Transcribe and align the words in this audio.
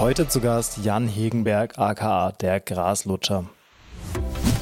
Heute 0.00 0.26
zu 0.26 0.40
Gast 0.40 0.78
Jan 0.82 1.06
Hegenberg, 1.06 1.78
aka 1.78 2.32
der 2.32 2.58
Graslutscher. 2.58 3.44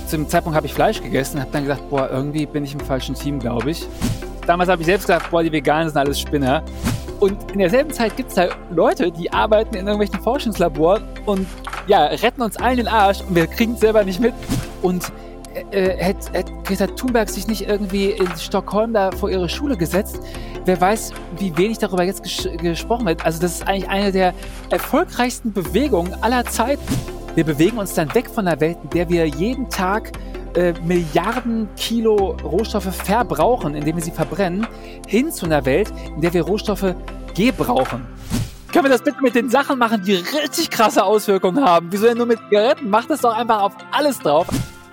Zum 0.08 0.28
Zeitpunkt 0.28 0.56
habe 0.56 0.66
ich 0.66 0.74
Fleisch 0.74 1.00
gegessen 1.00 1.36
und 1.36 1.42
habe 1.42 1.52
dann 1.52 1.62
gedacht, 1.62 1.88
boah, 1.88 2.10
irgendwie 2.10 2.44
bin 2.44 2.64
ich 2.64 2.74
im 2.74 2.80
falschen 2.80 3.14
Team, 3.14 3.38
glaube 3.38 3.70
ich. 3.70 3.86
Damals 4.48 4.68
habe 4.68 4.82
ich 4.82 4.86
selbst 4.86 5.06
gedacht, 5.06 5.30
boah, 5.30 5.44
die 5.44 5.52
Veganen 5.52 5.90
sind 5.90 5.96
alles 5.96 6.18
Spinner. 6.18 6.64
Und 7.20 7.52
in 7.52 7.60
derselben 7.60 7.92
Zeit 7.92 8.16
gibt 8.16 8.30
es 8.30 8.34
da 8.34 8.48
Leute, 8.72 9.12
die 9.12 9.32
arbeiten 9.32 9.76
in 9.76 9.86
irgendwelchen 9.86 10.20
Forschungslaboren 10.20 11.04
und 11.24 11.46
ja, 11.86 12.06
retten 12.06 12.42
uns 12.42 12.56
allen 12.56 12.78
den 12.78 12.88
Arsch 12.88 13.20
und 13.20 13.36
wir 13.36 13.46
kriegen 13.46 13.74
es 13.74 13.80
selber 13.80 14.02
nicht 14.02 14.18
mit. 14.18 14.34
Und 14.82 15.12
äh, 15.70 15.96
hätte, 15.96 16.32
hätte 16.32 16.52
Greta 16.64 16.86
Thunberg 16.86 17.28
sich 17.28 17.46
nicht 17.46 17.68
irgendwie 17.68 18.10
in 18.10 18.28
Stockholm 18.36 18.92
da 18.92 19.10
vor 19.12 19.30
ihre 19.30 19.48
Schule 19.48 19.76
gesetzt, 19.76 20.20
wer 20.64 20.80
weiß, 20.80 21.12
wie 21.38 21.56
wenig 21.56 21.78
darüber 21.78 22.04
jetzt 22.04 22.22
ges 22.22 22.48
gesprochen 22.58 23.06
wird. 23.06 23.24
Also 23.24 23.40
das 23.40 23.54
ist 23.54 23.68
eigentlich 23.68 23.88
eine 23.88 24.12
der 24.12 24.34
erfolgreichsten 24.70 25.52
Bewegungen 25.52 26.14
aller 26.22 26.44
Zeiten. 26.44 26.82
Wir 27.34 27.44
bewegen 27.44 27.78
uns 27.78 27.94
dann 27.94 28.14
weg 28.14 28.28
von 28.28 28.46
der 28.46 28.60
Welt, 28.60 28.78
in 28.82 28.90
der 28.90 29.08
wir 29.08 29.26
jeden 29.26 29.68
Tag 29.70 30.12
äh, 30.54 30.74
Milliarden 30.84 31.68
Kilo 31.76 32.36
Rohstoffe 32.42 32.94
verbrauchen, 32.94 33.74
indem 33.74 33.96
wir 33.96 34.02
sie 34.02 34.10
verbrennen, 34.10 34.66
hin 35.06 35.30
zu 35.30 35.46
einer 35.46 35.64
Welt, 35.64 35.92
in 36.14 36.20
der 36.20 36.34
wir 36.34 36.42
Rohstoffe 36.42 36.94
gebrauchen. 37.34 38.06
Können 38.72 38.84
wir 38.84 38.90
das 38.90 39.02
bitte 39.02 39.22
mit 39.22 39.34
den 39.34 39.48
Sachen 39.48 39.78
machen, 39.78 40.02
die 40.04 40.14
richtig 40.14 40.68
krasse 40.68 41.04
Auswirkungen 41.04 41.64
haben? 41.64 41.88
Wieso 41.90 42.06
denn 42.06 42.18
nur 42.18 42.26
mit 42.26 42.38
Zigaretten? 42.48 42.90
Macht 42.90 43.08
das 43.08 43.22
doch 43.22 43.34
einfach 43.34 43.62
auf 43.62 43.72
alles 43.92 44.18
drauf. 44.18 44.46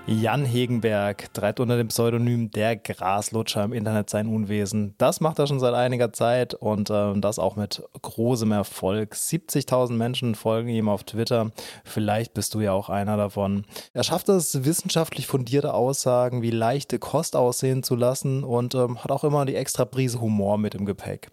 Jan 0.07 0.45
Hegenberg 0.45 1.33
treibt 1.33 1.59
unter 1.59 1.77
dem 1.77 1.87
Pseudonym 1.87 2.51
der 2.51 2.75
Graslutscher 2.75 3.63
im 3.63 3.73
Internet 3.73 4.07
sein 4.11 4.27
Unwesen. 4.27 4.93
Das 4.99 5.19
macht 5.19 5.39
er 5.39 5.47
schon 5.47 5.59
seit 5.59 5.73
einiger 5.73 6.13
Zeit 6.13 6.53
und 6.53 6.91
äh, 6.91 7.19
das 7.19 7.39
auch 7.39 7.55
mit 7.55 7.81
großem 8.03 8.51
Erfolg. 8.51 9.15
70.000 9.15 9.93
Menschen 9.93 10.35
folgen 10.35 10.69
ihm 10.69 10.89
auf 10.89 11.05
Twitter. 11.05 11.49
Vielleicht 11.83 12.35
bist 12.35 12.53
du 12.53 12.61
ja 12.61 12.71
auch 12.71 12.89
einer 12.89 13.17
davon. 13.17 13.65
Er 13.93 14.03
schafft 14.03 14.29
es, 14.29 14.63
wissenschaftlich 14.63 15.25
fundierte 15.25 15.73
Aussagen 15.73 16.43
wie 16.43 16.51
leichte 16.51 16.99
Kost 16.99 17.35
aussehen 17.35 17.81
zu 17.81 17.95
lassen 17.95 18.43
und 18.43 18.75
ähm, 18.75 19.03
hat 19.03 19.11
auch 19.11 19.23
immer 19.23 19.43
die 19.45 19.55
extra 19.55 19.85
Prise 19.85 20.21
Humor 20.21 20.59
mit 20.59 20.75
im 20.75 20.85
Gepäck. 20.85 21.31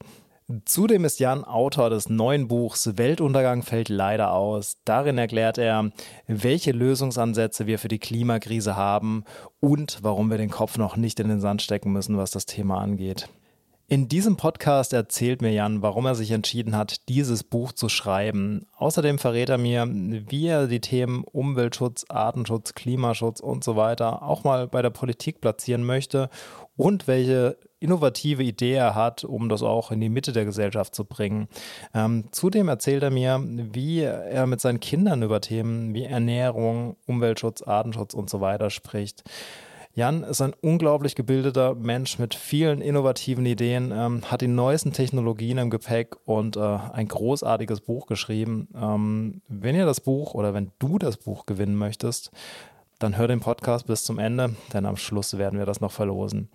Zudem 0.67 1.05
ist 1.05 1.19
Jan 1.19 1.45
Autor 1.45 1.89
des 1.89 2.11
neuen 2.11 2.47
Buchs 2.49 2.99
Weltuntergang 2.99 3.63
fällt 3.63 3.89
leider 3.89 4.33
aus. 4.33 4.77
Darin 4.85 5.17
erklärt 5.17 5.57
er, 5.57 5.93
welche 6.27 6.73
Lösungsansätze 6.73 7.67
wir 7.67 7.79
für 7.79 7.89
die 7.89 7.99
Klimakrise 8.01 8.77
haben 8.77 9.25
und 9.61 10.01
warum 10.03 10.31
wir 10.31 10.37
den 10.37 10.51
Kopf 10.51 10.77
noch 10.77 10.97
nicht 10.97 11.21
in 11.21 11.29
den 11.29 11.41
Sand 11.41 11.63
stecken 11.63 11.93
müssen, 11.93 12.19
was 12.19 12.33
das 12.33 12.45
Thema 12.45 12.79
angeht. 12.79 13.29
In 13.89 14.09
diesem 14.09 14.37
Podcast 14.37 14.93
erzählt 14.93 15.43
mir 15.43 15.53
Jan, 15.53 15.81
warum 15.81 16.07
er 16.07 16.15
sich 16.15 16.31
entschieden 16.31 16.77
hat, 16.77 17.09
dieses 17.09 17.45
Buch 17.45 17.73
zu 17.73 17.89
schreiben. 17.89 18.67
Außerdem 18.77 19.19
verrät 19.19 19.49
er 19.49 19.59
mir, 19.59 19.87
wie 19.87 20.47
er 20.49 20.67
die 20.67 20.81
Themen 20.81 21.25
Umweltschutz, 21.25 22.05
Artenschutz, 22.09 22.75
Klimaschutz 22.75 23.41
und 23.41 23.65
so 23.65 23.77
weiter 23.77 24.23
auch 24.23 24.45
mal 24.45 24.67
bei 24.67 24.83
der 24.83 24.91
Politik 24.91 25.41
platzieren 25.41 25.85
möchte 25.85 26.31
und 26.77 27.07
welche 27.07 27.59
innovative 27.83 28.43
Idee 28.43 28.81
hat, 28.81 29.25
um 29.25 29.49
das 29.49 29.63
auch 29.63 29.91
in 29.91 30.01
die 30.01 30.09
Mitte 30.09 30.33
der 30.33 30.45
Gesellschaft 30.45 30.95
zu 30.95 31.05
bringen. 31.05 31.49
Ähm, 31.95 32.25
zudem 32.31 32.69
erzählt 32.69 33.03
er 33.03 33.11
mir, 33.11 33.43
wie 33.45 34.01
er 34.01 34.47
mit 34.47 34.61
seinen 34.61 34.81
Kindern 34.81 35.23
über 35.23 35.41
Themen 35.41 35.95
wie 35.95 36.05
Ernährung, 36.05 36.97
Umweltschutz, 37.07 37.63
Artenschutz 37.63 38.15
und 38.15 38.31
so 38.31 38.41
weiter 38.41 38.71
spricht. 38.71 39.25
Jan 39.95 40.25
ist 40.25 40.41
ein 40.41 40.55
unglaublich 40.63 41.15
gebildeter 41.15 41.75
Mensch 41.75 42.19
mit 42.19 42.35
vielen 42.35 42.81
innovativen 42.81 43.45
Ideen, 43.45 43.93
ähm, 43.95 44.23
hat 44.31 44.41
die 44.41 44.49
neuesten 44.49 44.95
Technologien 44.95 45.59
im 45.59 45.69
Gepäck 45.69 46.17
und 46.25 46.57
äh, 46.57 46.61
ein 46.61 47.09
großartiges 47.09 47.83
Buch 47.83 48.07
geschrieben. 48.07 48.69
Ähm, 48.75 49.43
wenn 49.49 49.77
ihr 49.77 49.85
das 49.85 50.01
Buch 50.01 50.33
oder 50.33 50.55
wenn 50.55 50.71
du 50.79 50.99
das 50.99 51.19
Buch 51.19 51.45
gewinnen 51.45 51.77
möchtest, 51.77 52.31
dann 53.03 53.17
hör 53.17 53.27
den 53.27 53.41
Podcast 53.41 53.87
bis 53.87 54.05
zum 54.05 54.21
Ende, 54.21 54.55
denn 54.73 54.87
am 54.87 54.97
Schluss 54.97 55.37
werden 55.37 55.59
wir 55.59 55.67
das 55.67 55.81
noch 55.81 55.91
verlosen. 55.91 56.49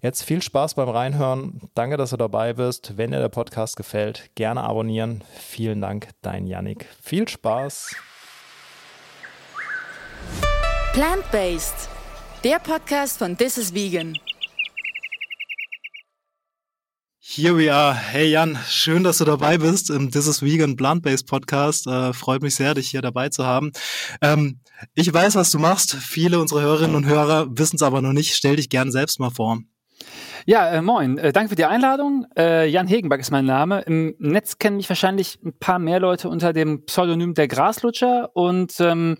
Jetzt 0.00 0.22
viel 0.22 0.40
Spaß 0.40 0.74
beim 0.74 0.88
Reinhören. 0.88 1.60
Danke, 1.74 1.98
dass 1.98 2.10
du 2.10 2.16
dabei 2.16 2.54
bist. 2.54 2.96
Wenn 2.96 3.10
dir 3.10 3.18
der 3.18 3.28
Podcast 3.28 3.76
gefällt, 3.76 4.30
gerne 4.34 4.62
abonnieren. 4.62 5.22
Vielen 5.38 5.82
Dank, 5.82 6.08
dein 6.22 6.46
Yannick. 6.46 6.86
Viel 7.02 7.28
Spaß. 7.28 7.94
Plant-Based, 10.94 11.88
der 12.44 12.58
Podcast 12.60 13.18
von 13.18 13.36
This 13.36 13.58
is 13.58 13.74
Vegan. 13.74 14.16
Here 17.18 17.56
we 17.56 17.72
are. 17.72 17.94
Hey 17.94 18.30
Jan, 18.30 18.58
schön, 18.68 19.04
dass 19.04 19.18
du 19.18 19.24
dabei 19.24 19.58
bist 19.58 19.90
im 19.90 20.10
This 20.10 20.26
is 20.26 20.42
Vegan 20.42 20.76
Plant-Based 20.76 21.28
Podcast. 21.28 21.86
Äh, 21.86 22.12
freut 22.12 22.42
mich 22.42 22.56
sehr, 22.56 22.74
dich 22.74 22.88
hier 22.90 23.02
dabei 23.02 23.28
zu 23.28 23.44
haben. 23.44 23.70
Ähm, 24.20 24.60
ich 24.94 25.12
weiß, 25.12 25.34
was 25.34 25.50
du 25.50 25.58
machst. 25.58 25.94
Viele 25.94 26.40
unserer 26.40 26.62
Hörerinnen 26.62 26.96
und 26.96 27.06
Hörer 27.06 27.46
wissen 27.50 27.76
es 27.76 27.82
aber 27.82 28.02
noch 28.02 28.12
nicht. 28.12 28.34
Stell 28.34 28.56
dich 28.56 28.68
gern 28.68 28.90
selbst 28.90 29.20
mal 29.20 29.30
vor. 29.30 29.58
Ja, 30.46 30.70
äh, 30.70 30.82
moin. 30.82 31.18
Äh, 31.18 31.32
danke 31.32 31.50
für 31.50 31.56
die 31.56 31.64
Einladung. 31.64 32.26
Äh, 32.36 32.66
Jan 32.68 32.86
Hegenberg 32.86 33.20
ist 33.20 33.30
mein 33.30 33.44
Name. 33.44 33.82
Im 33.82 34.14
Netz 34.18 34.58
kennen 34.58 34.76
mich 34.76 34.88
wahrscheinlich 34.88 35.38
ein 35.44 35.52
paar 35.58 35.78
mehr 35.78 36.00
Leute 36.00 36.28
unter 36.28 36.52
dem 36.52 36.84
Pseudonym 36.86 37.34
der 37.34 37.48
Graslutscher 37.48 38.34
und 38.34 38.74
ähm, 38.80 39.16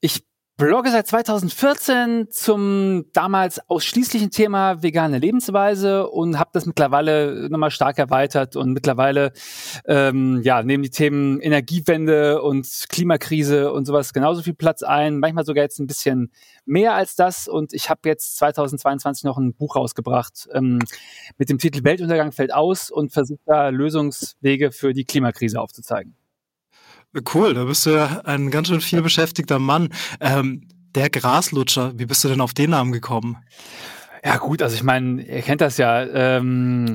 ich 0.00 0.22
blogge 0.60 0.90
seit 0.90 1.06
2014 1.06 2.26
zum 2.30 3.06
damals 3.14 3.66
ausschließlichen 3.70 4.30
Thema 4.30 4.82
vegane 4.82 5.16
Lebensweise 5.16 6.06
und 6.06 6.38
habe 6.38 6.50
das 6.52 6.66
mittlerweile 6.66 7.48
nochmal 7.48 7.70
stark 7.70 7.98
erweitert 7.98 8.56
und 8.56 8.74
mittlerweile 8.74 9.32
ähm, 9.86 10.42
ja 10.42 10.62
nehmen 10.62 10.82
die 10.82 10.90
Themen 10.90 11.40
Energiewende 11.40 12.42
und 12.42 12.68
Klimakrise 12.90 13.72
und 13.72 13.86
sowas 13.86 14.12
genauso 14.12 14.42
viel 14.42 14.52
Platz 14.52 14.82
ein, 14.82 15.18
manchmal 15.18 15.46
sogar 15.46 15.64
jetzt 15.64 15.78
ein 15.80 15.86
bisschen 15.86 16.30
mehr 16.66 16.92
als 16.92 17.16
das 17.16 17.48
und 17.48 17.72
ich 17.72 17.88
habe 17.88 18.00
jetzt 18.04 18.36
2022 18.36 19.24
noch 19.24 19.38
ein 19.38 19.54
Buch 19.54 19.76
rausgebracht 19.76 20.46
ähm, 20.52 20.78
mit 21.38 21.48
dem 21.48 21.56
Titel 21.56 21.84
Weltuntergang 21.84 22.32
fällt 22.32 22.52
aus 22.52 22.90
und 22.90 23.14
versucht 23.14 23.40
da 23.46 23.70
Lösungswege 23.70 24.72
für 24.72 24.92
die 24.92 25.06
Klimakrise 25.06 25.58
aufzuzeigen. 25.58 26.19
Cool, 27.34 27.54
da 27.54 27.64
bist 27.64 27.86
du 27.86 27.90
ja 27.90 28.20
ein 28.24 28.50
ganz 28.50 28.68
schön 28.68 28.80
viel 28.80 29.02
beschäftigter 29.02 29.58
Mann. 29.58 29.88
Ähm, 30.20 30.68
der 30.94 31.10
Graslutscher, 31.10 31.92
wie 31.98 32.06
bist 32.06 32.22
du 32.22 32.28
denn 32.28 32.40
auf 32.40 32.54
den 32.54 32.70
Namen 32.70 32.92
gekommen? 32.92 33.38
Ja 34.24 34.36
gut, 34.36 34.62
also 34.62 34.76
ich 34.76 34.82
meine, 34.82 35.22
ihr 35.22 35.42
kennt 35.42 35.60
das 35.60 35.78
ja. 35.78 36.02
Ähm, 36.02 36.92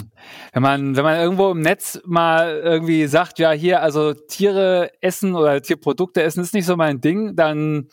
wenn 0.53 0.61
man 0.61 0.95
wenn 0.95 1.03
man 1.03 1.19
irgendwo 1.19 1.51
im 1.51 1.61
Netz 1.61 1.99
mal 2.05 2.61
irgendwie 2.63 3.07
sagt, 3.07 3.39
ja 3.39 3.51
hier 3.51 3.81
also 3.81 4.13
Tiere 4.13 4.91
essen 5.01 5.35
oder 5.35 5.61
Tierprodukte 5.61 6.21
essen 6.21 6.41
ist 6.41 6.53
nicht 6.53 6.65
so 6.65 6.77
mein 6.77 7.01
Ding, 7.01 7.35
dann 7.35 7.87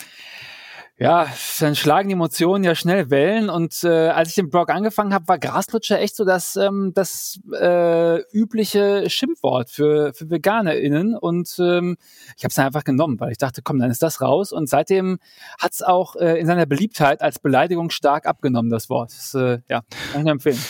ja, 1.02 1.26
dann 1.58 1.74
schlagen 1.74 2.08
die 2.08 2.12
Emotionen 2.12 2.62
ja 2.62 2.76
schnell 2.76 3.10
Wellen. 3.10 3.50
Und 3.50 3.82
äh, 3.82 4.08
als 4.08 4.28
ich 4.28 4.34
den 4.36 4.50
Blog 4.50 4.70
angefangen 4.70 5.12
habe, 5.12 5.26
war 5.26 5.38
Graslutscher 5.38 5.98
echt 5.98 6.14
so 6.14 6.24
das, 6.24 6.54
ähm, 6.54 6.92
das 6.94 7.40
äh, 7.52 8.20
übliche 8.32 9.10
Schimpfwort 9.10 9.68
für, 9.68 10.14
für 10.14 10.30
VeganerInnen. 10.30 11.16
Und 11.16 11.56
ähm, 11.58 11.96
ich 12.36 12.44
habe 12.44 12.50
es 12.50 12.54
dann 12.54 12.66
einfach 12.66 12.84
genommen, 12.84 13.18
weil 13.18 13.32
ich 13.32 13.38
dachte, 13.38 13.62
komm, 13.62 13.80
dann 13.80 13.90
ist 13.90 14.02
das 14.02 14.20
raus. 14.20 14.52
Und 14.52 14.68
seitdem 14.68 15.18
hat 15.60 15.72
es 15.72 15.82
auch 15.82 16.14
äh, 16.14 16.38
in 16.38 16.46
seiner 16.46 16.66
Beliebtheit 16.66 17.20
als 17.20 17.40
Beleidigung 17.40 17.90
stark 17.90 18.26
abgenommen, 18.26 18.70
das 18.70 18.88
Wort. 18.88 19.10
Das, 19.10 19.34
äh, 19.34 19.58
ja, 19.68 19.82
kann 20.12 20.20
ich 20.20 20.22
nur 20.22 20.32
empfehlen. 20.32 20.60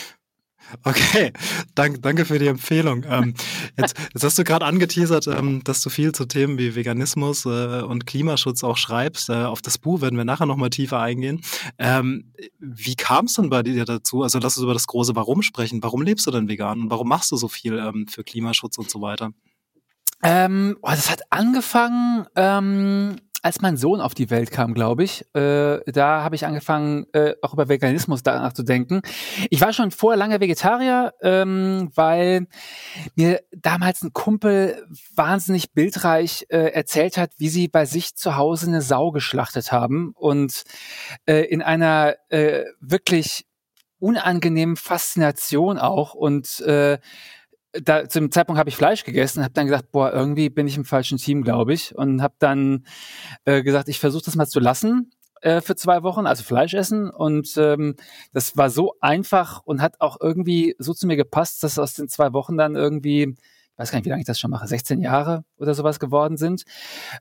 Okay, 0.85 1.33
danke, 1.75 2.01
danke 2.01 2.25
für 2.25 2.39
die 2.39 2.47
Empfehlung. 2.47 3.05
Ähm, 3.09 3.35
jetzt, 3.79 3.97
jetzt 4.13 4.25
hast 4.25 4.39
du 4.39 4.45
gerade 4.45 4.65
angeteasert, 4.65 5.27
ähm, 5.27 5.63
dass 5.65 5.83
du 5.83 5.91
viel 5.91 6.13
zu 6.13 6.25
Themen 6.25 6.59
wie 6.59 6.75
Veganismus 6.75 7.45
äh, 7.45 7.83
und 7.83 8.07
Klimaschutz 8.07 8.65
auch 8.65 8.77
schreibst. 8.77 9.29
Äh, 9.29 9.45
auf 9.45 9.63
das 9.63 9.79
Buch 9.79 10.01
werden 10.01 10.17
wir 10.17 10.25
nachher 10.25 10.47
nochmal 10.47 10.71
tiefer 10.71 11.01
eingehen. 11.01 11.41
Ähm, 11.79 12.33
wie 12.59 12.97
kam 12.97 13.27
es 13.27 13.35
denn 13.35 13.51
bei 13.51 13.63
dir 13.63 13.85
dazu? 13.85 14.23
Also 14.23 14.39
lass 14.39 14.57
uns 14.57 14.65
über 14.65 14.75
das 14.75 14.87
große 14.87 15.15
Warum 15.15 15.43
sprechen. 15.43 15.83
Warum 15.83 16.03
lebst 16.03 16.27
du 16.27 16.31
denn 16.31 16.49
vegan 16.49 16.83
und 16.83 16.91
warum 16.91 17.09
machst 17.09 17.31
du 17.33 17.37
so 17.37 17.49
viel 17.49 17.79
ähm, 17.79 18.07
für 18.09 18.25
Klimaschutz 18.25 18.79
und 18.79 18.91
so 18.91 19.01
weiter? 19.01 19.31
Ähm, 20.23 20.77
oh, 20.83 20.91
das 20.91 21.11
hat 21.11 21.21
angefangen 21.31 22.27
ähm, 22.37 23.17
als 23.43 23.61
mein 23.61 23.77
Sohn 23.77 24.01
auf 24.01 24.15
die 24.15 24.31
Welt 24.31 24.53
kam, 24.53 24.73
glaube 24.73 25.03
ich, 25.03 25.27
äh, 25.35 25.81
da 25.91 26.23
habe 26.23 26.37
ich 26.37 26.47
angefangen, 26.47 27.07
äh, 27.13 27.35
auch 27.43 27.53
über 27.53 27.69
Veganismus 27.69 28.23
danach 28.23 28.53
zu 28.53 28.63
denken. 28.63 29.03
Ich 29.51 29.61
war 29.61 29.73
schon 29.73 29.91
vorher 29.91 30.17
lange 30.17 30.41
Vegetarier, 30.41 31.13
ähm, 31.21 31.91
weil 31.95 32.47
mir 33.17 33.41
damals 33.51 34.03
ein 34.03 34.13
Kumpel 34.13 34.87
wahnsinnig 35.15 35.73
bildreich 35.73 36.47
äh, 36.51 36.73
erzählt 36.73 37.17
hat, 37.17 37.33
wie 37.39 37.49
sie 37.49 37.67
bei 37.67 37.85
sich 37.85 38.15
zu 38.15 38.37
Hause 38.37 38.69
eine 38.69 38.81
Sau 38.81 39.11
geschlachtet 39.11 39.73
haben 39.73 40.13
und 40.15 40.63
äh, 41.27 41.45
in 41.45 41.63
einer 41.63 42.15
äh, 42.29 42.65
wirklich 42.81 43.45
unangenehmen 43.99 44.77
Faszination 44.77 45.79
auch 45.79 46.15
und 46.15 46.61
äh, 46.61 46.99
da, 47.73 48.09
zum 48.09 48.31
Zeitpunkt 48.31 48.59
habe 48.59 48.69
ich 48.69 48.77
Fleisch 48.77 49.05
gegessen 49.05 49.39
und 49.39 49.45
habe 49.45 49.55
dann 49.55 49.67
gesagt, 49.67 49.93
boah, 49.93 50.13
irgendwie 50.13 50.51
bin 50.51 50.67
ich 50.67 50.77
im 50.77 50.85
falschen 50.85 51.19
Team, 51.19 51.43
glaube 51.43 51.73
ich. 51.73 51.95
Und 51.95 52.23
habe 52.23 52.35
dann 52.39 52.85
äh, 53.45 53.63
gesagt, 53.63 53.89
ich 53.89 53.99
versuche 53.99 54.25
das 54.25 54.37
mal 54.37 54.47
zu 54.47 54.61
lassen 54.61 55.11
äh, 55.41 55.61
für 55.61 55.77
zwei 55.77 56.03
Wochen, 56.03 56.27
also 56.27 56.43
Fleisch 56.45 56.75
essen. 56.75 57.11
Und 57.11 57.55
ähm, 57.57 57.97
das 58.33 58.57
war 58.57 58.71
so 58.71 58.95
einfach 59.01 59.63
und 59.65 59.81
hat 59.81 60.01
auch 60.01 60.19
irgendwie 60.21 60.75
so 60.79 60.95
zu 60.95 61.07
mir 61.07 61.17
gepasst, 61.17 61.63
dass 61.63 61.79
aus 61.79 61.95
den 61.95 62.09
zwei 62.09 62.33
Wochen 62.33 62.57
dann 62.57 62.77
irgendwie 62.77 63.37
weiß 63.77 63.91
gar 63.91 63.99
nicht, 63.99 64.05
wie 64.05 64.11
lange 64.11 64.21
ich 64.21 64.27
das 64.27 64.39
schon 64.39 64.51
mache, 64.51 64.67
16 64.67 65.01
Jahre 65.01 65.45
oder 65.59 65.75
sowas 65.75 65.99
geworden 65.99 66.37
sind. 66.37 66.65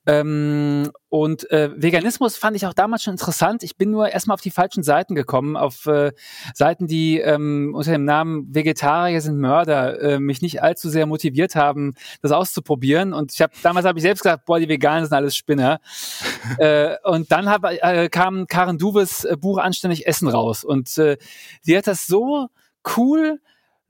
Ähm, 0.06 0.92
und 1.10 1.50
äh, 1.52 1.72
Veganismus 1.76 2.38
fand 2.38 2.56
ich 2.56 2.66
auch 2.66 2.74
damals 2.74 3.04
schon 3.04 3.14
interessant. 3.14 3.64
Ich 3.64 3.78
bin 3.78 3.92
nur 3.92 4.10
erstmal 4.10 4.36
auf 4.36 4.42
die 4.42 4.52
falschen 4.52 4.84
Seiten 4.84 5.16
gekommen, 5.16 5.56
auf 5.56 5.86
äh, 5.86 6.12
Seiten, 6.54 6.88
die 6.88 7.20
ähm, 7.20 7.74
unter 7.74 7.92
dem 7.92 8.06
Namen 8.06 8.54
Vegetarier 8.54 9.22
sind 9.22 9.40
Mörder 9.40 10.00
äh, 10.02 10.20
mich 10.20 10.42
nicht 10.42 10.62
allzu 10.62 10.90
sehr 10.90 11.06
motiviert 11.06 11.56
haben, 11.56 11.94
das 12.22 12.32
auszuprobieren. 12.32 13.14
Und 13.14 13.34
ich 13.34 13.42
habe 13.42 13.54
damals 13.64 13.86
habe 13.86 14.00
ich 14.00 14.04
selbst 14.04 14.24
gesagt, 14.24 14.46
boah, 14.46 14.60
die 14.60 14.70
Veganen 14.70 15.06
sind 15.06 15.14
alles 15.14 15.36
Spinner. 15.36 15.80
äh, 16.58 16.96
und 17.04 17.32
dann 17.32 17.50
hab, 17.50 17.64
äh, 17.64 18.10
kam 18.10 18.48
Karen 18.48 18.78
Duves 18.78 19.24
äh, 19.24 19.38
Buch 19.38 19.58
Anständig 19.58 20.06
Essen 20.06 20.28
raus. 20.28 20.64
Und 20.64 20.98
äh, 20.98 21.18
die 21.66 21.78
hat 21.78 21.88
das 21.88 22.06
so 22.08 22.50
cool 22.98 23.40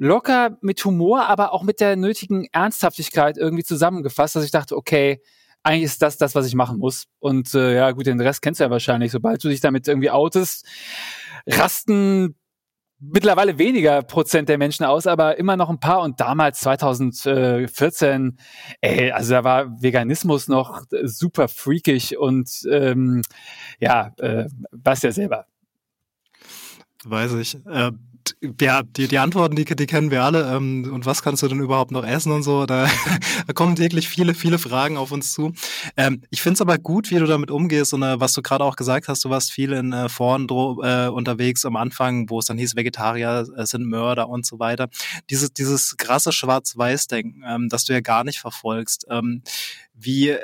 locker 0.01 0.57
mit 0.61 0.83
Humor, 0.83 1.27
aber 1.27 1.53
auch 1.53 1.61
mit 1.61 1.79
der 1.79 1.95
nötigen 1.95 2.47
Ernsthaftigkeit 2.51 3.37
irgendwie 3.37 3.63
zusammengefasst, 3.63 4.35
dass 4.35 4.43
ich 4.43 4.49
dachte, 4.49 4.75
okay, 4.75 5.21
eigentlich 5.61 5.83
ist 5.83 6.01
das 6.01 6.17
das, 6.17 6.33
was 6.33 6.47
ich 6.47 6.55
machen 6.55 6.79
muss. 6.79 7.05
Und 7.19 7.53
äh, 7.53 7.75
ja, 7.75 7.91
gut, 7.91 8.07
den 8.07 8.19
Rest 8.19 8.41
kennst 8.41 8.59
du 8.59 8.63
ja 8.63 8.71
wahrscheinlich. 8.71 9.11
Sobald 9.11 9.43
du 9.43 9.49
dich 9.49 9.61
damit 9.61 9.87
irgendwie 9.87 10.09
outest, 10.09 10.65
rasten 11.45 12.33
mittlerweile 12.99 13.59
weniger 13.59 14.01
Prozent 14.01 14.49
der 14.49 14.57
Menschen 14.57 14.85
aus, 14.85 15.05
aber 15.05 15.37
immer 15.37 15.55
noch 15.55 15.69
ein 15.69 15.79
paar. 15.79 16.01
Und 16.01 16.19
damals, 16.19 16.61
2014, 16.61 18.39
ey, 18.81 19.11
also 19.11 19.33
da 19.35 19.43
war 19.43 19.83
Veganismus 19.83 20.47
noch 20.47 20.81
super 21.03 21.47
freakig 21.47 22.17
und 22.17 22.67
ähm, 22.71 23.21
ja, 23.79 24.13
äh, 24.17 24.45
was 24.71 25.03
ja 25.03 25.11
selber. 25.11 25.45
Weiß 27.03 27.33
ich. 27.33 27.63
Äh, 27.67 27.91
ja, 28.59 28.83
die, 28.83 29.07
die 29.07 29.17
Antworten, 29.17 29.55
die, 29.55 29.65
die 29.65 29.85
kennen 29.85 30.11
wir 30.11 30.23
alle. 30.23 30.55
Ähm, 30.55 30.89
und 30.91 31.05
was 31.05 31.21
kannst 31.21 31.43
du 31.43 31.47
denn 31.47 31.59
überhaupt 31.59 31.91
noch 31.91 32.05
essen 32.05 32.31
und 32.31 32.43
so? 32.43 32.65
Da, 32.65 32.87
da 33.47 33.53
kommen 33.53 33.75
täglich 33.75 34.07
viele, 34.07 34.33
viele 34.33 34.57
Fragen 34.59 34.97
auf 34.97 35.11
uns 35.11 35.33
zu. 35.33 35.53
Ähm, 35.97 36.21
ich 36.29 36.41
finde 36.41 36.55
es 36.55 36.61
aber 36.61 36.77
gut, 36.77 37.11
wie 37.11 37.19
du 37.19 37.25
damit 37.25 37.51
umgehst 37.51 37.93
und 37.93 38.03
äh, 38.03 38.19
was 38.19 38.33
du 38.33 38.41
gerade 38.41 38.63
auch 38.63 38.75
gesagt 38.75 39.07
hast, 39.07 39.23
du 39.25 39.29
warst 39.29 39.51
viel 39.51 39.73
in 39.73 39.93
äh, 39.93 40.09
Foren 40.09 40.47
äh, 40.49 41.07
unterwegs 41.07 41.65
am 41.65 41.75
Anfang, 41.75 42.29
wo 42.29 42.39
es 42.39 42.45
dann 42.45 42.57
hieß, 42.57 42.75
Vegetarier 42.75 43.45
äh, 43.55 43.65
sind 43.65 43.85
Mörder 43.85 44.29
und 44.29 44.45
so 44.45 44.59
weiter. 44.59 44.89
Dieses, 45.29 45.53
dieses 45.53 45.95
krasse 45.97 46.31
Schwarz-Weiß-Denken, 46.31 47.43
ähm, 47.47 47.69
das 47.69 47.85
du 47.85 47.93
ja 47.93 48.01
gar 48.01 48.23
nicht 48.23 48.39
verfolgst. 48.39 49.05
Ähm, 49.09 49.43
wie 49.93 50.29
äh, 50.29 50.39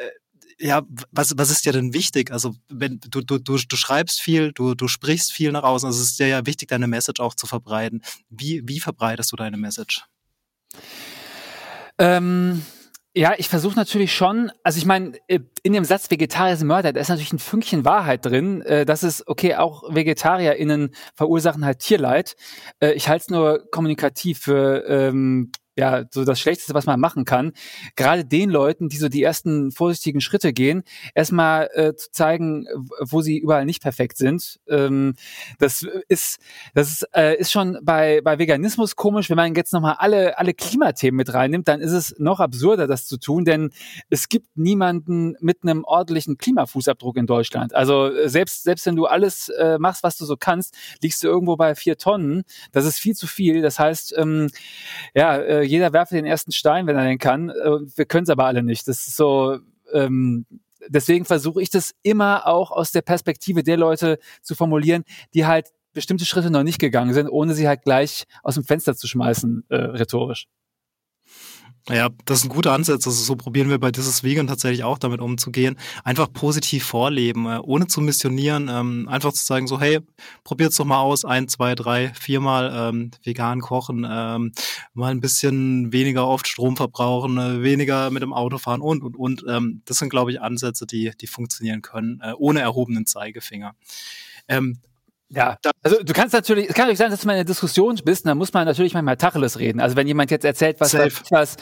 ja, 0.60 0.82
was, 1.12 1.38
was 1.38 1.50
ist 1.50 1.66
dir 1.66 1.74
denn 1.74 1.94
wichtig? 1.94 2.32
Also, 2.32 2.56
wenn 2.70 3.00
du, 3.00 3.22
du, 3.22 3.38
du, 3.38 3.58
du 3.58 3.76
schreibst 3.76 4.22
viel, 4.22 4.52
du, 4.52 4.76
du 4.76 4.88
sprichst 4.88 5.32
viel 5.32 5.52
nach 5.52 5.64
außen, 5.64 5.88
also 5.88 6.02
es 6.02 6.12
ist 6.12 6.20
dir 6.20 6.28
ja 6.28 6.46
wichtig, 6.46 6.70
deine 6.70 6.88
Message 6.88 7.20
auch 7.20 7.36
zu 7.36 7.48
verbreiten. 7.48 8.02
Wie, 8.30 8.62
wie 8.66 8.80
verbreitest 8.80 9.32
du 9.32 9.36
deine 9.36 9.58
Message? 9.58 10.06
Ähm, 12.00 12.64
ja, 13.16 13.34
ich 13.38 13.50
versuche 13.50 13.76
natürlich 13.76 14.14
schon, 14.16 14.52
also 14.64 14.78
ich 14.78 14.86
meine, 14.86 15.14
äh, 15.28 15.40
in 15.64 15.74
dem 15.74 15.86
Satz 15.86 16.12
Vegetarier 16.12 16.56
sind 16.56 16.68
Mörder, 16.68 16.94
da 16.94 17.00
ist 17.00 17.10
natürlich 17.10 17.34
ein 17.34 17.40
Fünkchen 17.40 17.84
Wahrheit 17.84 18.26
drin. 18.26 18.62
Äh, 18.62 18.86
das 18.86 19.02
ist, 19.04 19.28
okay, 19.28 19.56
auch 19.56 19.84
VegetarierInnen 19.94 20.92
verursachen 21.16 21.66
halt 21.66 21.80
Tierleid. 21.80 22.36
Äh, 22.80 22.92
ich 22.92 23.10
halte 23.10 23.24
es 23.24 23.30
nur 23.30 23.70
kommunikativ 23.72 24.40
für 24.40 24.86
ähm, 24.88 25.52
ja, 25.78 26.06
so 26.12 26.26
das 26.26 26.40
Schlechteste, 26.40 26.74
was 26.74 26.88
man 26.88 27.00
machen 27.00 27.24
kann. 27.24 27.54
Gerade 27.96 28.26
den 28.26 28.50
Leuten, 28.50 28.90
die 28.90 28.98
so 28.98 29.10
die 29.10 29.22
ersten 29.22 29.72
vorsichtigen 29.72 30.22
Schritte 30.22 30.52
gehen, 30.52 30.84
erstmal 31.14 31.70
äh, 31.74 31.96
zu 31.96 32.12
zeigen, 32.12 32.66
wo 33.00 33.22
sie 33.22 33.38
überall 33.38 33.66
nicht 33.66 33.84
perfekt 33.84 34.18
sind. 34.18 34.60
Ähm, 34.68 35.14
das 35.60 35.86
ist, 36.10 36.40
das 36.74 36.90
ist, 36.90 37.10
äh, 37.16 37.38
ist 37.38 37.52
schon 37.52 37.78
bei, 37.84 38.22
bei 38.22 38.40
Veganismus 38.40 38.96
komisch. 38.96 39.30
Wenn 39.30 39.36
man 39.38 39.54
jetzt 39.54 39.72
nochmal 39.72 39.98
alle, 40.00 40.40
alle 40.40 40.56
Klimathemen 40.56 41.16
mit 41.16 41.34
reinnimmt, 41.34 41.68
dann 41.68 41.80
ist 41.80 41.92
es 41.92 42.16
noch 42.18 42.40
absurder, 42.40 42.88
das 42.88 43.06
zu 43.06 43.18
tun, 43.18 43.46
denn 43.46 43.70
es 44.10 44.30
gibt 44.30 44.58
niemanden 44.58 45.36
mit 45.40 45.60
einem 45.62 45.84
ordentlichen 45.84 46.40
Klimafußabdruck 46.40 47.18
in 47.18 47.28
Deutschland. 47.28 47.76
Also 47.76 48.08
äh, 48.08 48.30
selbst, 48.30 48.64
selbst 48.64 48.88
wenn 48.88 48.96
du 48.96 49.06
alles 49.06 49.50
äh, 49.50 49.78
machst, 49.78 50.02
was 50.02 50.18
du 50.18 50.26
so 50.26 50.38
kannst, 50.38 50.76
liegst 51.04 51.24
du 51.24 51.28
irgendwo 51.28 51.56
bei 51.56 51.76
vier 51.76 51.98
Tonnen. 51.98 52.44
Das 52.72 52.86
ist 52.86 52.98
viel 52.98 53.16
zu 53.16 53.28
viel. 53.28 53.62
Das 53.62 53.78
heißt, 53.78 54.16
ähm, 54.18 54.50
ja, 55.14 55.38
äh, 55.38 55.67
jeder 55.68 55.94
werfe 55.94 56.16
den 56.16 56.26
ersten 56.26 56.52
Stein, 56.52 56.88
wenn 56.88 56.96
er 56.96 57.06
den 57.06 57.18
kann. 57.18 57.50
Äh, 57.50 57.80
wir 57.96 58.06
können 58.06 58.24
es 58.24 58.30
aber 58.30 58.46
alle 58.46 58.64
nicht. 58.64 58.88
Das 58.88 59.08
ist 59.08 59.16
so, 59.16 59.60
ähm, 59.94 60.46
deswegen 60.88 61.26
versuche 61.26 61.62
ich 61.62 61.70
das 61.70 61.94
immer 62.04 62.48
auch 62.48 62.72
aus 62.72 62.92
der 62.92 63.02
Perspektive 63.02 63.64
der 63.64 63.78
Leute 63.78 64.20
zu 64.42 64.56
formulieren, 64.56 65.04
die 65.34 65.46
halt 65.46 65.68
bestimmte 65.94 66.26
Schritte 66.26 66.52
noch 66.52 66.64
nicht 66.64 66.80
gegangen 66.80 67.14
sind, 67.14 67.28
ohne 67.28 67.54
sie 67.54 67.68
halt 67.68 67.84
gleich 67.84 68.26
aus 68.44 68.56
dem 68.56 68.64
Fenster 68.64 68.96
zu 68.96 69.08
schmeißen, 69.08 69.66
äh, 69.70 69.76
rhetorisch. 69.76 70.48
Ja, 71.90 72.10
das 72.26 72.40
ist 72.40 72.46
ein 72.46 72.50
guter 72.50 72.74
Ansatz. 72.74 73.08
Also 73.08 73.24
so 73.24 73.38
probieren 73.38 73.70
wir 73.70 73.80
bei 73.80 73.92
dieses 73.92 74.22
Vegan 74.22 74.48
tatsächlich 74.48 74.84
auch 74.84 74.98
damit 74.98 75.22
umzugehen. 75.22 75.78
Einfach 76.04 76.32
positiv 76.32 76.84
vorleben, 76.84 77.46
äh, 77.46 77.60
ohne 77.64 77.88
zu 77.88 78.02
missionieren. 78.02 78.68
Ähm, 78.70 79.08
einfach 79.08 79.32
zu 79.32 79.46
sagen, 79.46 79.68
so, 79.68 79.80
hey, 79.80 80.00
probiert's 80.44 80.76
doch 80.76 80.84
mal 80.84 81.00
aus, 81.00 81.24
ein, 81.24 81.48
zwei, 81.48 81.76
drei, 81.76 82.14
viermal 82.14 82.72
ähm, 82.74 83.12
vegan 83.24 83.62
kochen, 83.62 84.06
ähm, 84.10 84.52
mal 84.94 85.12
ein 85.12 85.22
bisschen 85.22 85.94
weniger 85.94 86.28
oft 86.28 86.50
Strom 86.50 86.76
verbrauchen, 86.76 87.38
äh, 87.38 87.64
weniger 87.64 88.10
mit 88.10 88.22
dem 88.22 88.34
Auto 88.34 88.58
fahren 88.58 88.82
und, 88.82 89.02
und, 89.02 89.16
und. 89.16 89.46
Ähm, 89.48 89.82
das 89.86 89.98
sind, 89.98 90.10
glaube 90.10 90.32
ich, 90.32 90.42
Ansätze, 90.42 90.86
die, 90.86 91.14
die 91.22 91.28
funktionieren 91.28 91.82
können, 91.82 92.20
äh, 92.22 92.34
ohne 92.38 92.60
erhobenen 92.60 93.06
Zeigefinger. 93.06 93.76
Ähm, 94.50 94.80
ja, 95.30 95.58
also 95.84 96.02
du 96.02 96.14
kannst 96.14 96.34
natürlich, 96.34 96.70
es 96.70 96.74
kann 96.74 96.84
natürlich 96.84 97.00
sein, 97.00 97.12
dass 97.12 97.20
du 97.20 97.28
mal 97.28 97.34
in 97.34 97.40
einer 97.40 97.46
Diskussion 97.46 98.00
bist, 98.06 98.24
und 98.24 98.30
dann 98.30 98.38
muss 98.38 98.54
man 98.54 98.66
natürlich 98.66 98.94
manchmal 98.94 99.18
Tacheles 99.18 99.60
reden. 99.60 99.82
Also 99.82 99.98
wenn 99.98 100.08
jemand 100.08 100.32
jetzt 100.32 100.46
erzählt, 100.46 100.80
was, 100.80 100.94
was, 100.94 101.32
was 101.32 101.58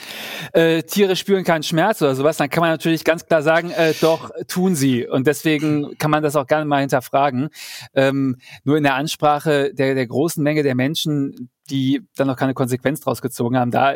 äh, 0.53 0.83
Tiere 0.83 1.15
spüren 1.15 1.43
keinen 1.43 1.63
Schmerz 1.63 2.01
oder 2.01 2.13
sowas, 2.13 2.37
dann 2.37 2.49
kann 2.49 2.61
man 2.61 2.69
natürlich 2.69 3.03
ganz 3.03 3.25
klar 3.25 3.41
sagen, 3.41 3.71
äh, 3.71 3.93
doch, 4.01 4.29
tun 4.47 4.75
sie. 4.75 5.07
Und 5.07 5.25
deswegen 5.25 5.97
kann 5.97 6.11
man 6.11 6.21
das 6.21 6.35
auch 6.35 6.45
gerne 6.45 6.65
mal 6.65 6.81
hinterfragen. 6.81 7.49
Ähm, 7.95 8.37
nur 8.63 8.77
in 8.77 8.83
der 8.83 8.95
Ansprache 8.95 9.73
der, 9.73 9.95
der 9.95 10.07
großen 10.07 10.43
Menge 10.43 10.61
der 10.61 10.75
Menschen, 10.75 11.49
die 11.69 12.01
dann 12.15 12.27
noch 12.27 12.37
keine 12.37 12.53
Konsequenz 12.53 12.99
draus 12.99 13.21
gezogen 13.21 13.57
haben, 13.57 13.71
da 13.71 13.95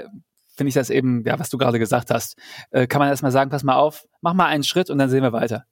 finde 0.58 0.70
ich 0.70 0.76
das 0.76 0.90
eben, 0.90 1.24
ja, 1.26 1.40
was 1.40 1.50
du 1.50 1.58
gerade 1.58 1.80
gesagt 1.80 2.10
hast, 2.10 2.38
äh, 2.72 2.88
kann 2.88 3.00
man 3.00 3.10
erstmal 3.10 3.32
sagen, 3.32 3.52
pass 3.52 3.64
mal 3.64 3.76
auf, 3.76 4.06
mach 4.22 4.34
mal 4.34 4.48
einen 4.48 4.64
Schritt 4.64 4.90
und 4.90 4.98
dann 4.98 5.10
sehen 5.10 5.22
wir 5.22 5.32
weiter. 5.32 5.66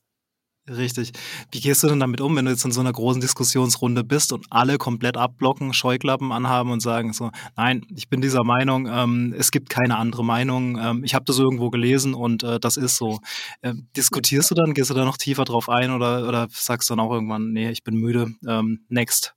Richtig. 0.69 1.13
Wie 1.49 1.61
gehst 1.61 1.83
du 1.83 1.87
denn 1.87 2.01
damit 2.01 2.19
um, 2.19 2.35
wenn 2.35 2.43
du 2.43 2.51
jetzt 2.51 2.65
in 2.65 2.73
so 2.73 2.81
einer 2.81 2.91
großen 2.91 3.21
Diskussionsrunde 3.21 4.03
bist 4.03 4.33
und 4.33 4.47
alle 4.49 4.77
komplett 4.77 5.15
abblocken, 5.15 5.71
Scheuklappen 5.73 6.33
anhaben 6.33 6.71
und 6.71 6.81
sagen 6.81 7.13
so, 7.13 7.31
nein, 7.55 7.85
ich 7.95 8.09
bin 8.09 8.19
dieser 8.19 8.43
Meinung, 8.43 8.85
ähm, 8.87 9.33
es 9.37 9.51
gibt 9.51 9.69
keine 9.69 9.95
andere 9.97 10.25
Meinung, 10.25 10.77
ähm, 10.77 11.03
ich 11.05 11.15
habe 11.15 11.23
das 11.23 11.39
irgendwo 11.39 11.69
gelesen 11.69 12.13
und 12.13 12.43
äh, 12.43 12.59
das 12.59 12.75
ist 12.75 12.97
so. 12.97 13.19
Ähm, 13.63 13.87
diskutierst 13.95 14.51
du 14.51 14.55
dann, 14.55 14.73
gehst 14.73 14.89
du 14.89 14.93
da 14.93 15.05
noch 15.05 15.17
tiefer 15.17 15.45
drauf 15.45 15.69
ein 15.69 15.91
oder, 15.91 16.27
oder 16.27 16.47
sagst 16.51 16.89
du 16.89 16.95
dann 16.95 17.05
auch 17.05 17.13
irgendwann, 17.13 17.53
nee, 17.53 17.69
ich 17.69 17.83
bin 17.85 17.95
müde, 17.95 18.33
ähm, 18.45 18.81
next? 18.89 19.36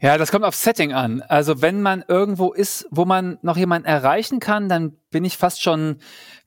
Ja, 0.00 0.18
das 0.18 0.30
kommt 0.30 0.44
auf 0.44 0.54
Setting 0.54 0.92
an. 0.92 1.22
Also 1.22 1.62
wenn 1.62 1.82
man 1.82 2.04
irgendwo 2.06 2.52
ist, 2.52 2.86
wo 2.90 3.04
man 3.04 3.38
noch 3.42 3.56
jemanden 3.56 3.88
erreichen 3.88 4.40
kann, 4.40 4.68
dann 4.68 4.92
bin 5.10 5.24
ich 5.24 5.36
fast 5.36 5.62
schon 5.62 5.98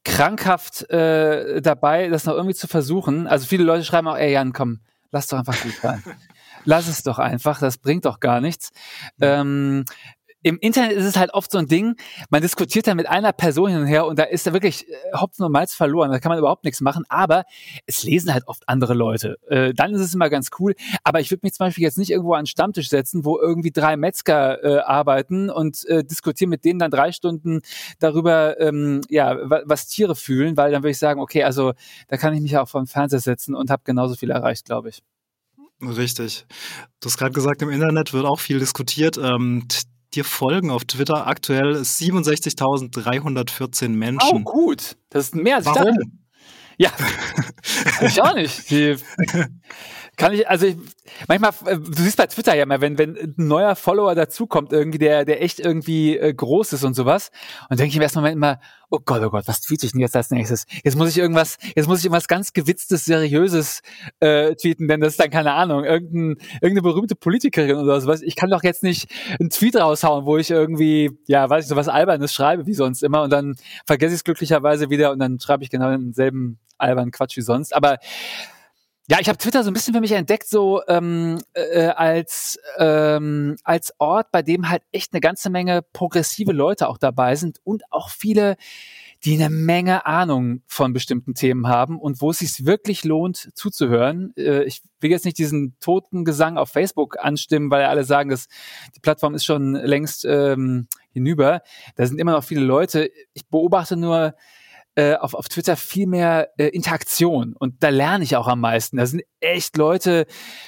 krankhaft 0.04 0.90
äh, 0.90 1.62
dabei, 1.62 2.10
das 2.10 2.26
noch 2.26 2.36
irgendwie 2.36 2.56
zu 2.56 2.68
versuchen. 2.68 3.28
Also 3.28 3.46
viele 3.48 3.64
Leute 3.64 3.84
schreiben 3.84 4.08
auch, 4.08 4.18
ey 4.18 4.32
Jan, 4.32 4.54
komm, 4.54 4.80
lass 5.12 5.28
doch 5.28 5.40
einfach 5.40 5.60
gut 5.62 5.76
sein. 5.82 6.04
lass 6.66 6.88
es 6.88 7.04
doch 7.04 7.20
einfach, 7.20 7.60
das 7.60 7.78
bringt 7.78 8.06
doch 8.06 8.20
gar 8.20 8.42
nichts. 8.42 8.72
Ähm, 9.20 9.86
im 10.44 10.58
Internet 10.60 10.94
ist 10.94 11.06
es 11.06 11.18
halt 11.18 11.34
oft 11.34 11.52
so 11.52 11.58
ein 11.58 11.68
Ding, 11.68 11.96
man 12.30 12.42
diskutiert 12.42 12.88
da 12.88 12.96
mit 12.96 13.10
einer 13.10 13.34
Person 13.34 13.70
hin 13.70 13.82
und 13.82 13.88
her 13.88 14.06
und 14.06 14.18
da 14.18 14.24
ist 14.24 14.48
da 14.48 14.54
wirklich 14.54 14.88
äh, 14.88 14.94
Hopfen 15.20 15.44
und 15.44 15.52
Malz 15.52 15.74
verloren, 15.74 16.12
da 16.12 16.20
kann 16.20 16.30
man 16.30 16.40
überhaupt 16.40 16.64
nichts 16.64 16.82
machen, 16.82 17.04
aber 17.10 17.44
es 17.86 18.04
lesen 18.04 18.34
halt 18.34 18.48
oft 18.48 18.68
andere 18.68 18.94
Leute. 18.94 19.38
Äh, 19.50 19.74
dann 19.74 19.94
ist 19.94 20.02
es 20.02 20.14
immer 20.14 20.30
ganz 20.30 20.50
cool, 20.60 20.76
aber 21.04 21.20
ich 21.20 21.30
würde 21.32 21.42
mich 21.44 21.54
zum 21.54 21.68
Beispiel 21.68 21.84
jetzt 21.84 21.98
nicht 21.98 22.12
irgendwo 22.12 22.34
an 22.34 22.44
den 22.44 22.48
Stammtisch 22.48 22.90
setzen, 22.90 23.26
wo 23.26 23.40
irgendwie 23.40 23.72
drei 23.72 23.98
Metzger 23.98 24.64
äh, 24.64 24.80
arbeiten 24.80 25.50
und 25.50 25.86
äh, 25.86 26.04
diskutieren 26.04 26.50
mit 26.50 26.64
denen 26.64 26.80
dann 26.80 26.92
drei 26.92 27.12
Stunden 27.12 27.62
darüber, 28.00 28.60
ähm, 28.60 29.02
ja, 29.10 29.38
was 29.66 29.88
Tiere 29.88 30.16
fühlen, 30.16 30.56
weil 30.58 30.72
dann 30.72 30.84
würde 30.84 30.92
ich 30.92 31.00
sagen, 31.00 31.20
okay, 31.20 31.44
also 31.44 31.74
da 32.08 32.18
kann 32.18 32.34
ich 32.34 32.42
mich 32.42 32.58
auch 32.58 32.68
vor 32.68 32.82
den 32.82 32.88
Fernseher 32.88 33.20
setzen 33.20 33.56
und 33.56 33.70
habe 33.70 33.84
genauso 33.86 34.16
viel 34.16 34.32
erreicht, 34.32 34.66
glaube 34.66 34.90
ich. 34.90 35.02
Richtig. 35.82 36.46
Du 37.00 37.08
hast 37.08 37.18
gerade 37.18 37.32
gesagt, 37.32 37.62
im 37.62 37.70
Internet 37.70 38.12
wird 38.12 38.26
auch 38.26 38.40
viel 38.40 38.60
diskutiert. 38.60 39.18
Ähm, 39.18 39.66
dir 40.14 40.24
folgen 40.24 40.72
auf 40.72 40.86
Twitter 40.86 41.28
aktuell 41.28 41.76
67.314 41.78 43.90
Menschen. 43.90 44.30
Oh, 44.32 44.40
gut. 44.40 44.96
Das 45.10 45.26
ist 45.26 45.36
mehr 45.36 45.58
als 45.58 45.66
Warum? 45.66 45.90
ich 45.90 45.96
dachte. 45.96 46.10
Ja, 46.78 46.92
ich 48.08 48.22
auch 48.22 48.36
nicht. 48.36 48.72
Die, 48.72 48.96
Kann 50.20 50.34
ich, 50.34 50.50
also 50.50 50.66
ich, 50.66 50.76
manchmal, 51.30 51.52
äh, 51.66 51.78
du 51.78 52.04
siehst 52.04 52.18
bei 52.18 52.28
Twitter 52.28 52.54
ja 52.54 52.66
mal, 52.66 52.82
wenn, 52.82 52.98
wenn 52.98 53.16
ein 53.16 53.34
neuer 53.38 53.78
Follower 53.78 54.14
dazukommt, 54.16 54.74
irgendwie, 54.74 54.98
der, 54.98 55.24
der 55.24 55.42
echt 55.42 55.62
irgendwie 55.62 56.18
äh, 56.18 56.34
groß 56.34 56.74
ist 56.74 56.84
und 56.84 56.94
sowas. 56.94 57.32
Und 57.70 57.80
denke 57.80 57.92
ich 57.92 57.96
im 57.96 58.02
ersten 58.02 58.20
Moment 58.20 58.36
immer, 58.36 58.60
oh 58.90 59.00
Gott, 59.00 59.22
oh 59.24 59.30
Gott, 59.30 59.48
was 59.48 59.62
tweete 59.62 59.86
ich 59.86 59.94
denn 59.94 60.02
jetzt 60.02 60.18
als 60.18 60.30
nächstes? 60.30 60.66
Jetzt 60.84 60.98
muss 60.98 61.08
ich 61.08 61.18
irgendwas, 61.18 61.58
jetzt 61.74 61.88
muss 61.88 62.00
ich 62.00 62.06
irgendwas 62.06 62.28
ganz 62.28 62.52
gewitztes, 62.52 63.06
seriöses 63.06 63.82
äh, 64.20 64.56
tweeten, 64.56 64.90
denn 64.90 65.00
das 65.00 65.14
ist 65.14 65.22
dann 65.22 65.30
keine 65.30 65.54
Ahnung, 65.54 65.86
irgendein, 65.86 66.36
irgendeine 66.56 66.82
berühmte 66.82 67.16
Politikerin 67.16 67.78
oder 67.78 68.02
sowas. 68.02 68.22
Ich 68.22 68.36
kann 68.36 68.50
doch 68.50 68.64
jetzt 68.64 68.84
nicht 68.84 69.10
einen 69.40 69.50
Tweet 69.50 69.78
raushauen, 69.78 70.26
wo 70.26 70.36
ich 70.36 70.52
irgendwie, 70.52 71.12
ja, 71.28 71.50
weiß 71.50 71.64
ich, 71.64 71.70
so 71.70 71.78
was 71.78 71.88
Albernes 71.88 72.34
schreibe 72.34 72.66
wie 72.66 72.74
sonst 72.74 73.04
immer 73.04 73.24
und 73.24 73.32
dann 73.32 73.56
vergesse 73.88 74.16
ich 74.16 74.20
es 74.20 74.24
glücklicherweise 74.26 74.90
wieder 74.90 75.14
und 75.14 75.20
dann 75.20 75.40
schreibe 75.40 75.64
ich 75.64 75.70
genau 75.70 75.90
denselben 75.92 76.60
albernen 76.78 77.12
Quatsch 77.12 77.38
wie 77.38 77.42
sonst. 77.42 77.74
Aber 77.74 78.00
ja, 79.10 79.18
ich 79.20 79.28
habe 79.28 79.40
Twitter 79.40 79.64
so 79.64 79.72
ein 79.72 79.74
bisschen 79.74 79.96
für 79.96 80.02
mich 80.02 80.12
entdeckt, 80.12 80.48
so 80.48 80.84
ähm, 80.88 81.40
äh, 81.54 81.88
als 81.88 82.60
ähm, 82.78 83.56
als 83.64 83.92
Ort, 83.98 84.32
bei 84.32 84.44
dem 84.44 84.70
halt 84.70 84.84
echt 84.92 85.14
eine 85.14 85.20
ganze 85.20 85.50
Menge 85.50 85.82
progressive 85.82 86.52
Leute 86.52 86.88
auch 86.88 87.00
dabei 87.00 87.36
sind 87.36 87.60
und 87.64 87.82
auch 87.90 88.12
viele, 88.12 88.56
die 89.26 89.34
eine 89.34 89.50
Menge 89.50 90.06
Ahnung 90.06 90.62
von 90.68 90.94
bestimmten 90.94 91.34
Themen 91.34 91.68
haben 91.68 92.00
und 92.00 92.22
wo 92.22 92.30
es 92.30 92.40
sich 92.40 92.68
wirklich 92.68 93.04
lohnt 93.04 93.50
zuzuhören. 93.56 94.32
Äh, 94.38 94.66
ich 94.66 94.84
will 95.00 95.10
jetzt 95.10 95.26
nicht 95.26 95.40
diesen 95.40 95.76
toten 95.80 96.24
Gesang 96.24 96.60
auf 96.60 96.70
Facebook 96.70 97.18
anstimmen, 97.20 97.72
weil 97.72 97.86
alle 97.86 98.04
sagen, 98.04 98.30
dass 98.30 98.48
die 98.96 99.00
Plattform 99.00 99.34
ist 99.34 99.44
schon 99.44 99.74
längst 99.74 100.24
ähm, 100.24 100.88
hinüber. 101.12 101.64
Da 101.96 102.06
sind 102.06 102.20
immer 102.20 102.34
noch 102.34 102.44
viele 102.44 102.62
Leute. 102.62 103.10
Ich 103.34 103.48
beobachte 103.48 103.98
nur 103.98 104.36
äh, 105.00 105.16
auf, 105.16 105.34
auf 105.34 105.48
Twitter 105.48 105.78
viel 105.78 106.08
mehr 106.08 106.50
äh, 106.58 106.68
Interaktion 106.68 107.54
und 107.58 107.82
da 107.82 107.88
lerne 107.88 108.26
ich 108.26 108.36
auch 108.36 108.48
am 108.48 108.60
meisten. 108.60 108.98
Da 108.98 109.06
sind 109.06 109.24
echt 109.40 109.78
Leute, 109.78 110.26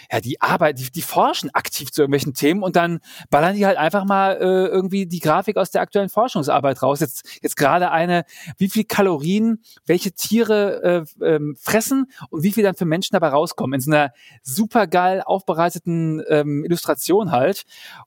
ja, 0.10 0.22
die 0.22 0.40
arbeiten, 0.40 0.80
die, 0.80 0.90
die 0.90 1.02
forschen 1.02 1.50
aktiv 1.50 1.92
zu 1.92 2.02
irgendwelchen 2.02 2.34
Themen 2.34 2.64
und 2.64 2.78
dann 2.78 3.02
ballern 3.30 3.58
die 3.58 3.66
halt 3.66 3.78
einfach 3.78 4.06
mal 4.06 4.38
äh, 4.38 4.68
irgendwie 4.68 5.06
die 5.06 5.20
Grafik 5.20 5.58
aus 5.58 5.72
der 5.72 5.82
aktuellen 5.82 6.08
Forschungsarbeit 6.08 6.82
raus. 6.82 7.02
Jetzt, 7.02 7.40
jetzt 7.42 7.58
gerade 7.58 7.92
eine, 7.92 8.24
wie 8.58 8.70
viel 8.70 8.86
Kalorien 8.86 9.64
welche 9.86 10.14
Tiere 10.14 11.06
äh, 11.22 11.26
ähm, 11.26 11.58
fressen 11.60 12.10
und 12.30 12.44
wie 12.44 12.54
viel 12.54 12.64
dann 12.64 12.76
für 12.76 12.86
Menschen 12.86 13.16
dabei 13.16 13.30
rauskommen. 13.30 13.74
In 13.74 13.82
so 13.82 13.92
einer 13.92 14.14
super 14.44 14.88
geil 14.88 15.22
aufbereiteten 15.26 16.24
ähm, 16.30 16.64
Illustration 16.64 17.32
halt. 17.32 17.64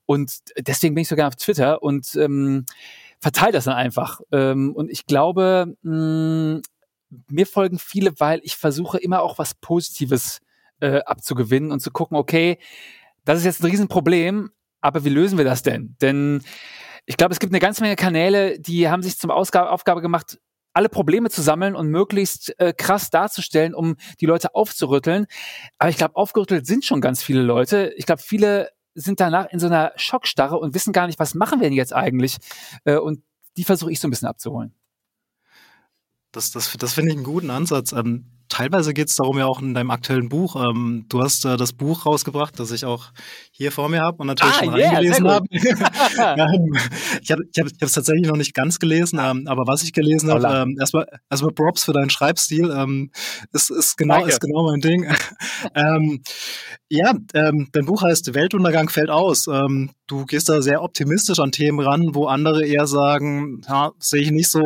Und 0.07 0.39
deswegen 0.57 0.95
bin 0.95 1.03
ich 1.03 1.09
so 1.09 1.17
gerne 1.17 1.29
auf 1.29 1.37
Twitter 1.37 1.83
und 1.83 2.15
ähm, 2.15 2.65
verteilt 3.25 3.55
das 3.55 3.65
dann 3.65 3.75
einfach. 3.75 4.21
Ähm, 4.33 4.75
und 4.77 4.91
ich 4.91 5.07
glaube, 5.07 5.75
mh, 5.81 6.57
mm, 6.57 6.63
mir 7.29 7.47
folgen 7.47 7.79
viele, 7.79 8.13
weil 8.21 8.41
ich 8.43 8.57
versuche 8.57 8.99
immer 8.99 9.23
auch 9.23 9.39
was 9.39 9.55
Positives 9.55 10.41
äh, 10.81 10.99
abzugewinnen 10.99 11.73
und 11.73 11.81
zu 11.81 11.91
gucken, 11.91 12.19
okay, 12.19 12.59
das 13.25 13.39
ist 13.39 13.47
jetzt 13.47 13.63
ein 13.63 13.71
Riesenproblem, 13.71 14.51
aber 14.83 15.07
wie 15.07 15.09
lösen 15.09 15.39
wir 15.39 15.47
das 15.47 15.63
denn? 15.63 15.97
Denn 16.03 16.43
ich 17.07 17.17
glaube, 17.17 17.33
es 17.33 17.41
gibt 17.41 17.53
eine 17.53 17.61
ganze 17.61 17.83
Menge 17.83 17.97
Kanäle, 17.97 18.61
die 18.61 18.91
haben 18.91 19.03
sich 19.03 19.19
zum 19.19 19.31
Ausgabe, 19.31 19.71
Aufgabe 19.71 20.03
gemacht, 20.03 20.39
alle 20.75 20.91
Probleme 20.91 21.31
zu 21.31 21.41
sammeln 21.41 21.75
und 21.77 21.89
möglichst 21.89 22.61
äh, 22.61 22.75
krass 22.77 23.09
darzustellen, 23.09 23.75
um 23.75 23.97
die 24.21 24.27
Leute 24.27 24.55
aufzurütteln. 24.55 25.27
Aber 25.79 25.89
ich 25.89 25.97
glaube, 25.97 26.17
aufgerüttelt 26.17 26.67
sind 26.67 26.85
schon 26.85 27.01
ganz 27.01 27.23
viele 27.23 27.41
Leute. 27.41 27.95
Ich 27.97 28.05
glaube, 28.05 28.21
viele 28.21 28.69
sind 28.95 29.21
danach 29.21 29.47
in 29.51 29.59
so 29.59 29.67
einer 29.67 29.93
Schockstarre 29.97 30.59
und 30.59 30.75
wissen 30.75 30.93
gar 30.93 31.07
nicht, 31.07 31.19
was 31.19 31.35
machen 31.35 31.61
wir 31.61 31.69
denn 31.69 31.77
jetzt 31.77 31.93
eigentlich? 31.93 32.39
Äh, 32.85 32.97
und 32.97 33.23
die 33.57 33.65
versuche 33.65 33.93
ich 33.93 34.01
so 34.01 34.09
ein 34.09 34.11
bisschen 34.11 34.29
abzuholen. 34.29 34.75
Das, 36.35 36.51
das, 36.51 36.73
das 36.77 36.95
finde 36.95 37.13
ich 37.13 37.17
einen 37.17 37.25
guten 37.25 37.51
Ansatz. 37.51 37.93
Ähm, 37.93 38.25
teilweise 38.49 38.93
geht 38.93 39.09
es 39.09 39.17
darum 39.17 39.39
ja 39.39 39.47
auch 39.47 39.63
in 39.63 39.73
deinem 39.73 39.91
aktuellen 39.91 40.29
Buch. 40.29 40.57
Ähm, 40.57 41.07
du 41.09 41.23
hast 41.23 41.45
äh, 41.45 41.57
das 41.57 41.73
Buch 41.73 42.07
rausgebracht, 42.07 42.59
das 42.59 42.73
ich 42.73 42.85
auch 42.85 43.07
hier 43.53 43.71
vor 43.71 43.89
mir 43.89 44.01
habe 44.01 44.19
und 44.19 44.27
natürlich 44.27 44.55
ah, 44.55 44.65
schon 44.65 44.75
yeah, 44.75 44.89
eingelesen 44.91 45.29
habe. 45.29 45.47
ich 45.51 45.71
habe 47.31 47.43
ich 47.51 47.61
hab, 47.61 47.67
ich 47.67 47.93
tatsächlich 47.93 48.27
noch 48.27 48.37
nicht 48.37 48.53
ganz 48.53 48.81
gelesen, 48.81 49.21
ähm, 49.23 49.47
aber 49.47 49.63
was 49.67 49.85
ich 49.85 49.93
gelesen 49.93 50.31
habe, 50.31 50.47
ähm, 50.47 50.77
erstmal, 50.79 51.07
erstmal 51.31 51.53
Props 51.53 51.85
für 51.85 51.93
deinen 51.93 52.11
Schreibstil. 52.11 52.71
Ähm, 52.71 53.11
ist, 53.53 53.71
ist, 53.71 53.97
genau, 53.97 54.25
ist 54.25 54.41
genau 54.41 54.69
mein 54.69 54.81
Ding. 54.81 55.07
ähm, 55.75 56.23
ja, 56.89 57.15
ähm, 57.35 57.69
dein 57.73 57.87
Buch 57.87 58.03
heißt 58.03 58.35
Weltuntergang 58.35 58.89
fällt 58.89 59.11
aus. 59.11 59.47
Ähm, 59.47 59.91
du 60.07 60.25
gehst 60.27 60.49
da 60.49 60.63
sehr 60.63 60.83
optimistisch 60.83 61.39
an 61.39 61.53
Themen 61.53 61.81
ran, 61.81 62.15
wo 62.15 62.27
andere 62.27 62.67
eher 62.67 62.87
sagen, 62.87 63.63
ja, 63.69 63.93
sehe 63.99 64.23
ich 64.23 64.31
nicht 64.31 64.49
so. 64.49 64.61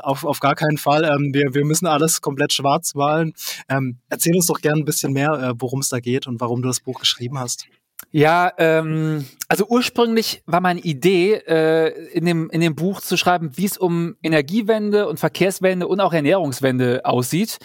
Auf, 0.00 0.24
auf 0.24 0.40
gar 0.40 0.54
keinen 0.54 0.78
Fall. 0.78 1.04
Ähm, 1.04 1.32
wir, 1.32 1.54
wir 1.54 1.64
müssen 1.64 1.86
alles 1.86 2.20
komplett 2.20 2.52
schwarz 2.52 2.94
malen. 2.94 3.34
Ähm, 3.68 3.98
erzähl 4.08 4.34
uns 4.34 4.46
doch 4.46 4.60
gerne 4.60 4.80
ein 4.80 4.84
bisschen 4.84 5.12
mehr, 5.12 5.32
äh, 5.32 5.54
worum 5.58 5.80
es 5.80 5.88
da 5.88 6.00
geht 6.00 6.26
und 6.26 6.40
warum 6.40 6.62
du 6.62 6.68
das 6.68 6.80
Buch 6.80 7.00
geschrieben 7.00 7.38
hast. 7.38 7.66
Ja, 8.16 8.52
ähm, 8.58 9.26
also 9.48 9.66
ursprünglich 9.68 10.44
war 10.46 10.60
meine 10.60 10.78
Idee, 10.78 11.34
äh, 11.34 11.88
in, 12.12 12.24
dem, 12.24 12.48
in 12.50 12.60
dem 12.60 12.76
Buch 12.76 13.00
zu 13.00 13.16
schreiben, 13.16 13.56
wie 13.56 13.64
es 13.64 13.76
um 13.76 14.14
Energiewende 14.22 15.08
und 15.08 15.18
Verkehrswende 15.18 15.88
und 15.88 16.00
auch 16.00 16.12
Ernährungswende 16.12 17.04
aussieht. 17.04 17.58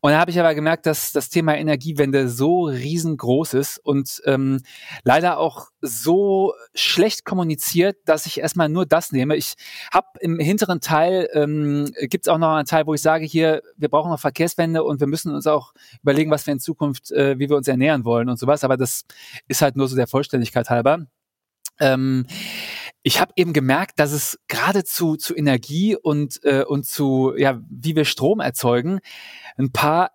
Und 0.00 0.12
da 0.12 0.18
habe 0.20 0.30
ich 0.30 0.38
aber 0.38 0.54
gemerkt, 0.54 0.84
dass 0.84 1.12
das 1.12 1.30
Thema 1.30 1.56
Energiewende 1.56 2.28
so 2.28 2.64
riesengroß 2.64 3.54
ist 3.54 3.78
und 3.78 4.20
ähm, 4.26 4.60
leider 5.02 5.38
auch 5.38 5.68
so 5.80 6.52
schlecht 6.74 7.24
kommuniziert, 7.24 7.96
dass 8.04 8.26
ich 8.26 8.40
erstmal 8.40 8.68
nur 8.68 8.84
das 8.86 9.12
nehme. 9.12 9.36
Ich 9.36 9.54
habe 9.92 10.08
im 10.20 10.38
hinteren 10.38 10.80
Teil, 10.80 11.28
ähm, 11.32 11.90
gibt 12.02 12.26
es 12.26 12.32
auch 12.32 12.38
noch 12.38 12.54
einen 12.54 12.66
Teil, 12.66 12.86
wo 12.86 12.94
ich 12.94 13.02
sage, 13.02 13.24
hier, 13.24 13.62
wir 13.76 13.88
brauchen 13.88 14.10
noch 14.10 14.20
Verkehrswende 14.20 14.84
und 14.84 15.00
wir 15.00 15.06
müssen 15.06 15.34
uns 15.34 15.46
auch 15.46 15.72
überlegen, 16.02 16.30
was 16.30 16.46
wir 16.46 16.52
in 16.52 16.60
Zukunft, 16.60 17.10
äh, 17.12 17.38
wie 17.38 17.48
wir 17.48 17.56
uns 17.56 17.68
ernähren 17.68 18.04
wollen 18.04 18.28
und 18.28 18.38
sowas. 18.38 18.62
Aber 18.62 18.76
das 18.76 19.04
ist 19.48 19.62
halt 19.62 19.76
nur 19.76 19.85
so 19.86 19.96
der 19.96 20.06
Vollständigkeit 20.06 20.70
halber. 20.70 21.06
Ähm, 21.78 22.26
ich 23.02 23.20
habe 23.20 23.32
eben 23.36 23.52
gemerkt, 23.52 24.00
dass 24.00 24.12
es 24.12 24.38
gerade 24.48 24.84
zu, 24.84 25.16
zu 25.16 25.34
Energie 25.34 25.96
und, 25.96 26.42
äh, 26.44 26.64
und 26.64 26.86
zu, 26.86 27.34
ja, 27.36 27.60
wie 27.68 27.94
wir 27.94 28.04
Strom 28.04 28.40
erzeugen, 28.40 29.00
ein 29.56 29.72
paar 29.72 30.10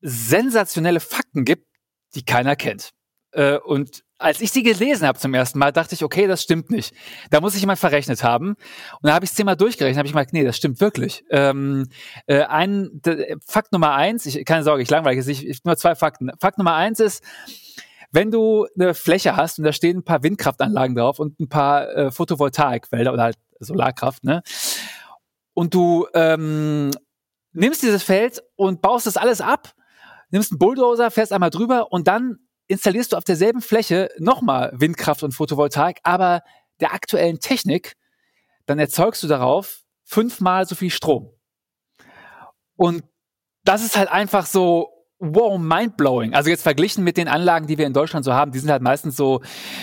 sensationelle 0.00 1.00
Fakten 1.00 1.44
gibt, 1.44 1.66
die 2.14 2.24
keiner 2.24 2.54
kennt. 2.54 2.90
Äh, 3.32 3.58
und 3.58 4.04
als 4.18 4.40
ich 4.40 4.50
sie 4.50 4.62
gelesen 4.62 5.06
habe 5.06 5.18
zum 5.18 5.34
ersten 5.34 5.58
Mal, 5.58 5.72
dachte 5.72 5.94
ich, 5.94 6.02
okay, 6.02 6.26
das 6.26 6.42
stimmt 6.42 6.70
nicht. 6.70 6.94
Da 7.30 7.40
muss 7.40 7.52
sich 7.52 7.60
jemand 7.60 7.78
verrechnet 7.78 8.22
haben. 8.22 8.50
Und 8.50 8.56
da 9.02 9.12
habe 9.12 9.24
ich 9.24 9.30
es 9.30 9.36
zehnmal 9.36 9.56
durchgerechnet, 9.56 9.98
habe 9.98 10.06
ich 10.06 10.12
gemerkt, 10.12 10.32
nee, 10.32 10.44
das 10.44 10.56
stimmt 10.56 10.80
wirklich. 10.80 11.24
Ähm, 11.30 11.88
äh, 12.26 12.44
ein, 12.44 13.02
Fakt 13.46 13.72
Nummer 13.72 13.92
eins, 13.94 14.24
ich, 14.24 14.44
keine 14.46 14.62
Sorge, 14.62 14.82
ich 14.82 14.88
langweile 14.88 15.18
es 15.18 15.26
nicht, 15.26 15.64
nur 15.66 15.76
zwei 15.76 15.94
Fakten. 15.94 16.30
Fakt 16.40 16.56
Nummer 16.56 16.74
eins 16.74 17.00
ist, 17.00 17.22
wenn 18.12 18.30
du 18.30 18.66
eine 18.78 18.94
Fläche 18.94 19.36
hast 19.36 19.58
und 19.58 19.64
da 19.64 19.72
stehen 19.72 19.98
ein 19.98 20.04
paar 20.04 20.22
Windkraftanlagen 20.22 20.96
drauf 20.96 21.18
und 21.18 21.38
ein 21.40 21.48
paar 21.48 21.88
äh, 21.88 22.10
Photovoltaikwälder 22.10 23.12
oder 23.12 23.24
halt 23.24 23.38
Solarkraft, 23.60 24.24
ne? 24.24 24.42
Und 25.54 25.74
du 25.74 26.06
ähm, 26.14 26.90
nimmst 27.52 27.82
dieses 27.82 28.02
Feld 28.02 28.42
und 28.56 28.82
baust 28.82 29.06
das 29.06 29.16
alles 29.16 29.40
ab, 29.40 29.74
nimmst 30.30 30.52
einen 30.52 30.58
Bulldozer, 30.58 31.10
fährst 31.10 31.32
einmal 31.32 31.50
drüber 31.50 31.92
und 31.92 32.06
dann 32.08 32.38
installierst 32.68 33.12
du 33.12 33.16
auf 33.16 33.24
derselben 33.24 33.62
Fläche 33.62 34.10
nochmal 34.18 34.72
Windkraft 34.74 35.22
und 35.22 35.32
Photovoltaik, 35.32 36.00
aber 36.02 36.42
der 36.80 36.92
aktuellen 36.92 37.40
Technik, 37.40 37.94
dann 38.66 38.78
erzeugst 38.78 39.22
du 39.22 39.28
darauf 39.28 39.82
fünfmal 40.04 40.66
so 40.66 40.74
viel 40.74 40.90
Strom. 40.90 41.32
Und 42.76 43.02
das 43.64 43.84
ist 43.84 43.96
halt 43.96 44.10
einfach 44.10 44.46
so, 44.46 44.95
wow, 45.18 45.58
mindblowing. 45.58 46.34
Also 46.34 46.50
jetzt 46.50 46.62
verglichen 46.62 47.04
mit 47.04 47.16
den 47.16 47.28
Anlagen, 47.28 47.66
die 47.66 47.78
wir 47.78 47.86
in 47.86 47.92
Deutschland 47.92 48.24
so 48.24 48.32
haben, 48.34 48.52
die 48.52 48.58
sind 48.58 48.70
halt 48.70 48.82
meistens 48.82 49.16
so, 49.16 49.42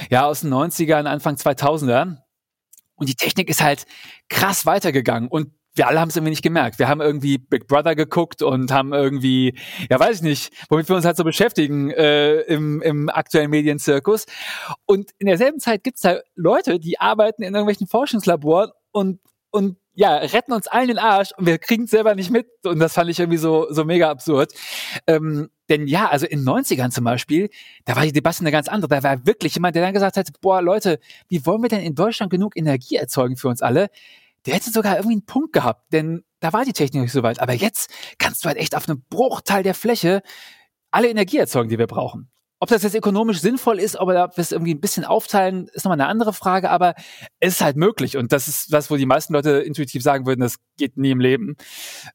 ja, 0.09 0.25
aus 0.25 0.41
den 0.41 0.53
90ern, 0.53 1.05
Anfang 1.05 1.35
2000er. 1.35 2.17
Und 2.95 3.09
die 3.09 3.15
Technik 3.15 3.49
ist 3.49 3.61
halt 3.61 3.85
krass 4.29 4.65
weitergegangen. 4.65 5.27
Und 5.29 5.51
wir 5.75 5.87
alle 5.87 5.99
haben 5.99 6.09
es 6.09 6.15
irgendwie 6.15 6.29
nicht 6.29 6.43
gemerkt. 6.43 6.77
Wir 6.77 6.87
haben 6.87 7.01
irgendwie 7.01 7.39
Big 7.39 7.67
Brother 7.67 7.95
geguckt 7.95 8.43
und 8.43 8.71
haben 8.71 8.93
irgendwie, 8.93 9.57
ja 9.89 9.99
weiß 9.99 10.17
ich 10.17 10.21
nicht, 10.21 10.53
womit 10.69 10.87
wir 10.87 10.95
uns 10.95 11.05
halt 11.05 11.17
so 11.17 11.23
beschäftigen 11.23 11.89
äh, 11.89 12.41
im, 12.41 12.81
im 12.81 13.09
aktuellen 13.09 13.49
Medienzirkus. 13.49 14.25
Und 14.85 15.11
in 15.17 15.25
derselben 15.27 15.59
Zeit 15.59 15.83
gibt 15.83 15.95
es 15.95 16.01
da 16.01 16.19
Leute, 16.35 16.79
die 16.79 16.99
arbeiten 16.99 17.41
in 17.41 17.55
irgendwelchen 17.55 17.87
Forschungslaboren 17.87 18.71
und, 18.91 19.19
und 19.49 19.77
ja, 19.95 20.15
retten 20.17 20.53
uns 20.53 20.67
allen 20.67 20.87
den 20.87 20.97
Arsch 20.97 21.31
und 21.37 21.45
wir 21.45 21.57
kriegen 21.59 21.83
es 21.83 21.91
selber 21.91 22.15
nicht 22.15 22.31
mit. 22.31 22.47
Und 22.65 22.79
das 22.79 22.93
fand 22.93 23.09
ich 23.09 23.19
irgendwie 23.19 23.37
so, 23.37 23.67
so 23.69 23.85
mega 23.85 24.09
absurd. 24.09 24.53
Ähm, 25.07 25.49
denn 25.69 25.87
ja, 25.87 26.09
also 26.09 26.25
in 26.25 26.43
90ern 26.43 26.89
zum 26.89 27.03
Beispiel, 27.03 27.49
da 27.85 27.95
war 27.95 28.03
die 28.03 28.11
Debatte 28.11 28.41
eine 28.41 28.51
ganz 28.51 28.67
andere. 28.67 28.89
Da 28.89 29.03
war 29.03 29.25
wirklich 29.25 29.55
jemand, 29.55 29.75
der 29.75 29.83
dann 29.83 29.93
gesagt 29.93 30.17
hat, 30.17 30.29
boah, 30.41 30.61
Leute, 30.61 30.99
wie 31.29 31.45
wollen 31.45 31.61
wir 31.61 31.69
denn 31.69 31.81
in 31.81 31.95
Deutschland 31.95 32.31
genug 32.31 32.57
Energie 32.57 32.95
erzeugen 32.95 33.37
für 33.37 33.49
uns 33.49 33.61
alle? 33.61 33.89
Der 34.45 34.55
hätte 34.55 34.71
sogar 34.71 34.97
irgendwie 34.97 35.15
einen 35.15 35.25
Punkt 35.25 35.53
gehabt, 35.53 35.93
denn 35.93 36.23
da 36.39 36.51
war 36.51 36.65
die 36.65 36.73
Technik 36.73 37.03
nicht 37.03 37.13
so 37.13 37.23
weit. 37.23 37.39
Aber 37.39 37.53
jetzt 37.53 37.89
kannst 38.17 38.43
du 38.43 38.47
halt 38.47 38.57
echt 38.57 38.75
auf 38.75 38.89
einem 38.89 39.03
Bruchteil 39.09 39.63
der 39.63 39.73
Fläche 39.73 40.21
alle 40.91 41.09
Energie 41.09 41.37
erzeugen, 41.37 41.69
die 41.69 41.79
wir 41.79 41.87
brauchen. 41.87 42.32
Ob 42.63 42.69
das 42.69 42.83
jetzt 42.83 42.95
ökonomisch 42.95 43.41
sinnvoll 43.41 43.77
ist, 43.77 43.97
ob 43.97 44.07
wir 44.07 44.29
das 44.37 44.53
irgendwie 44.53 44.73
ein 44.73 44.79
bisschen 44.79 45.03
aufteilen, 45.03 45.67
ist 45.73 45.83
nochmal 45.83 45.99
eine 45.99 46.07
andere 46.07 46.31
Frage, 46.31 46.69
aber 46.69 46.95
es 47.41 47.55
ist 47.55 47.61
halt 47.61 47.75
möglich. 47.75 48.15
Und 48.15 48.31
das 48.31 48.47
ist 48.47 48.71
was, 48.71 48.89
wo 48.89 48.95
die 48.95 49.05
meisten 49.05 49.33
Leute 49.33 49.49
intuitiv 49.59 50.01
sagen 50.01 50.25
würden, 50.25 50.39
das 50.39 50.55
geht 50.77 50.95
nie 50.95 51.11
im 51.11 51.19
Leben. 51.19 51.57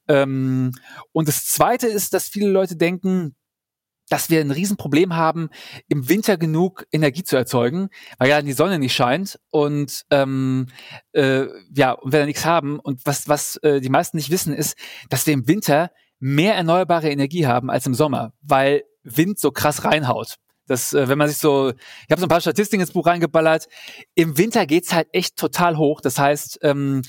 Ähm, 0.07 0.71
und 1.11 1.27
das 1.27 1.45
Zweite 1.45 1.85
ist, 1.85 2.15
dass 2.15 2.29
viele 2.29 2.49
Leute 2.49 2.75
denken, 2.75 3.35
dass 4.09 4.31
wir 4.31 4.41
ein 4.41 4.49
Riesenproblem 4.49 5.15
haben, 5.15 5.49
im 5.87 6.09
Winter 6.09 6.35
genug 6.35 6.87
Energie 6.91 7.21
zu 7.21 7.35
erzeugen, 7.35 7.89
weil 8.17 8.31
ja 8.31 8.41
die 8.41 8.53
Sonne 8.53 8.79
nicht 8.79 8.95
scheint 8.95 9.39
und 9.51 10.03
ähm, 10.09 10.65
äh, 11.11 11.45
ja, 11.75 11.91
und 11.91 12.11
wir 12.11 12.21
da 12.21 12.25
nichts 12.25 12.45
haben. 12.45 12.79
Und 12.79 13.05
was, 13.05 13.27
was 13.27 13.57
äh, 13.57 13.81
die 13.81 13.89
meisten 13.89 14.17
nicht 14.17 14.31
wissen, 14.31 14.55
ist, 14.55 14.75
dass 15.11 15.27
wir 15.27 15.35
im 15.35 15.47
Winter 15.47 15.91
mehr 16.17 16.55
erneuerbare 16.55 17.11
Energie 17.11 17.45
haben 17.45 17.69
als 17.69 17.85
im 17.85 17.93
Sommer, 17.93 18.33
weil 18.41 18.81
Wind 19.17 19.39
so 19.39 19.51
krass 19.51 19.83
reinhaut. 19.83 20.35
Das, 20.69 20.93
äh, 20.93 21.09
wenn 21.09 21.17
man 21.17 21.27
sich 21.27 21.37
so, 21.37 21.69
ich 21.71 22.11
habe 22.11 22.21
so 22.21 22.27
ein 22.27 22.29
paar 22.29 22.41
Statistiken 22.41 22.81
ins 22.81 22.91
Buch 22.91 23.07
reingeballert. 23.07 23.67
Im 24.13 24.37
Winter 24.37 24.67
geht's 24.67 24.93
halt 24.93 25.07
echt 25.13 25.35
total 25.35 25.77
hoch. 25.77 25.99
Das 25.99 26.19
heißt, 26.19 26.59
ähm, 26.61 27.01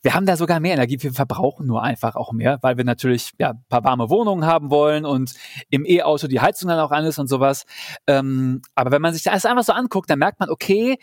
wir 0.00 0.14
haben 0.14 0.26
da 0.26 0.36
sogar 0.36 0.60
mehr 0.60 0.72
Energie, 0.72 1.00
wir 1.00 1.12
verbrauchen 1.12 1.66
nur 1.66 1.82
einfach 1.82 2.16
auch 2.16 2.32
mehr, 2.32 2.58
weil 2.62 2.76
wir 2.76 2.84
natürlich 2.84 3.32
ja 3.38 3.50
ein 3.50 3.64
paar 3.68 3.84
warme 3.84 4.08
Wohnungen 4.08 4.46
haben 4.46 4.70
wollen 4.70 5.04
und 5.04 5.34
im 5.68 5.84
E-Auto 5.84 6.26
die 6.26 6.40
Heizung 6.40 6.68
dann 6.68 6.80
auch 6.80 6.90
an 6.90 7.04
ist 7.04 7.18
und 7.18 7.28
sowas. 7.28 7.64
Ähm, 8.06 8.62
aber 8.74 8.90
wenn 8.90 9.02
man 9.02 9.12
sich 9.12 9.22
das 9.22 9.44
einfach 9.44 9.62
so 9.62 9.74
anguckt, 9.74 10.10
dann 10.10 10.18
merkt 10.18 10.40
man, 10.40 10.48
okay, 10.48 10.98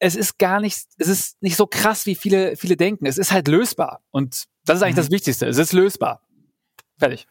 es 0.00 0.16
ist 0.16 0.38
gar 0.38 0.60
nicht, 0.60 0.86
es 0.98 1.08
ist 1.08 1.42
nicht 1.42 1.56
so 1.56 1.66
krass, 1.66 2.04
wie 2.04 2.16
viele, 2.16 2.56
viele 2.56 2.76
denken. 2.76 3.06
Es 3.06 3.16
ist 3.16 3.32
halt 3.32 3.48
lösbar. 3.48 4.00
Und 4.10 4.44
das 4.64 4.76
ist 4.76 4.82
eigentlich 4.82 4.96
mhm. 4.96 5.00
das 5.00 5.10
Wichtigste. 5.10 5.46
Es 5.46 5.58
ist 5.58 5.72
lösbar. 5.72 6.20
Fertig. 6.98 7.26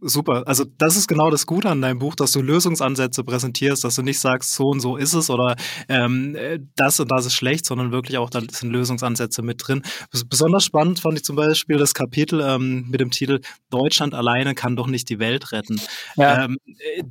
Super. 0.00 0.44
Also 0.46 0.64
das 0.78 0.96
ist 0.96 1.08
genau 1.08 1.30
das 1.30 1.44
Gute 1.44 1.68
an 1.68 1.82
deinem 1.82 1.98
Buch, 1.98 2.14
dass 2.14 2.30
du 2.30 2.40
Lösungsansätze 2.40 3.24
präsentierst, 3.24 3.82
dass 3.82 3.96
du 3.96 4.02
nicht 4.02 4.20
sagst, 4.20 4.54
so 4.54 4.68
und 4.68 4.78
so 4.78 4.96
ist 4.96 5.12
es 5.12 5.28
oder 5.28 5.56
ähm, 5.88 6.36
das 6.76 7.00
und 7.00 7.10
das 7.10 7.26
ist 7.26 7.34
schlecht, 7.34 7.66
sondern 7.66 7.90
wirklich 7.90 8.16
auch, 8.18 8.30
da 8.30 8.40
sind 8.40 8.70
Lösungsansätze 8.70 9.42
mit 9.42 9.66
drin. 9.66 9.82
Besonders 10.28 10.64
spannend 10.64 11.00
fand 11.00 11.18
ich 11.18 11.24
zum 11.24 11.34
Beispiel 11.34 11.78
das 11.78 11.94
Kapitel 11.94 12.40
ähm, 12.40 12.86
mit 12.90 13.00
dem 13.00 13.10
Titel 13.10 13.40
Deutschland 13.70 14.14
alleine 14.14 14.54
kann 14.54 14.76
doch 14.76 14.86
nicht 14.86 15.08
die 15.08 15.18
Welt 15.18 15.50
retten. 15.50 15.80
Ja. 16.14 16.44
Ähm, 16.44 16.58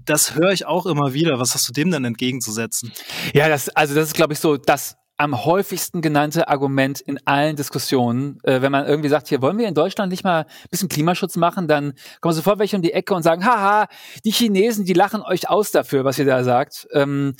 das 0.05 0.35
höre 0.35 0.51
ich 0.51 0.65
auch 0.65 0.85
immer 0.85 1.13
wieder. 1.13 1.39
Was 1.39 1.53
hast 1.53 1.67
du 1.67 1.73
dem 1.73 1.91
denn 1.91 2.05
entgegenzusetzen? 2.05 2.93
Ja, 3.33 3.49
das, 3.49 3.67
also 3.67 3.95
das 3.95 4.07
ist, 4.07 4.13
glaube 4.13 4.31
ich, 4.31 4.39
so 4.39 4.55
das 4.55 4.95
am 5.21 5.45
häufigsten 5.45 6.01
genannte 6.01 6.47
Argument 6.47 6.99
in 6.99 7.19
allen 7.27 7.55
Diskussionen. 7.55 8.39
Äh, 8.41 8.63
wenn 8.63 8.71
man 8.71 8.87
irgendwie 8.87 9.09
sagt, 9.09 9.27
hier 9.27 9.39
wollen 9.43 9.59
wir 9.59 9.67
in 9.67 9.75
Deutschland 9.75 10.09
nicht 10.09 10.23
mal 10.23 10.45
ein 10.45 10.69
bisschen 10.71 10.89
Klimaschutz 10.89 11.35
machen, 11.35 11.67
dann 11.67 11.93
kommen 12.21 12.33
sofort 12.33 12.57
welche 12.57 12.75
um 12.75 12.81
die 12.81 12.91
Ecke 12.91 13.13
und 13.13 13.21
sagen, 13.21 13.45
haha, 13.45 13.87
die 14.25 14.31
Chinesen, 14.31 14.83
die 14.83 14.93
lachen 14.93 15.21
euch 15.21 15.47
aus 15.47 15.69
dafür, 15.69 16.05
was 16.05 16.17
ihr 16.17 16.25
da 16.25 16.43
sagt. 16.43 16.87
Ähm, 16.93 17.35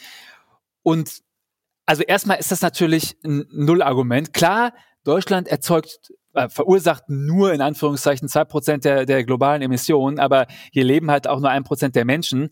und 0.84 1.22
also 1.88 2.04
erstmal 2.04 2.38
ist 2.38 2.52
das 2.52 2.62
natürlich 2.62 3.18
ein 3.26 3.48
Nullargument. 3.52 4.32
Klar, 4.32 4.74
Deutschland 5.04 5.48
erzeugt 5.48 6.14
äh, 6.34 6.50
verursacht 6.50 7.10
nur 7.10 7.54
in 7.54 7.62
Anführungszeichen 7.62 8.28
zwei 8.28 8.46
Prozent 8.46 8.86
der, 8.86 9.06
der 9.06 9.24
globalen 9.24 9.62
Emissionen, 9.62 10.20
aber 10.20 10.48
hier 10.72 10.84
leben 10.84 11.12
halt 11.12 11.28
auch 11.28 11.40
nur 11.40 11.50
ein 11.50 11.64
Prozent 11.64 11.96
der 11.96 12.06
Menschen. 12.06 12.50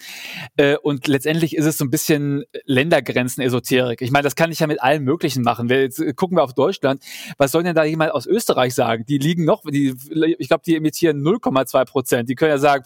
Äh, 0.58 0.78
und 0.78 1.08
letztendlich 1.08 1.56
ist 1.56 1.66
es 1.66 1.78
so 1.78 1.86
ein 1.86 1.90
bisschen 1.90 2.44
Ländergrenzen-Esoterik. 2.66 4.02
Ich 4.02 4.12
meine, 4.12 4.24
das 4.24 4.36
kann 4.36 4.52
ich 4.52 4.60
ja 4.60 4.68
mit 4.68 4.82
allen 4.82 5.04
möglichen 5.04 5.44
machen. 5.44 5.70
Wir, 5.70 5.82
jetzt 5.82 6.02
gucken 6.16 6.38
wir 6.38 6.44
auf 6.44 6.54
Deutschland. 6.54 7.04
Was 7.38 7.52
soll 7.52 7.64
denn 7.64 7.76
da 7.76 7.84
jemand 7.84 8.12
aus 8.12 8.26
Österreich 8.26 8.76
sagen? 8.76 9.06
Die 9.08 9.18
liegen 9.18 9.46
noch, 9.46 9.64
die, 9.64 9.96
ich 10.38 10.48
glaube, 10.48 10.64
die 10.66 10.76
emittieren 10.76 11.22
0,2 11.22 11.86
Prozent. 11.86 12.30
Die 12.30 12.36
können 12.36 12.52
ja 12.52 12.58
sagen, 12.58 12.84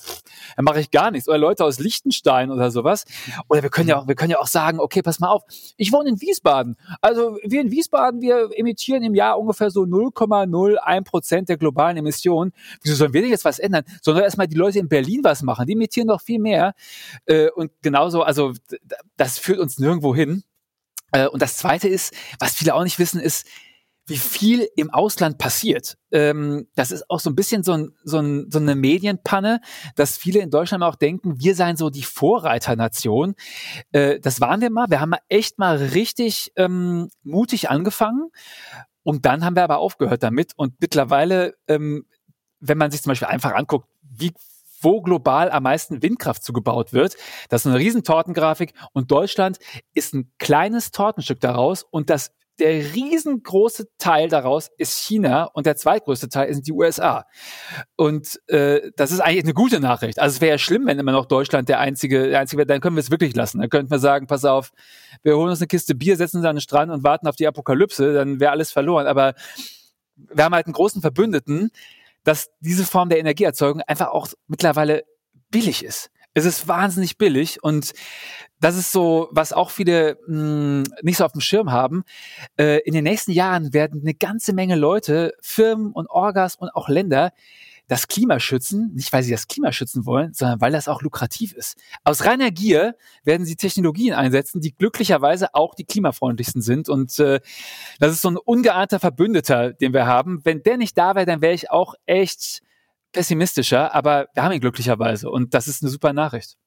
dann 0.55 0.65
mache 0.65 0.79
ich 0.79 0.91
gar 0.91 1.11
nichts. 1.11 1.27
Oder 1.27 1.37
Leute 1.37 1.63
aus 1.65 1.79
Liechtenstein 1.79 2.51
oder 2.51 2.71
sowas. 2.71 3.05
Oder 3.49 3.63
wir 3.63 3.69
können 3.69 3.89
ja 3.89 3.99
auch, 3.99 4.07
wir 4.07 4.15
können 4.15 4.31
ja 4.31 4.39
auch 4.39 4.47
sagen, 4.47 4.79
okay, 4.79 5.01
pass 5.01 5.19
mal 5.19 5.29
auf. 5.29 5.43
Ich 5.77 5.91
wohne 5.91 6.09
in 6.09 6.21
Wiesbaden. 6.21 6.77
Also 7.01 7.37
wir 7.43 7.61
in 7.61 7.71
Wiesbaden, 7.71 8.21
wir 8.21 8.49
emittieren 8.55 9.03
im 9.03 9.15
Jahr 9.15 9.39
ungefähr 9.39 9.71
so 9.71 9.81
0,0 9.81 10.77
ein 10.85 11.03
Prozent 11.03 11.49
der 11.49 11.57
globalen 11.57 11.97
Emissionen. 11.97 12.53
Wieso 12.81 12.95
sollen 12.95 13.13
wir 13.13 13.21
denn 13.21 13.31
jetzt 13.31 13.45
was 13.45 13.59
ändern? 13.59 13.83
Sondern 14.01 14.23
erstmal 14.23 14.47
die 14.47 14.55
Leute 14.55 14.79
in 14.79 14.89
Berlin 14.89 15.21
was 15.23 15.41
machen. 15.41 15.65
Die 15.67 15.73
emittieren 15.73 16.07
doch 16.07 16.21
viel 16.21 16.39
mehr. 16.39 16.73
Äh, 17.25 17.49
und 17.49 17.71
genauso, 17.81 18.23
also 18.23 18.53
das 19.17 19.39
führt 19.39 19.59
uns 19.59 19.79
nirgendwo 19.79 20.15
hin. 20.15 20.43
Äh, 21.11 21.27
und 21.27 21.41
das 21.41 21.57
Zweite 21.57 21.87
ist, 21.87 22.13
was 22.39 22.55
viele 22.55 22.75
auch 22.75 22.83
nicht 22.83 22.99
wissen, 22.99 23.19
ist, 23.19 23.47
wie 24.05 24.17
viel 24.17 24.67
im 24.75 24.89
Ausland 24.89 25.37
passiert. 25.37 25.97
Ähm, 26.11 26.67
das 26.75 26.91
ist 26.91 27.09
auch 27.09 27.19
so 27.19 27.29
ein 27.29 27.35
bisschen 27.35 27.63
so, 27.63 27.73
ein, 27.73 27.95
so, 28.03 28.19
ein, 28.19 28.47
so 28.51 28.59
eine 28.59 28.75
Medienpanne, 28.75 29.61
dass 29.95 30.17
viele 30.17 30.39
in 30.39 30.49
Deutschland 30.49 30.83
auch 30.83 30.95
denken, 30.95 31.39
wir 31.39 31.55
seien 31.55 31.77
so 31.77 31.89
die 31.89 32.03
Vorreiternation. 32.03 33.35
Äh, 33.93 34.19
das 34.19 34.41
waren 34.41 34.59
wir 34.59 34.71
mal. 34.71 34.89
Wir 34.89 34.99
haben 34.99 35.13
echt 35.29 35.57
mal 35.57 35.77
richtig 35.77 36.51
ähm, 36.57 37.09
mutig 37.23 37.69
angefangen 37.69 38.29
und 39.03 39.25
dann 39.25 39.43
haben 39.45 39.55
wir 39.55 39.63
aber 39.63 39.79
aufgehört 39.79 40.23
damit. 40.23 40.53
Und 40.55 40.73
mittlerweile, 40.79 41.55
ähm, 41.67 42.05
wenn 42.59 42.77
man 42.77 42.91
sich 42.91 43.01
zum 43.01 43.11
Beispiel 43.11 43.27
einfach 43.27 43.53
anguckt, 43.53 43.87
wie 44.01 44.33
wo 44.83 45.01
global 45.01 45.49
am 45.49 45.63
meisten 45.63 46.03
Windkraft 46.03 46.43
zugebaut 46.43 46.93
wird. 46.93 47.15
Das 47.49 47.61
ist 47.61 47.67
eine 47.67 47.79
Riesentortengrafik 47.79 48.73
und 48.91 49.11
Deutschland 49.11 49.57
ist 49.93 50.13
ein 50.13 50.31
kleines 50.39 50.91
Tortenstück 50.91 51.39
daraus 51.39 51.83
und 51.83 52.09
das 52.09 52.31
der 52.59 52.93
riesengroße 52.93 53.87
Teil 53.97 54.29
daraus 54.29 54.69
ist 54.77 54.99
China 54.99 55.45
und 55.45 55.65
der 55.65 55.75
zweitgrößte 55.75 56.29
Teil 56.29 56.53
sind 56.53 56.67
die 56.67 56.71
USA. 56.71 57.25
Und 57.95 58.39
äh, 58.47 58.91
das 58.95 59.11
ist 59.11 59.21
eigentlich 59.21 59.43
eine 59.43 59.53
gute 59.53 59.79
Nachricht. 59.79 60.19
Also 60.19 60.35
es 60.35 60.41
wäre 60.41 60.51
ja 60.51 60.57
schlimm, 60.57 60.85
wenn 60.85 60.99
immer 60.99 61.11
noch 61.11 61.25
Deutschland 61.25 61.67
der 61.67 61.79
einzige, 61.79 62.29
der 62.29 62.39
einzige 62.39 62.59
wäre, 62.59 62.67
dann 62.67 62.79
können 62.81 62.95
wir 62.95 63.01
es 63.01 63.09
wirklich 63.11 63.35
lassen. 63.35 63.59
Dann 63.59 63.69
könnten 63.69 63.89
wir 63.89 63.99
sagen, 63.99 64.27
pass 64.27 64.45
auf, 64.45 64.71
wir 65.23 65.35
holen 65.35 65.49
uns 65.49 65.61
eine 65.61 65.67
Kiste 65.67 65.95
Bier, 65.95 66.15
setzen 66.15 66.37
uns 66.37 66.45
an 66.45 66.55
den 66.55 66.61
Strand 66.61 66.91
und 66.91 67.03
warten 67.03 67.27
auf 67.27 67.35
die 67.35 67.47
Apokalypse, 67.47 68.13
dann 68.13 68.39
wäre 68.39 68.51
alles 68.51 68.71
verloren. 68.71 69.07
Aber 69.07 69.33
wir 70.15 70.43
haben 70.43 70.53
halt 70.53 70.67
einen 70.67 70.73
großen 70.73 71.01
Verbündeten, 71.01 71.71
dass 72.23 72.51
diese 72.59 72.85
Form 72.85 73.09
der 73.09 73.19
Energieerzeugung 73.19 73.81
einfach 73.81 74.09
auch 74.09 74.27
mittlerweile 74.47 75.03
billig 75.49 75.83
ist. 75.83 76.09
Es 76.33 76.45
ist 76.45 76.67
wahnsinnig 76.67 77.17
billig 77.17 77.63
und 77.63 77.93
das 78.59 78.77
ist 78.77 78.91
so, 78.91 79.27
was 79.31 79.53
auch 79.53 79.69
viele 79.69 80.17
mh, 80.27 80.35
hm, 80.35 80.83
nicht 81.01 81.17
so 81.17 81.25
auf 81.25 81.33
dem 81.33 81.41
Schirm 81.41 81.71
haben. 81.71 82.03
Äh, 82.57 82.79
in 82.85 82.93
den 82.93 83.03
nächsten 83.03 83.31
Jahren 83.31 83.73
werden 83.73 84.01
eine 84.01 84.13
ganze 84.13 84.53
Menge 84.53 84.75
Leute, 84.75 85.33
Firmen 85.41 85.91
und 85.91 86.09
Orgas 86.09 86.55
und 86.55 86.69
auch 86.69 86.89
Länder 86.89 87.31
das 87.87 88.07
Klima 88.07 88.39
schützen, 88.39 88.91
nicht 88.95 89.11
weil 89.11 89.23
sie 89.23 89.31
das 89.31 89.47
Klima 89.47 89.71
schützen 89.71 90.05
wollen, 90.05 90.33
sondern 90.33 90.61
weil 90.61 90.71
das 90.71 90.87
auch 90.87 91.01
lukrativ 91.01 91.53
ist. 91.53 91.75
Aus 92.03 92.25
reiner 92.25 92.49
Gier 92.49 92.95
werden 93.23 93.45
sie 93.45 93.57
Technologien 93.57 94.13
einsetzen, 94.13 94.61
die 94.61 94.73
glücklicherweise 94.73 95.53
auch 95.53 95.75
die 95.75 95.83
klimafreundlichsten 95.83 96.61
sind. 96.61 96.87
Und 96.87 97.19
äh, 97.19 97.41
das 97.99 98.13
ist 98.13 98.21
so 98.21 98.29
ein 98.29 98.37
ungeahnter 98.37 98.99
Verbündeter, 98.99 99.73
den 99.73 99.93
wir 99.93 100.05
haben. 100.05 100.39
Wenn 100.43 100.63
der 100.63 100.77
nicht 100.77 100.97
da 100.97 101.15
wäre, 101.15 101.25
dann 101.25 101.41
wäre 101.41 101.53
ich 101.53 101.71
auch 101.71 101.95
echt 102.05 102.61
pessimistischer, 103.13 103.93
aber 103.95 104.27
wir 104.33 104.43
haben 104.43 104.51
ihn 104.51 104.61
glücklicherweise 104.61 105.29
und 105.29 105.53
das 105.53 105.67
ist 105.67 105.81
eine 105.81 105.91
super 105.91 106.13
Nachricht. 106.13 106.57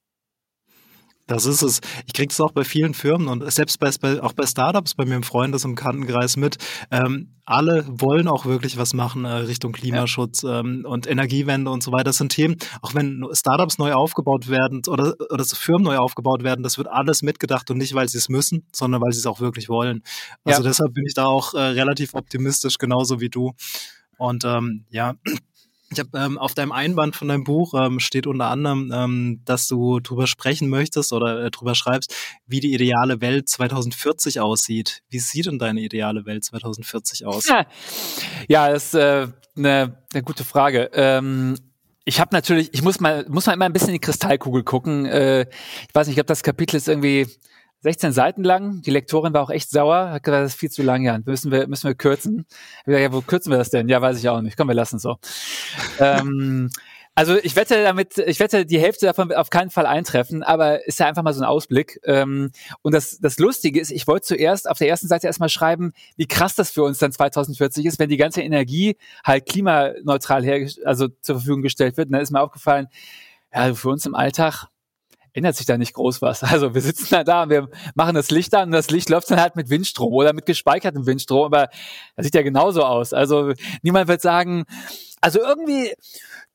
Das 1.27 1.45
ist 1.45 1.63
es. 1.63 1.81
Ich 2.07 2.13
kriege 2.13 2.31
es 2.31 2.41
auch 2.41 2.53
bei 2.53 2.63
vielen 2.63 2.95
Firmen 2.95 3.27
und 3.27 3.51
selbst 3.51 3.81
bei, 3.81 4.23
auch 4.23 4.33
bei 4.33 4.47
Startups 4.47 4.95
bei 4.95 5.05
mir 5.05 5.17
im 5.17 5.25
Freundes- 5.25 5.65
und 5.65 5.75
Bekanntenkreis 5.75 6.37
mit. 6.37 6.57
Ähm, 6.93 7.35
alle 7.45 7.85
wollen 7.89 8.29
auch 8.29 8.47
wirklich 8.47 8.77
was 8.77 8.95
machen 8.95 9.25
äh, 9.25 9.33
Richtung 9.33 9.73
Klimaschutz 9.73 10.43
ja. 10.43 10.61
ähm, 10.61 10.85
und 10.87 11.09
Energiewende 11.09 11.71
und 11.71 11.83
so 11.83 11.91
weiter. 11.91 12.05
Das 12.05 12.19
sind 12.19 12.31
Themen, 12.31 12.57
auch 12.81 12.95
wenn 12.95 13.27
Startups 13.33 13.79
neu 13.79 13.93
aufgebaut 13.93 14.49
werden 14.49 14.83
oder, 14.87 15.15
oder 15.31 15.43
so 15.43 15.57
Firmen 15.57 15.83
neu 15.83 15.97
aufgebaut 15.97 16.45
werden, 16.45 16.63
das 16.63 16.79
wird 16.79 16.87
alles 16.87 17.23
mitgedacht 17.23 17.71
und 17.73 17.79
nicht, 17.79 17.95
weil 17.95 18.09
sie 18.09 18.19
es 18.19 18.29
müssen, 18.29 18.65
sondern 18.73 19.01
weil 19.01 19.13
sie 19.13 19.19
es 19.19 19.27
auch 19.27 19.41
wirklich 19.41 19.69
wollen. 19.69 20.05
Also 20.45 20.63
ja. 20.63 20.69
deshalb 20.69 20.95
bin 20.95 21.07
ich 21.07 21.15
da 21.15 21.27
auch 21.27 21.55
äh, 21.55 21.59
relativ 21.59 22.15
optimistisch, 22.15 22.79
genauso 22.79 23.21
wie 23.21 23.31
du. 23.31 23.53
Und 24.17 24.45
ähm, 24.45 24.85
ja, 24.91 25.15
ich 25.97 26.01
habe 26.01 26.19
ähm, 26.19 26.39
auf 26.39 26.55
deinem 26.55 26.73
Einband 26.73 27.17
von 27.17 27.29
deinem 27.29 27.45
Buch 27.45 27.75
ähm, 27.75 28.01
steht 28.01 28.27
unter 28.27 28.47
anderem, 28.47 28.93
ähm, 28.95 29.41
dass 29.45 29.67
du 29.67 30.01
drüber 30.01 30.27
sprechen 30.27 30.69
möchtest 30.69 31.13
oder 31.13 31.45
äh, 31.45 31.51
drüber 31.51 31.75
schreibst, 31.75 32.15
wie 32.47 32.61
die 32.61 32.75
ideale 32.75 33.21
Welt 33.21 33.49
2040 33.49 34.41
aussieht. 34.41 35.03
Wie 35.09 35.19
sieht 35.19 35.47
denn 35.47 35.59
deine 35.59 35.81
ideale 35.81 36.27
Welt 36.27 36.45
2040 36.45 37.27
aus? 37.27 37.47
Ja, 38.49 38.69
das 38.69 38.87
ist 38.87 38.95
äh, 38.95 39.29
eine, 39.57 39.99
eine 40.13 40.23
gute 40.23 40.45
Frage. 40.45 40.91
Ähm, 40.93 41.57
ich 42.05 42.21
habe 42.21 42.35
natürlich, 42.35 42.73
ich 42.73 42.83
muss 42.83 43.01
mal, 43.01 43.25
muss 43.29 43.47
mal 43.47 43.55
immer 43.55 43.65
ein 43.65 43.73
bisschen 43.73 43.89
in 43.89 43.95
die 43.95 44.01
Kristallkugel 44.01 44.63
gucken. 44.63 45.07
Äh, 45.07 45.43
ich 45.43 45.95
weiß 45.95 46.07
nicht, 46.07 46.13
ich 46.13 46.17
glaube, 46.17 46.29
das 46.29 46.43
Kapitel 46.43 46.77
ist 46.77 46.89
irgendwie 46.89 47.27
16 47.87 48.11
Seiten 48.11 48.43
lang. 48.43 48.83
Die 48.83 48.91
Lektorin 48.91 49.33
war 49.33 49.43
auch 49.43 49.51
echt 49.51 49.71
sauer, 49.71 50.11
hat 50.11 50.25
gesagt, 50.25 50.43
das 50.43 50.55
ist 50.55 50.59
viel 50.59 50.73
zu 50.73 50.83
lang, 50.83 51.05
ja. 51.05 51.21
Müssen 51.25 51.53
wir, 51.53 51.69
müssen 51.69 51.87
wir 51.87 51.95
kürzen. 51.95 52.45
Ich 52.81 52.85
gesagt, 52.87 53.03
ja, 53.03 53.13
wo 53.13 53.21
kürzen 53.21 53.53
wir 53.53 53.59
das 53.59 53.71
denn? 53.71 53.89
Ja, 53.89 54.03
weiß 54.03 54.19
ich 54.19 54.29
auch 54.29 54.41
nicht. 54.41 54.57
Komm, 54.57 54.67
wir 54.67 54.75
lassen 54.75 54.99
so. 54.99 55.19
ähm, 56.01 56.69
also 57.15 57.37
ich 57.37 57.55
wette 57.55 57.81
damit, 57.85 58.19
ich 58.19 58.41
wette, 58.41 58.67
die 58.67 58.81
Hälfte 58.81 59.07
davon 59.07 59.29
wird 59.29 59.39
auf 59.39 59.51
keinen 59.51 59.71
Fall 59.71 59.87
eintreffen, 59.87 60.43
aber 60.43 60.85
ist 60.89 60.99
ja 60.99 61.07
einfach 61.07 61.23
mal 61.23 61.33
so 61.33 61.43
ein 61.43 61.49
Ausblick. 61.49 62.01
Ähm, 62.03 62.51
und 62.83 62.93
das, 62.93 63.21
das 63.21 63.39
Lustige 63.39 63.81
ist, 63.81 63.93
ich 63.93 64.09
wollte 64.09 64.27
zuerst 64.27 64.69
auf 64.69 64.79
der 64.79 64.89
ersten 64.89 65.07
Seite 65.07 65.29
erstmal 65.29 65.49
schreiben, 65.49 65.93
wie 66.17 66.27
krass 66.27 66.57
das 66.57 66.73
für 66.73 66.83
uns 66.83 66.99
dann 66.99 67.13
2040 67.13 67.87
ist, 67.87 68.01
wenn 68.01 68.09
die 68.09 68.17
ganze 68.17 68.43
Energie 68.43 68.97
halt 69.23 69.47
klimaneutral 69.47 70.45
her, 70.45 70.69
also 70.85 71.07
zur 71.23 71.37
Verfügung 71.37 71.63
gestellt 71.63 71.97
wird. 71.97 72.09
Und 72.09 72.15
dann 72.15 72.23
ist 72.23 72.33
mir 72.33 72.41
aufgefallen, 72.41 72.89
ja, 73.55 73.73
für 73.75 73.91
uns 73.91 74.05
im 74.07 74.17
Alltag, 74.17 74.67
ändert 75.37 75.55
sich 75.55 75.67
da 75.67 75.77
nicht 75.77 75.95
groß 75.95 76.23
was. 76.23 76.43
Also 76.57 76.75
wir 76.75 76.81
sitzen 76.81 77.09
da 77.11 77.25
da 77.25 77.43
und 77.43 77.51
wir 77.51 77.69
machen 77.95 78.15
das 78.15 78.31
Licht 78.31 78.55
an 78.55 78.69
und 78.69 78.73
das 78.73 78.91
Licht 78.91 79.11
läuft 79.11 79.31
dann 79.31 79.41
halt 79.41 79.57
mit 79.57 79.69
Windstrom 79.69 80.13
oder 80.13 80.33
mit 80.33 80.47
gespeichertem 80.47 81.05
Windstrom, 81.05 81.45
aber 81.45 81.69
das 82.17 82.25
sieht 82.25 82.35
ja 82.35 82.43
genauso 82.43 82.83
aus. 82.83 83.13
Also 83.13 83.53
niemand 83.83 84.09
wird 84.09 84.23
sagen, 84.23 84.65
also 85.21 85.41
irgendwie 85.41 85.93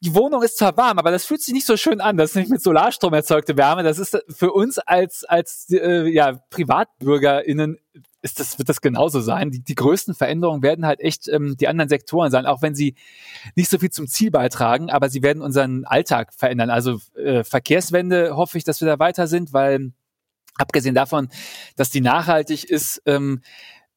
die 0.04 0.16
Wohnung 0.16 0.42
ist 0.42 0.58
zwar 0.58 0.76
warm, 0.78 0.98
aber 0.98 1.12
das 1.12 1.26
fühlt 1.26 1.42
sich 1.42 1.54
nicht 1.54 1.68
so 1.68 1.78
schön 1.78 2.02
an. 2.02 2.18
Das 2.18 2.32
ist 2.32 2.36
nicht 2.36 2.50
mit 2.50 2.62
Solarstrom 2.62 3.14
erzeugte 3.14 3.56
Wärme. 3.56 3.84
Das 3.84 4.00
ist 4.00 4.18
für 4.30 4.52
uns 4.52 4.80
als, 4.80 5.24
als 5.24 5.68
äh, 5.70 6.08
ja, 6.10 6.34
PrivatbürgerInnen 6.50 7.78
ist 8.24 8.40
das, 8.40 8.58
wird 8.58 8.70
das 8.70 8.82
genauso 8.82 9.22
sein. 9.22 9.52
Die, 9.52 9.64
die 9.64 9.76
größten 9.76 10.16
Veränderungen 10.16 10.64
werden 10.64 10.88
halt 10.88 11.02
echt 11.02 11.28
ähm, 11.28 11.56
die 11.56 11.68
anderen 11.68 11.90
Sektoren 11.90 12.32
sein, 12.32 12.48
auch 12.48 12.64
wenn 12.64 12.74
sie 12.74 12.96
nicht 13.56 13.70
so 13.70 13.78
viel 13.78 13.92
zum 13.92 14.08
Ziel 14.08 14.32
beitragen, 14.32 14.90
aber 14.90 15.10
sie 15.10 15.22
werden 15.22 15.42
unseren 15.44 15.86
Alltag 15.86 16.34
verändern. 16.34 16.72
Also 16.72 17.00
äh, 17.16 17.44
Verkehrswende 17.44 18.36
hoffe 18.36 18.58
ich, 18.58 18.64
dass 18.64 18.82
wir 18.82 18.88
da 18.88 18.98
weiter 18.98 19.28
sind, 19.28 19.54
weil 19.54 19.92
abgesehen 20.56 20.96
davon, 20.96 21.30
dass 21.76 21.92
die 21.92 22.02
nachhaltig 22.02 22.64
ist, 22.64 23.02
ähm, 23.06 23.42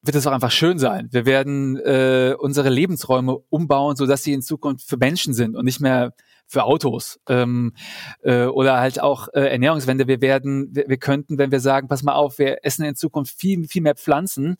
wird 0.05 0.15
es 0.15 0.27
auch 0.27 0.31
einfach 0.31 0.51
schön 0.51 0.79
sein. 0.79 1.09
Wir 1.11 1.25
werden 1.25 1.77
äh, 1.77 2.35
unsere 2.37 2.69
Lebensräume 2.69 3.37
umbauen, 3.49 3.95
so 3.95 4.05
dass 4.05 4.23
sie 4.23 4.33
in 4.33 4.41
Zukunft 4.41 4.87
für 4.87 4.97
Menschen 4.97 5.33
sind 5.33 5.55
und 5.55 5.65
nicht 5.65 5.79
mehr 5.79 6.13
für 6.47 6.63
Autos 6.63 7.19
ähm, 7.27 7.73
äh, 8.21 8.45
oder 8.45 8.79
halt 8.79 9.01
auch 9.01 9.29
äh, 9.33 9.41
Ernährungswende. 9.41 10.07
Wir 10.07 10.21
werden, 10.21 10.69
wir, 10.73 10.85
wir 10.87 10.97
könnten, 10.97 11.37
wenn 11.37 11.51
wir 11.51 11.59
sagen, 11.59 11.87
pass 11.87 12.03
mal 12.03 12.13
auf, 12.13 12.37
wir 12.37 12.63
essen 12.63 12.85
in 12.85 12.95
Zukunft 12.95 13.39
viel, 13.39 13.67
viel 13.67 13.81
mehr 13.81 13.95
Pflanzen, 13.95 14.57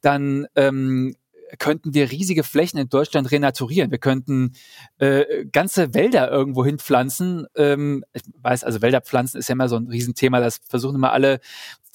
dann 0.00 0.46
ähm, 0.54 1.14
könnten 1.58 1.94
wir 1.94 2.10
riesige 2.10 2.42
Flächen 2.42 2.78
in 2.78 2.88
Deutschland 2.88 3.30
renaturieren. 3.30 3.90
Wir 3.90 3.98
könnten 3.98 4.52
äh, 4.98 5.46
ganze 5.52 5.94
Wälder 5.94 6.30
irgendwo 6.30 6.64
hinpflanzen. 6.64 7.46
Ähm, 7.56 8.04
ich 8.12 8.22
weiß, 8.42 8.64
also 8.64 8.82
Wälder 8.82 9.00
pflanzen 9.00 9.38
ist 9.38 9.48
ja 9.48 9.52
immer 9.52 9.68
so 9.68 9.76
ein 9.76 9.86
Riesenthema. 9.88 10.40
Das 10.40 10.60
versuchen 10.68 10.96
immer 10.96 11.12
alle. 11.12 11.40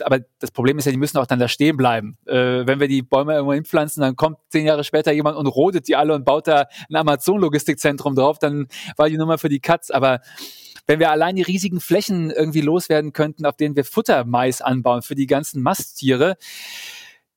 Aber 0.03 0.19
das 0.39 0.51
Problem 0.51 0.77
ist 0.79 0.85
ja, 0.85 0.91
die 0.91 0.97
müssen 0.97 1.17
auch 1.17 1.27
dann 1.27 1.39
da 1.39 1.47
stehen 1.47 1.77
bleiben. 1.77 2.17
Äh, 2.25 2.65
wenn 2.65 2.79
wir 2.79 2.87
die 2.87 3.01
Bäume 3.01 3.33
irgendwo 3.33 3.53
hinpflanzen, 3.53 4.01
dann 4.01 4.15
kommt 4.15 4.37
zehn 4.49 4.65
Jahre 4.65 4.83
später 4.83 5.11
jemand 5.11 5.37
und 5.37 5.47
rodet 5.47 5.87
die 5.87 5.95
alle 5.95 6.15
und 6.15 6.25
baut 6.25 6.47
da 6.47 6.67
ein 6.89 6.95
Amazon-Logistikzentrum 6.95 8.15
drauf, 8.15 8.39
dann 8.39 8.67
war 8.97 9.09
die 9.09 9.17
Nummer 9.17 9.37
für 9.37 9.49
die 9.49 9.59
Katz. 9.59 9.91
Aber 9.91 10.21
wenn 10.87 10.99
wir 10.99 11.11
allein 11.11 11.35
die 11.35 11.41
riesigen 11.41 11.79
Flächen 11.79 12.31
irgendwie 12.31 12.61
loswerden 12.61 13.13
könnten, 13.13 13.45
auf 13.45 13.55
denen 13.55 13.75
wir 13.75 13.85
Futtermais 13.85 14.61
anbauen 14.61 15.01
für 15.01 15.15
die 15.15 15.27
ganzen 15.27 15.61
Masttiere, 15.61 16.37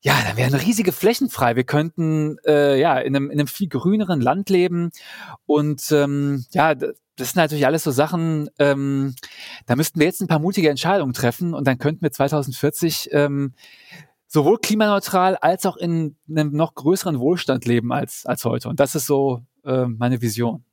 ja, 0.04 0.22
dann 0.22 0.36
wären 0.36 0.52
riesige 0.52 0.92
Flächen 0.92 1.30
frei. 1.30 1.56
Wir 1.56 1.64
könnten 1.64 2.36
äh, 2.44 2.78
ja 2.78 2.98
in 2.98 3.16
einem, 3.16 3.30
in 3.30 3.40
einem 3.40 3.46
viel 3.46 3.70
grüneren 3.70 4.20
Land 4.20 4.50
leben. 4.50 4.90
Und 5.46 5.90
ähm, 5.92 6.44
ja, 6.50 6.74
das 6.74 6.92
sind 7.16 7.36
natürlich 7.36 7.64
alles 7.64 7.84
so 7.84 7.90
Sachen, 7.90 8.50
ähm, 8.58 9.14
da 9.64 9.76
müssten 9.76 9.98
wir 9.98 10.06
jetzt 10.06 10.20
ein 10.20 10.28
paar 10.28 10.40
mutige 10.40 10.68
Entscheidungen 10.68 11.14
treffen 11.14 11.54
und 11.54 11.66
dann 11.66 11.78
könnten 11.78 12.02
wir 12.02 12.12
2040 12.12 13.08
ähm, 13.12 13.54
sowohl 14.26 14.58
klimaneutral 14.58 15.36
als 15.36 15.64
auch 15.64 15.78
in 15.78 16.16
einem 16.28 16.52
noch 16.52 16.74
größeren 16.74 17.18
Wohlstand 17.18 17.64
leben 17.64 17.90
als, 17.90 18.26
als 18.26 18.44
heute. 18.44 18.68
Und 18.68 18.80
das 18.80 18.94
ist 18.94 19.06
so 19.06 19.42
äh, 19.64 19.86
meine 19.86 20.20
Vision. 20.20 20.64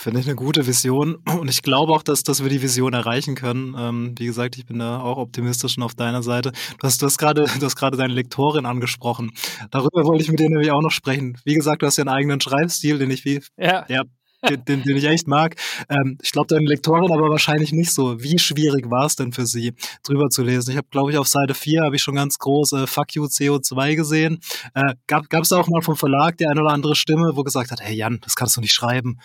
Finde 0.00 0.20
ich 0.20 0.26
eine 0.26 0.36
gute 0.36 0.64
Vision 0.68 1.16
und 1.40 1.48
ich 1.48 1.60
glaube 1.60 1.92
auch, 1.92 2.04
dass, 2.04 2.22
dass 2.22 2.40
wir 2.40 2.48
die 2.48 2.62
Vision 2.62 2.92
erreichen 2.92 3.34
können. 3.34 3.74
Ähm, 3.76 4.14
wie 4.16 4.26
gesagt, 4.26 4.56
ich 4.56 4.64
bin 4.64 4.78
da 4.78 5.00
auch 5.00 5.18
optimistisch 5.18 5.76
und 5.76 5.82
auf 5.82 5.96
deiner 5.96 6.22
Seite. 6.22 6.52
Du 6.52 6.86
hast, 6.86 7.02
du 7.02 7.06
hast 7.06 7.18
gerade, 7.18 7.46
du 7.58 7.66
hast 7.66 7.74
gerade 7.74 7.96
deine 7.96 8.14
Lektorin 8.14 8.64
angesprochen. 8.64 9.32
Darüber 9.72 10.04
wollte 10.04 10.22
ich 10.22 10.30
mit 10.30 10.38
dir 10.38 10.50
nämlich 10.50 10.70
auch 10.70 10.82
noch 10.82 10.92
sprechen. 10.92 11.36
Wie 11.44 11.54
gesagt, 11.54 11.82
du 11.82 11.86
hast 11.86 11.96
ja 11.96 12.02
einen 12.02 12.14
eigenen 12.14 12.40
Schreibstil, 12.40 12.98
den 12.98 13.10
ich 13.10 13.24
wie, 13.24 13.42
ja. 13.56 13.86
ja 13.88 14.04
den, 14.46 14.82
den, 14.82 14.96
ich 14.96 15.04
echt 15.04 15.26
mag. 15.26 15.56
Ähm, 15.88 16.18
ich 16.22 16.32
glaube, 16.32 16.46
deine 16.48 16.66
Lektorin 16.66 17.10
aber 17.10 17.28
wahrscheinlich 17.28 17.72
nicht 17.72 17.92
so. 17.92 18.22
Wie 18.22 18.38
schwierig 18.38 18.90
war 18.90 19.06
es 19.06 19.16
denn 19.16 19.32
für 19.32 19.46
sie, 19.46 19.74
drüber 20.04 20.28
zu 20.30 20.42
lesen? 20.42 20.70
Ich 20.70 20.76
habe, 20.76 20.86
glaube 20.90 21.10
ich, 21.10 21.18
auf 21.18 21.26
Seite 21.26 21.54
4 21.54 21.82
habe 21.82 21.96
ich 21.96 22.02
schon 22.02 22.14
ganz 22.14 22.38
groß 22.38 22.72
äh, 22.72 22.86
Fuck 22.86 23.14
you 23.14 23.24
CO2 23.24 23.96
gesehen. 23.96 24.40
Äh, 24.74 24.94
gab 25.06 25.42
es 25.42 25.52
auch 25.52 25.66
mal 25.68 25.82
vom 25.82 25.96
Verlag 25.96 26.36
die 26.38 26.46
eine 26.46 26.60
oder 26.62 26.70
andere 26.70 26.94
Stimme, 26.94 27.32
wo 27.34 27.42
gesagt 27.42 27.70
hat, 27.70 27.80
hey 27.80 27.96
Jan, 27.96 28.20
das 28.22 28.36
kannst 28.36 28.56
du 28.56 28.60
nicht 28.60 28.72
schreiben? 28.72 29.18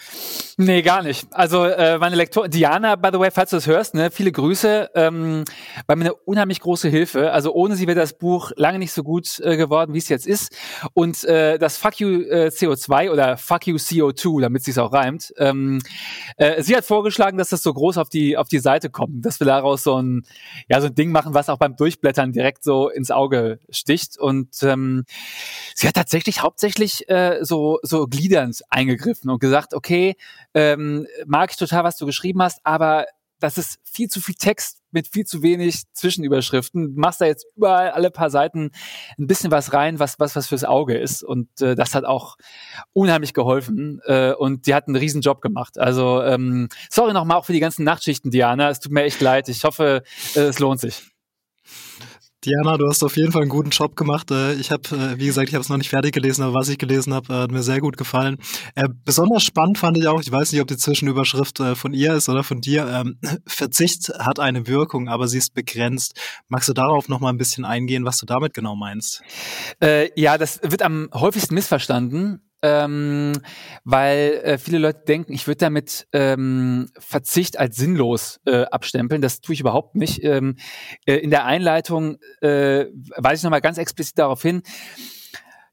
Nee, 0.58 0.82
gar 0.82 1.04
nicht. 1.04 1.28
Also 1.32 1.66
äh, 1.66 1.98
meine 2.00 2.16
Lektorin, 2.16 2.50
Diana, 2.50 2.96
by 2.96 3.10
the 3.12 3.20
way, 3.20 3.30
falls 3.32 3.52
du 3.52 3.58
das 3.58 3.68
hörst, 3.68 3.94
ne, 3.94 4.10
viele 4.10 4.32
Grüße, 4.32 4.90
ähm, 4.96 5.44
war 5.86 5.96
mir 5.96 6.06
eine 6.06 6.14
unheimlich 6.14 6.60
große 6.60 6.90
Hilfe. 6.90 7.32
Also 7.32 7.54
ohne 7.54 7.76
sie 7.76 7.88
wäre 7.88 8.00
das 8.00 8.18
Buch 8.18 8.52
lange 8.56 8.80
nicht 8.80 8.92
so 8.92 9.04
gut 9.04 9.40
äh, 9.42 9.58
geworden, 9.58 9.94
wie 9.94 10.00
es 10.00 10.10
jetzt 10.10 10.26
ist. 10.26 10.56
Und 10.94 11.24
äh, 11.26 11.60
das 11.60 11.78
Fuck 11.78 12.00
you 12.00 12.22
äh, 12.24 12.48
CO2 12.48 13.12
oder 13.12 13.38
Fuck 13.38 13.68
you 13.68 13.76
CO2, 13.76 14.42
damit 14.42 14.64
sie 14.64 14.72
es 14.72 14.78
auch 14.78 14.92
rein 14.92 15.03
gereimt. 15.04 15.34
Ähm, 15.38 15.82
äh, 16.38 16.62
sie 16.62 16.76
hat 16.76 16.86
vorgeschlagen, 16.86 17.38
dass 17.38 17.50
das 17.50 17.64
so 17.64 17.74
groß 17.74 17.98
auf 17.98 18.10
die 18.10 18.38
auf 18.38 18.48
die 18.48 18.60
Seite 18.60 18.90
kommt, 18.90 19.26
dass 19.26 19.40
wir 19.40 19.48
daraus 19.48 19.84
so 19.84 20.02
ein 20.02 20.24
ja 20.70 20.82
so 20.82 20.88
ein 20.88 20.96
Ding 20.96 21.12
machen, 21.12 21.34
was 21.34 21.50
auch 21.50 21.58
beim 21.58 21.76
Durchblättern 21.76 22.32
direkt 22.32 22.64
so 22.64 22.90
ins 22.90 23.12
Auge 23.12 23.60
sticht. 23.70 24.18
Und 24.18 24.64
ähm, 24.64 25.06
sie 25.76 25.88
hat 25.88 25.96
tatsächlich 25.96 26.42
hauptsächlich 26.42 27.10
äh, 27.10 27.40
so 27.42 27.80
so 27.84 28.08
gliedernd 28.08 28.62
eingegriffen 28.70 29.30
und 29.30 29.40
gesagt, 29.40 29.74
okay, 29.74 30.16
ähm, 30.54 31.08
mag 31.26 31.52
ich 31.52 31.58
total, 31.58 31.84
was 31.84 31.98
du 31.98 32.06
geschrieben 32.06 32.42
hast, 32.42 32.60
aber 32.64 33.06
das 33.44 33.58
ist 33.58 33.78
viel 33.84 34.08
zu 34.08 34.22
viel 34.22 34.36
Text 34.36 34.80
mit 34.92 35.08
viel 35.08 35.26
zu 35.26 35.42
wenig 35.42 35.84
Zwischenüberschriften. 35.94 36.96
Du 36.96 37.00
machst 37.00 37.20
da 37.20 37.26
jetzt 37.26 37.46
überall 37.58 37.92
alle 37.92 38.10
paar 38.10 38.30
Seiten 38.30 38.72
ein 39.20 39.28
bisschen 39.28 39.52
was 39.52 39.74
rein, 39.74 40.00
was 40.00 40.20
was 40.20 40.36
was 40.36 40.48
fürs 40.48 40.64
Auge 40.64 40.98
ist 40.98 41.24
und 41.24 41.50
äh, 41.62 41.76
das 41.76 41.94
hat 41.94 42.06
auch 42.06 42.38
unheimlich 42.94 43.34
geholfen 43.34 44.00
äh, 44.06 44.32
und 44.32 44.66
die 44.66 44.74
hat 44.74 44.88
einen 44.88 44.96
riesen 44.96 45.22
Job 45.22 45.42
gemacht. 45.42 45.78
Also 45.78 46.24
ähm, 46.24 46.70
sorry 46.90 47.12
nochmal 47.14 47.38
auch 47.38 47.46
für 47.46 47.54
die 47.54 47.60
ganzen 47.60 47.84
Nachtschichten, 47.84 48.32
Diana. 48.32 48.70
Es 48.70 48.80
tut 48.80 48.94
mir 48.94 49.04
echt 49.04 49.20
leid. 49.20 49.50
Ich 49.50 49.66
hoffe, 49.66 50.04
äh, 50.36 50.40
es 50.40 50.60
lohnt 50.60 50.80
sich. 50.80 51.04
Diana, 52.46 52.78
du 52.78 52.88
hast 52.88 53.04
auf 53.04 53.16
jeden 53.16 53.32
Fall 53.32 53.44
einen 53.44 53.50
guten 53.50 53.70
Job 53.70 53.96
gemacht. 53.96 54.30
Äh, 54.30 54.54
ich 54.56 54.72
habe, 54.72 54.84
äh, 54.90 55.18
wie 55.18 55.28
gesagt, 55.28 55.48
ich 55.48 55.56
habe 55.56 55.62
es 55.62 55.70
noch 55.70 55.78
nicht 55.78 55.90
fertig 55.90 56.14
gelesen, 56.14 56.44
aber 56.44 56.54
was 56.56 56.68
ich 56.68 56.78
gelesen 56.78 57.14
habe, 57.14 57.34
hat 57.34 57.52
mir 57.52 57.64
sehr 57.64 57.80
gut 57.80 57.96
gefallen. 57.96 58.38
Äh, 58.76 58.90
besonders 59.06 59.44
spannend 59.44 59.78
fand 59.78 59.98
ich 59.98 60.08
auch, 60.08 60.20
ich 60.20 60.32
weiß 60.32 60.52
nicht, 60.52 60.62
ob 60.62 60.68
die 60.68 60.78
Zwischenüberschrift 60.78 61.62
von 61.76 61.94
ihr 61.94 62.16
ist 62.16 62.28
oder 62.28 62.44
von 62.44 62.60
dir, 62.60 62.88
ähm, 62.88 63.18
Verzicht 63.48 64.10
hat 64.20 64.40
eine 64.40 64.68
Wirkung, 64.68 65.08
aber 65.08 65.28
sie 65.28 65.38
ist 65.38 65.54
begrenzt. 65.54 66.20
Magst 66.50 66.68
du 66.68 66.74
darauf 66.74 67.08
noch 67.08 67.20
mal 67.20 67.30
ein 67.30 67.38
bisschen 67.38 67.64
eingehen, 67.64 68.04
was 68.04 68.18
du 68.18 68.26
damit 68.26 68.54
genau 68.54 68.76
meinst? 68.76 69.22
Äh, 69.82 70.10
ja, 70.20 70.38
das 70.38 70.60
wird 70.64 70.82
am 70.82 71.10
häufigsten 71.14 71.56
missverstanden 71.56 72.42
ähm, 72.64 73.34
weil 73.84 74.42
äh, 74.44 74.58
viele 74.58 74.80
Leute 74.80 75.04
denken, 75.06 75.34
ich 75.34 75.48
würde 75.48 75.58
damit 75.58 76.08
ähm, 76.14 76.90
Verzicht 76.98 77.60
als 77.60 77.76
sinnlos 77.76 78.40
äh, 78.46 78.64
abstempeln. 78.64 79.22
Das 79.22 79.42
tue 79.42 79.54
ich 79.54 79.60
überhaupt 79.60 79.96
nicht. 79.96 80.24
Ähm, 80.24 80.56
äh, 81.06 81.16
in 81.16 81.30
der 81.30 81.46
Einleitung 81.46 82.18
äh, 82.42 82.86
weise 83.18 83.42
ich 83.42 83.44
nochmal 83.44 83.62
ganz 83.62 83.78
explizit 83.78 84.18
darauf 84.18 84.42
hin, 84.42 84.64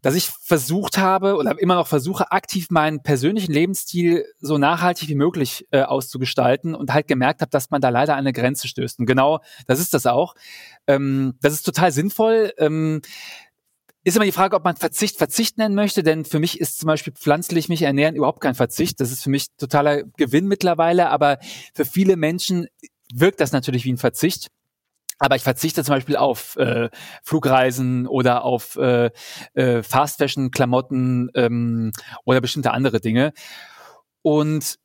dass 0.03 0.17
ich 0.17 0.31
versucht 0.31 0.99
habe 0.99 1.37
oder 1.37 1.57
immer 1.61 1.77
noch 1.77 1.87
versuche, 1.87 2.33
aktiv 2.33 2.71
meinen 2.71 3.03
persönlichen 3.03 3.53
Lebensstil 3.53 4.25
so 4.41 4.59
nachhaltig 4.59 5.09
wie 5.09 5.15
möglich 5.15 5.69
äh, 5.71 5.83
auszugestalten 5.83 6.75
und 6.75 6.93
halt 6.93 7.07
gemerkt 7.07 7.41
habe, 7.41 7.51
dass 7.51 7.71
man 7.71 7.81
da 7.81 7.91
leider 7.91 8.15
an 8.15 8.21
eine 8.21 8.33
Grenze 8.33 8.67
stößt. 8.67 8.99
Und 8.99 9.07
genau 9.07 9.41
das 9.67 9.79
ist 9.79 9.95
das 9.95 10.07
auch. 10.07 10.35
Ähm, 10.89 11.35
das 11.41 11.53
ist 11.53 11.63
total 11.63 11.93
sinnvoll. 11.93 12.53
Ähm, 12.59 13.03
ist 14.03 14.17
immer 14.17 14.25
die 14.25 14.33
Frage, 14.33 14.57
ob 14.57 14.65
man 14.65 14.77
Verzicht 14.77 15.19
Verzicht 15.19 15.59
nennen 15.59 15.75
möchte, 15.75 16.03
denn 16.03 16.25
für 16.25 16.39
mich 16.39 16.59
ist 16.61 16.79
zum 16.79 16.87
Beispiel 16.87 17.13
pflanzlich 17.13 17.69
mich 17.69 17.83
ernähren 17.83 18.17
überhaupt 18.17 18.41
kein 18.41 18.55
Verzicht. 18.55 19.01
Das 19.01 19.13
ist 19.13 19.23
für 19.23 19.31
mich 19.31 19.49
totaler 19.59 20.05
Gewinn 20.17 20.47
mittlerweile, 20.47 21.11
aber 21.11 21.39
für 21.75 21.85
viele 21.85 22.17
Menschen 22.17 22.67
wirkt 23.13 23.41
das 23.41 23.53
natürlich 23.53 23.85
wie 23.85 23.93
ein 23.93 23.99
Verzicht. 23.99 24.49
Aber 25.19 25.37
ich 25.37 25.43
verzichte 25.43 25.85
zum 25.85 25.95
Beispiel 25.95 26.17
auf 26.17 26.57
äh, 26.57 26.89
Flugreisen 27.23 28.07
oder 28.07 28.43
auf 28.43 28.77
äh, 28.77 29.11
äh, 29.53 29.83
Fast 29.83 30.17
Fashion 30.17 30.51
Klamotten 30.51 31.31
ähm, 31.35 31.93
oder 32.25 32.41
bestimmte 32.41 32.71
andere 32.71 33.01
Dinge. 33.01 33.35
Und 34.23 34.79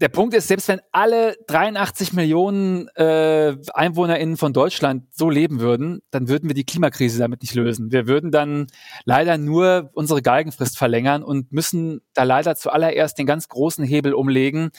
der 0.00 0.08
Punkt 0.08 0.34
ist, 0.34 0.48
selbst 0.48 0.68
wenn 0.68 0.80
alle 0.92 1.36
83 1.46 2.14
Millionen 2.14 2.88
äh, 2.96 3.54
EinwohnerInnen 3.74 4.38
von 4.38 4.54
Deutschland 4.54 5.04
so 5.10 5.28
leben 5.28 5.60
würden, 5.60 6.00
dann 6.10 6.28
würden 6.28 6.48
wir 6.48 6.54
die 6.54 6.64
Klimakrise 6.64 7.18
damit 7.18 7.42
nicht 7.42 7.54
lösen. 7.54 7.92
Wir 7.92 8.06
würden 8.06 8.30
dann 8.30 8.66
leider 9.04 9.36
nur 9.36 9.90
unsere 9.92 10.22
Galgenfrist 10.22 10.78
verlängern 10.78 11.22
und 11.22 11.52
müssen 11.52 12.00
da 12.14 12.22
leider 12.22 12.56
zuallererst 12.56 13.18
den 13.18 13.26
ganz 13.26 13.48
großen 13.48 13.84
Hebel 13.84 14.14
umlegen, 14.14 14.70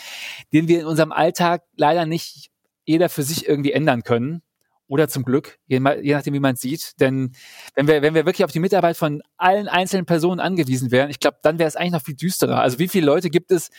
den 0.54 0.68
wir 0.68 0.80
in 0.80 0.88
unserem 0.88 1.12
Alltag 1.12 1.64
leider 1.76 2.08
nicht 2.08 2.50
jeder 2.84 3.08
für 3.08 3.24
sich 3.24 3.48
irgendwie 3.48 3.74
ändern 3.74 4.02
können. 4.04 4.42
Oder 4.88 5.08
zum 5.08 5.24
Glück, 5.24 5.58
je, 5.68 5.80
je 6.02 6.14
nachdem, 6.14 6.34
wie 6.34 6.42
man 6.42 6.58
sieht. 6.58 7.00
Denn 7.00 7.32
wenn 7.76 7.88
wir, 7.88 8.02
wenn 8.02 8.14
wir 8.14 8.26
wirklich 8.26 8.44
auf 8.44 8.52
die 8.52 8.60
Mitarbeit 8.60 8.98
von 8.98 9.22
allen 9.38 9.70
einzelnen 9.70 10.06
Personen 10.06 10.42
angewiesen 10.42 10.92
wären, 10.92 11.10
ich 11.10 11.22
glaube, 11.22 11.38
dann 11.44 11.60
wäre 11.60 11.68
es 11.70 11.78
eigentlich 11.78 11.94
noch 11.94 12.02
viel 12.02 12.16
düsterer. 12.16 12.60
Also 12.60 12.78
wie 12.78 12.90
viele 12.90 13.06
Leute 13.06 13.30
gibt 13.30 13.52
es, 13.52 13.70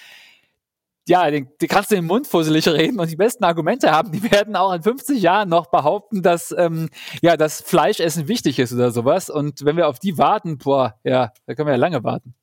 ja, 1.08 1.30
den, 1.30 1.48
den 1.60 1.68
kannst 1.68 1.90
du 1.90 1.96
im 1.96 2.06
Mund 2.06 2.26
fusselig 2.26 2.68
reden 2.68 3.00
und 3.00 3.10
die 3.10 3.16
besten 3.16 3.44
Argumente 3.44 3.90
haben, 3.90 4.12
die 4.12 4.22
werden 4.30 4.56
auch 4.56 4.72
in 4.72 4.82
50 4.82 5.20
Jahren 5.20 5.48
noch 5.48 5.66
behaupten, 5.66 6.22
dass 6.22 6.54
ähm, 6.56 6.88
ja 7.22 7.36
das 7.36 7.60
Fleischessen 7.60 8.28
wichtig 8.28 8.58
ist 8.58 8.72
oder 8.72 8.90
sowas. 8.90 9.30
Und 9.30 9.64
wenn 9.64 9.76
wir 9.76 9.88
auf 9.88 9.98
die 9.98 10.18
warten, 10.18 10.58
boah, 10.58 10.94
ja, 11.04 11.32
da 11.46 11.54
können 11.54 11.66
wir 11.66 11.74
ja 11.74 11.78
lange 11.78 12.04
warten. 12.04 12.34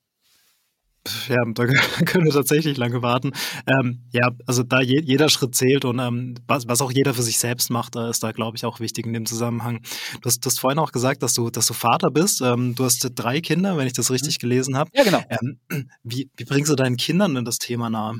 Ja, 1.30 1.38
da 1.54 1.65
können 2.06 2.26
wir 2.26 2.34
tatsächlich 2.34 2.78
lange 2.78 3.02
warten. 3.02 3.32
Ähm, 3.67 4.04
ja, 4.12 4.32
also 4.45 4.63
da 4.63 4.82
je, 4.82 5.02
jeder 5.02 5.30
Schritt 5.30 5.56
zählt 5.56 5.86
und 5.86 6.00
ähm, 6.00 6.36
was, 6.45 6.67
was 6.67 6.82
auch 6.82 6.91
jeder 6.91 7.13
für 7.13 7.24
sich 7.24 7.39
selbst 7.39 7.69
macht, 7.69 7.95
äh, 7.95 8.10
ist 8.10 8.22
da, 8.22 8.32
glaube 8.32 8.58
ich, 8.58 8.65
auch 8.65 8.80
wichtig 8.80 9.06
in 9.06 9.13
dem 9.13 9.26
Zusammenhang. 9.26 9.82
Du 10.22 10.26
hast, 10.26 10.41
du 10.41 10.48
hast 10.48 10.60
vorhin 10.60 10.80
auch 10.80 10.91
gesagt, 10.91 11.24
dass 11.24 11.34
du, 11.34 11.50
dass 11.50 11.67
du 11.67 11.74
Vater 11.74 12.12
bist. 12.12 12.41
Ähm, 12.41 12.76
du 12.76 12.84
hast 12.84 13.08
drei 13.15 13.39
Kinder, 13.39 13.78
wenn 13.78 13.88
ich 13.88 13.93
das 13.93 14.12
richtig 14.12 14.38
mhm. 14.38 14.41
gelesen 14.41 14.78
habe. 14.78 14.91
Ja, 14.93 15.04
genau. 15.04 15.24
Ähm, 15.30 15.60
wie, 16.04 16.30
wie 16.36 16.45
bringst 16.45 16.69
du 16.69 16.76
deinen 16.76 16.98
Kindern 16.98 17.34
denn 17.34 17.45
das 17.45 17.60
Thema 17.60 17.89
nahe? 17.89 18.19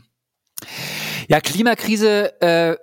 Ja, 1.28 1.41
Klimakrise 1.41 2.41
äh, 2.41 2.78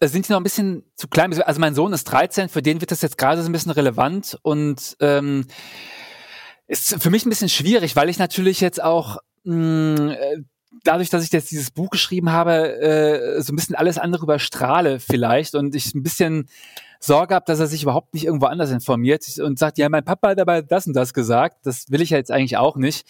sind 0.00 0.26
die 0.26 0.32
noch 0.32 0.40
ein 0.40 0.44
bisschen 0.44 0.84
zu 0.96 1.08
klein. 1.08 1.40
Also 1.42 1.60
mein 1.60 1.74
Sohn 1.74 1.92
ist 1.92 2.04
13, 2.04 2.48
für 2.48 2.62
den 2.62 2.80
wird 2.80 2.90
das 2.90 3.02
jetzt 3.02 3.18
gerade 3.18 3.42
so 3.42 3.48
ein 3.48 3.52
bisschen 3.52 3.72
relevant 3.72 4.38
und 4.42 4.96
ähm, 5.00 5.46
ist 6.66 7.00
für 7.02 7.10
mich 7.10 7.24
ein 7.24 7.30
bisschen 7.30 7.48
schwierig, 7.48 7.96
weil 7.96 8.08
ich 8.08 8.18
natürlich 8.18 8.60
jetzt 8.60 8.82
auch 8.82 9.18
mh, 9.44 9.98
hm, 9.98 10.08
äh, 10.10 10.42
dadurch, 10.84 11.10
dass 11.10 11.24
ich 11.24 11.32
jetzt 11.32 11.50
dieses 11.50 11.70
Buch 11.70 11.90
geschrieben 11.90 12.32
habe, 12.32 12.80
äh, 12.80 13.42
so 13.42 13.52
ein 13.52 13.56
bisschen 13.56 13.76
alles 13.76 13.98
andere 13.98 14.24
überstrahle 14.24 15.00
vielleicht 15.00 15.54
und 15.54 15.74
ich 15.74 15.94
ein 15.94 16.02
bisschen 16.02 16.48
Sorge 16.98 17.34
habe, 17.34 17.44
dass 17.46 17.58
er 17.58 17.66
sich 17.66 17.82
überhaupt 17.82 18.14
nicht 18.14 18.24
irgendwo 18.24 18.46
anders 18.46 18.70
informiert 18.70 19.24
und 19.38 19.58
sagt, 19.58 19.78
ja, 19.78 19.88
mein 19.88 20.04
Papa 20.04 20.30
hat 20.30 20.38
dabei 20.38 20.62
das 20.62 20.86
und 20.86 20.94
das 20.94 21.12
gesagt. 21.12 21.66
Das 21.66 21.90
will 21.90 22.00
ich 22.00 22.10
ja 22.10 22.18
jetzt 22.18 22.30
eigentlich 22.30 22.56
auch 22.56 22.76
nicht. 22.76 23.06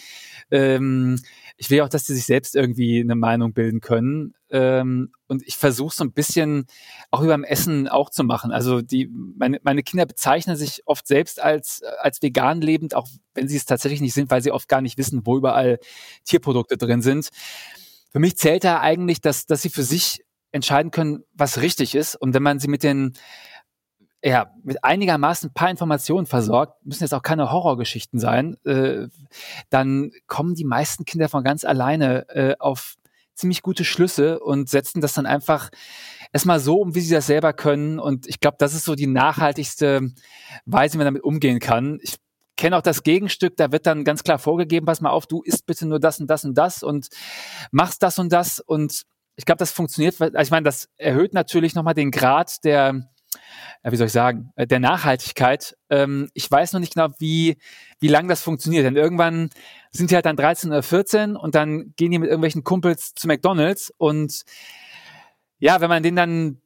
Ähm, 0.51 1.21
ich 1.57 1.71
will 1.71 1.81
auch, 1.81 1.89
dass 1.89 2.05
die 2.05 2.15
sich 2.15 2.25
selbst 2.25 2.55
irgendwie 2.55 3.01
eine 3.01 3.15
Meinung 3.15 3.53
bilden 3.53 3.81
können. 3.81 4.35
Ähm, 4.51 5.13
und 5.29 5.43
ich 5.47 5.57
versuche 5.57 5.95
so 5.95 6.05
ein 6.05 6.13
bisschen 6.13 6.67
auch 7.11 7.23
über 7.23 7.35
dem 7.35 7.45
Essen 7.45 7.89
auch 7.89 8.11
zu 8.11 8.25
machen. 8.25 8.53
Also 8.53 8.83
die, 8.83 9.09
meine, 9.37 9.59
meine 9.63 9.83
Kinder 9.83 10.07
bezeichnen 10.07 10.57
sich 10.57 10.83
oft 10.87 11.07
selbst 11.07 11.41
als, 11.41 11.83
als 12.01 12.21
vegan 12.23 12.61
lebend, 12.61 12.95
auch 12.95 13.09
wenn 13.35 13.49
sie 13.49 13.57
es 13.57 13.65
tatsächlich 13.65 14.01
nicht 14.01 14.15
sind, 14.15 14.31
weil 14.31 14.43
sie 14.43 14.53
oft 14.53 14.69
gar 14.69 14.81
nicht 14.81 14.99
wissen, 14.99 15.23
wo 15.25 15.37
überall 15.37 15.79
Tierprodukte 16.25 16.77
drin 16.77 17.03
sind. 17.03 17.29
Für 18.11 18.19
mich 18.19 18.37
zählt 18.37 18.65
da 18.65 18.81
eigentlich, 18.81 19.21
dass, 19.21 19.47
dass 19.47 19.63
sie 19.63 19.71
für 19.71 19.83
sich 19.83 20.23
entscheiden 20.53 20.91
können, 20.91 21.25
was 21.33 21.63
richtig 21.63 21.95
ist. 21.95 22.15
Und 22.15 22.35
wenn 22.35 22.43
man 22.43 22.59
sie 22.59 22.69
mit 22.69 22.83
den 22.83 23.15
ja, 24.25 24.53
mit 24.63 24.85
einigermaßen 24.85 25.51
ein 25.51 25.55
paar 25.55 25.71
Informationen 25.71 26.27
versorgt, 26.27 26.87
müssen 26.87 27.03
jetzt 27.03 27.15
auch 27.15 27.23
keine 27.23 27.51
Horrorgeschichten 27.51 28.21
sein, 28.21 28.57
äh, 28.65 29.09
dann 29.71 30.13
kommen 30.29 30.55
die 30.55 30.65
meisten 30.65 31.05
Kinder 31.05 31.29
von 31.29 31.43
ganz 31.43 31.65
alleine 31.65 32.29
äh, 32.29 32.55
auf 32.59 32.97
ziemlich 33.35 33.63
gute 33.63 33.85
Schlüsse 33.85 34.39
und 34.41 34.69
setzen 34.69 35.01
das 35.01 35.15
dann 35.15 35.27
einfach 35.27 35.71
erstmal 36.33 36.61
so 36.61 36.81
um, 36.81 36.95
wie 36.95 37.01
sie 37.01 37.15
das 37.15 37.27
selber 37.27 37.53
können. 37.53 37.99
Und 37.99 38.29
ich 38.29 38.41
glaube, 38.41 38.57
das 38.59 38.75
ist 38.75 38.85
so 38.85 38.95
die 38.95 39.07
nachhaltigste 39.07 40.13
Weise, 40.67 40.95
wie 40.95 40.99
man 40.99 41.07
damit 41.07 41.25
umgehen 41.25 41.59
kann. 41.59 41.99
Ich 42.03 42.17
kenne 42.57 42.77
auch 42.77 42.83
das 42.83 43.03
Gegenstück, 43.03 43.57
da 43.57 43.73
wird 43.73 43.87
dann 43.87 44.05
ganz 44.05 44.23
klar 44.23 44.39
vorgegeben, 44.39 44.87
pass 44.87 45.01
mal 45.01 45.11
auf, 45.11 45.27
du 45.27 45.43
isst 45.43 45.67
bitte 45.67 45.87
nur 45.87 45.99
das 45.99 46.21
und 46.21 46.29
das 46.29 46.45
und 46.45 46.55
das 46.55 46.83
und 46.83 47.09
machst 47.71 48.03
das 48.03 48.19
und 48.19 48.33
das. 48.33 48.61
Und 48.61 49.03
ich 49.35 49.47
glaube, 49.47 49.59
das 49.59 49.73
funktioniert, 49.73 50.21
also 50.21 50.39
ich 50.39 50.51
meine, 50.51 50.65
das 50.65 50.89
erhöht 50.97 51.33
natürlich 51.33 51.75
nochmal 51.75 51.95
den 51.95 52.11
Grad 52.11 52.63
der 52.65 53.09
wie 53.83 53.97
soll 53.97 54.07
ich 54.07 54.13
sagen, 54.13 54.53
äh, 54.57 54.67
der 54.67 54.81
Nachhaltigkeit. 54.81 55.77
Ähm, 55.91 56.29
ich 56.35 56.51
weiß 56.51 56.73
noch 56.73 56.81
nicht 56.81 56.95
genau, 56.95 57.09
wie, 57.19 57.59
wie 58.01 58.09
lang 58.09 58.29
das 58.29 58.43
funktioniert. 58.43 58.85
Denn 58.85 58.97
irgendwann 58.97 59.51
sind 59.91 60.11
die 60.11 60.15
halt 60.15 60.27
dann 60.27 60.37
13 60.37 60.71
oder 60.71 60.83
14 60.83 61.37
und 61.37 61.55
dann 61.55 61.93
gehen 61.97 62.11
die 62.11 62.19
mit 62.19 62.29
irgendwelchen 62.29 62.65
Kumpels 62.65 63.15
zu 63.15 63.27
McDonalds 63.27 63.93
und 63.97 64.43
ja, 65.59 65.81
wenn 65.81 65.89
man 65.89 66.03
denen 66.03 66.17
dann 66.17 66.63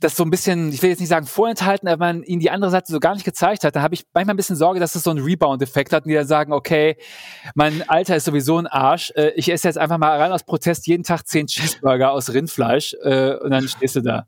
das 0.00 0.16
so 0.16 0.24
ein 0.24 0.30
bisschen, 0.30 0.70
ich 0.70 0.82
will 0.82 0.90
jetzt 0.90 1.00
nicht 1.00 1.08
sagen 1.08 1.26
vorenthalten, 1.26 1.88
aber 1.88 2.04
man 2.04 2.22
ihnen 2.22 2.40
die 2.40 2.50
andere 2.50 2.70
Seite 2.70 2.92
so 2.92 3.00
gar 3.00 3.14
nicht 3.14 3.24
gezeigt 3.24 3.64
hat, 3.64 3.74
dann 3.74 3.82
habe 3.82 3.94
ich 3.94 4.04
manchmal 4.12 4.34
ein 4.34 4.36
bisschen 4.36 4.56
Sorge, 4.56 4.78
dass 4.78 4.92
das 4.92 5.02
so 5.02 5.10
einen 5.10 5.24
Rebound-Effekt 5.24 5.92
hat 5.92 6.04
und 6.04 6.10
die 6.10 6.14
dann 6.14 6.26
sagen, 6.26 6.52
okay, 6.52 6.96
mein 7.54 7.88
Alter 7.88 8.16
ist 8.16 8.26
sowieso 8.26 8.58
ein 8.58 8.66
Arsch, 8.66 9.12
äh, 9.16 9.30
ich 9.36 9.50
esse 9.50 9.68
jetzt 9.68 9.78
einfach 9.78 9.98
mal 9.98 10.20
rein 10.20 10.32
aus 10.32 10.44
Protest 10.44 10.86
jeden 10.86 11.04
Tag 11.04 11.26
zehn 11.26 11.46
Cheeseburger 11.46 12.12
aus 12.12 12.32
Rindfleisch 12.32 12.94
äh, 13.02 13.36
und 13.36 13.50
dann 13.50 13.66
stehst 13.66 13.96
du 13.96 14.02
da. 14.02 14.26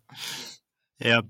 Ja, 0.99 1.23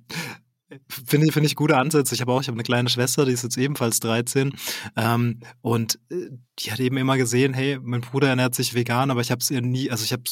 Finde 0.89 1.33
finde 1.33 1.47
ich 1.47 1.55
gute 1.55 1.77
Ansätze. 1.77 2.13
Ich 2.17 2.21
habe 2.21 2.33
auch, 2.33 2.41
ich 2.41 2.49
habe 2.49 2.57
eine 2.57 2.65
kleine 2.65 2.89
Schwester, 2.89 3.25
die 3.25 3.31
ist 3.31 3.45
jetzt 3.45 3.57
ebenfalls 3.57 4.01
13. 4.01 4.53
Ähm, 4.97 5.39
und 5.61 6.01
äh, 6.11 6.31
die 6.59 6.73
hat 6.73 6.81
eben 6.81 6.97
immer 6.97 7.17
gesehen, 7.17 7.55
hey, 7.55 7.79
mein 7.81 8.01
Bruder 8.01 8.29
ernährt 8.29 8.57
sich 8.57 8.75
vegan, 8.75 9.13
aber 9.13 9.21
ich 9.21 9.31
habe 9.31 9.39
es 9.39 9.49
ihr 9.49 9.61
nie, 9.61 9.93
also 9.93 10.03
ich 10.03 10.13
habe 10.13 10.25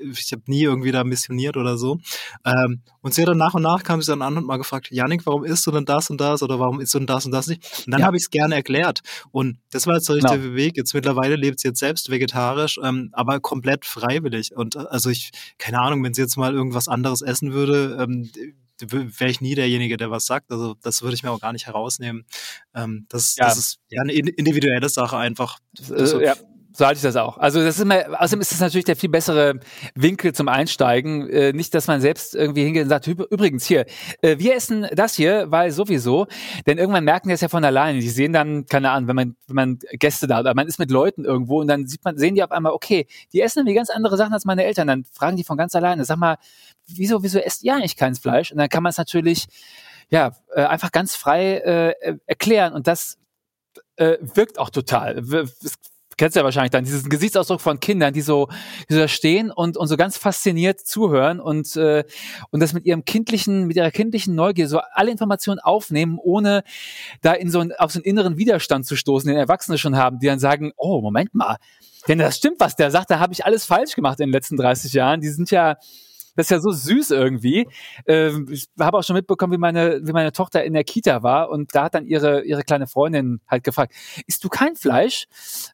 ich 0.00 0.32
hab 0.32 0.48
nie 0.48 0.62
irgendwie 0.62 0.90
da 0.90 1.04
missioniert 1.04 1.56
oder 1.56 1.78
so. 1.78 1.98
Ähm, 2.44 2.82
und 3.00 3.14
sie 3.14 3.22
hat 3.22 3.28
dann 3.28 3.38
nach 3.38 3.54
und 3.54 3.62
nach 3.62 3.84
kam 3.84 4.02
sie 4.02 4.10
dann 4.10 4.22
an 4.22 4.36
und 4.36 4.46
mal 4.46 4.56
gefragt, 4.56 4.88
Janik, 4.90 5.24
warum 5.24 5.44
isst 5.44 5.64
du 5.68 5.70
denn 5.70 5.84
das 5.84 6.10
und 6.10 6.20
das 6.20 6.42
oder 6.42 6.58
warum 6.58 6.80
isst 6.80 6.92
du 6.92 6.98
denn 6.98 7.06
das 7.06 7.24
und 7.24 7.30
das 7.30 7.46
nicht? 7.46 7.84
Und 7.86 7.92
dann 7.92 8.00
ja. 8.00 8.06
habe 8.06 8.16
ich 8.16 8.24
es 8.24 8.30
gerne 8.30 8.56
erklärt. 8.56 9.02
Und 9.30 9.58
das 9.70 9.86
war 9.86 9.94
jetzt 9.94 10.08
der 10.08 10.16
richtige 10.16 10.40
genau. 10.40 10.56
Weg. 10.56 10.76
Jetzt 10.76 10.94
mittlerweile 10.94 11.36
lebt 11.36 11.60
sie 11.60 11.68
jetzt 11.68 11.78
selbst 11.78 12.10
vegetarisch, 12.10 12.80
ähm, 12.82 13.10
aber 13.12 13.38
komplett 13.38 13.84
freiwillig. 13.84 14.56
Und 14.56 14.74
äh, 14.74 14.80
also 14.90 15.10
ich, 15.10 15.30
keine 15.58 15.80
Ahnung, 15.80 16.02
wenn 16.02 16.12
sie 16.12 16.22
jetzt 16.22 16.36
mal 16.36 16.54
irgendwas 16.54 16.88
anderes 16.88 17.22
essen 17.22 17.52
würde, 17.52 17.98
ähm, 18.00 18.30
wäre 18.80 19.30
ich 19.30 19.40
nie 19.40 19.54
derjenige, 19.54 19.96
der 19.96 20.10
was 20.10 20.26
sagt. 20.26 20.50
Also 20.50 20.74
das 20.82 21.02
würde 21.02 21.14
ich 21.14 21.22
mir 21.22 21.30
auch 21.30 21.40
gar 21.40 21.52
nicht 21.52 21.66
herausnehmen. 21.66 22.26
Ähm, 22.74 23.06
das, 23.08 23.36
ja. 23.36 23.46
das 23.46 23.58
ist 23.58 23.78
ja 23.88 24.02
eine 24.02 24.12
individuelle 24.12 24.88
Sache 24.88 25.16
einfach. 25.16 25.58
Also, 25.90 26.20
ja, 26.20 26.34
so 26.76 26.84
halte 26.84 26.98
ich 26.98 27.02
das 27.02 27.16
auch. 27.16 27.38
Also 27.38 27.60
das 27.60 27.76
ist 27.76 27.82
immer, 27.82 28.20
außerdem 28.20 28.42
ist 28.42 28.52
das 28.52 28.60
natürlich 28.60 28.84
der 28.84 28.96
viel 28.96 29.08
bessere 29.08 29.60
Winkel 29.94 30.34
zum 30.34 30.48
Einsteigen. 30.48 31.28
Äh, 31.30 31.52
nicht, 31.54 31.72
dass 31.74 31.86
man 31.86 32.02
selbst 32.02 32.34
irgendwie 32.34 32.64
hingeht 32.64 32.82
und 32.82 32.88
sagt, 32.90 33.06
übrigens 33.06 33.64
hier, 33.64 33.86
äh, 34.20 34.38
wir 34.38 34.54
essen 34.54 34.86
das 34.92 35.14
hier, 35.14 35.50
weil 35.50 35.70
sowieso. 35.70 36.26
Denn 36.66 36.76
irgendwann 36.76 37.04
merken 37.04 37.28
die 37.28 37.32
das 37.32 37.40
ja 37.40 37.48
von 37.48 37.64
alleine. 37.64 38.00
Die 38.00 38.08
sehen 38.10 38.34
dann, 38.34 38.66
keine 38.66 38.90
Ahnung, 38.90 39.08
wenn 39.08 39.16
man, 39.16 39.36
wenn 39.46 39.54
man 39.56 39.78
Gäste 39.92 40.26
da, 40.26 40.40
oder 40.40 40.54
man 40.54 40.66
ist 40.66 40.78
mit 40.78 40.90
Leuten 40.90 41.24
irgendwo 41.24 41.60
und 41.60 41.68
dann 41.68 41.86
sieht 41.86 42.04
man, 42.04 42.18
sehen 42.18 42.34
die 42.34 42.42
auf 42.42 42.50
einmal, 42.52 42.72
okay, 42.72 43.06
die 43.32 43.40
essen 43.40 43.60
irgendwie 43.60 43.74
ganz 43.74 43.88
andere 43.88 44.18
Sachen 44.18 44.34
als 44.34 44.44
meine 44.44 44.64
Eltern. 44.64 44.86
Dann 44.86 45.04
fragen 45.04 45.38
die 45.38 45.44
von 45.44 45.56
ganz 45.56 45.74
alleine, 45.74 46.04
sag 46.04 46.18
mal, 46.18 46.36
wieso, 46.86 47.22
wieso 47.22 47.38
esst 47.38 47.64
ihr 47.64 47.74
eigentlich 47.74 47.96
kein 47.96 48.14
Fleisch? 48.16 48.52
Und 48.52 48.58
dann 48.58 48.68
kann 48.68 48.82
man 48.82 48.90
es 48.90 48.98
natürlich, 48.98 49.46
ja, 50.10 50.32
äh, 50.54 50.64
einfach 50.64 50.92
ganz 50.92 51.16
frei 51.16 51.56
äh, 51.56 52.18
erklären 52.26 52.74
und 52.74 52.86
das 52.86 53.16
äh, 53.96 54.18
wirkt 54.20 54.58
auch 54.58 54.70
total. 54.70 55.18
Es 55.18 55.78
kennst 56.16 56.36
du 56.36 56.40
ja 56.40 56.44
wahrscheinlich 56.44 56.70
dann, 56.70 56.84
diesen 56.84 57.08
Gesichtsausdruck 57.08 57.60
von 57.60 57.80
Kindern, 57.80 58.12
die 58.12 58.20
so, 58.20 58.48
die 58.88 58.94
so 58.94 59.00
da 59.00 59.08
stehen 59.08 59.50
und, 59.50 59.76
und 59.76 59.86
so 59.88 59.96
ganz 59.96 60.16
fasziniert 60.16 60.80
zuhören 60.80 61.40
und, 61.40 61.76
äh, 61.76 62.04
und 62.50 62.60
das 62.60 62.72
mit 62.72 62.86
ihrem 62.86 63.04
kindlichen, 63.04 63.66
mit 63.66 63.76
ihrer 63.76 63.90
kindlichen 63.90 64.34
Neugier 64.34 64.68
so 64.68 64.80
alle 64.92 65.10
Informationen 65.10 65.60
aufnehmen, 65.60 66.18
ohne 66.22 66.62
da 67.22 67.32
in 67.32 67.50
so 67.50 67.60
einen, 67.60 67.72
auf 67.72 67.92
so 67.92 67.98
einen 67.98 68.04
inneren 68.04 68.36
Widerstand 68.36 68.86
zu 68.86 68.96
stoßen, 68.96 69.28
den 69.28 69.38
Erwachsene 69.38 69.78
schon 69.78 69.96
haben, 69.96 70.18
die 70.18 70.26
dann 70.26 70.38
sagen, 70.38 70.72
oh, 70.76 71.00
Moment 71.00 71.34
mal, 71.34 71.56
wenn 72.06 72.18
das 72.18 72.36
stimmt, 72.36 72.60
was 72.60 72.76
der 72.76 72.90
sagt, 72.90 73.10
da 73.10 73.18
habe 73.18 73.32
ich 73.32 73.44
alles 73.44 73.64
falsch 73.64 73.94
gemacht 73.94 74.20
in 74.20 74.28
den 74.28 74.32
letzten 74.32 74.56
30 74.56 74.92
Jahren. 74.92 75.20
Die 75.20 75.28
sind 75.28 75.50
ja, 75.50 75.76
das 76.36 76.46
ist 76.46 76.50
ja 76.50 76.60
so 76.60 76.70
süß 76.70 77.10
irgendwie. 77.10 77.66
Ähm, 78.06 78.46
ich 78.50 78.68
habe 78.78 78.98
auch 78.98 79.02
schon 79.02 79.16
mitbekommen, 79.16 79.52
wie 79.52 79.58
meine, 79.58 80.00
wie 80.02 80.12
meine 80.12 80.32
Tochter 80.32 80.64
in 80.64 80.74
der 80.74 80.84
Kita 80.84 81.22
war 81.22 81.50
und 81.50 81.74
da 81.74 81.84
hat 81.84 81.94
dann 81.94 82.06
ihre, 82.06 82.44
ihre 82.44 82.62
kleine 82.62 82.86
Freundin 82.86 83.40
halt 83.48 83.64
gefragt, 83.64 83.94
isst 84.26 84.44
du 84.44 84.48
kein 84.48 84.76
Fleisch? 84.76 85.26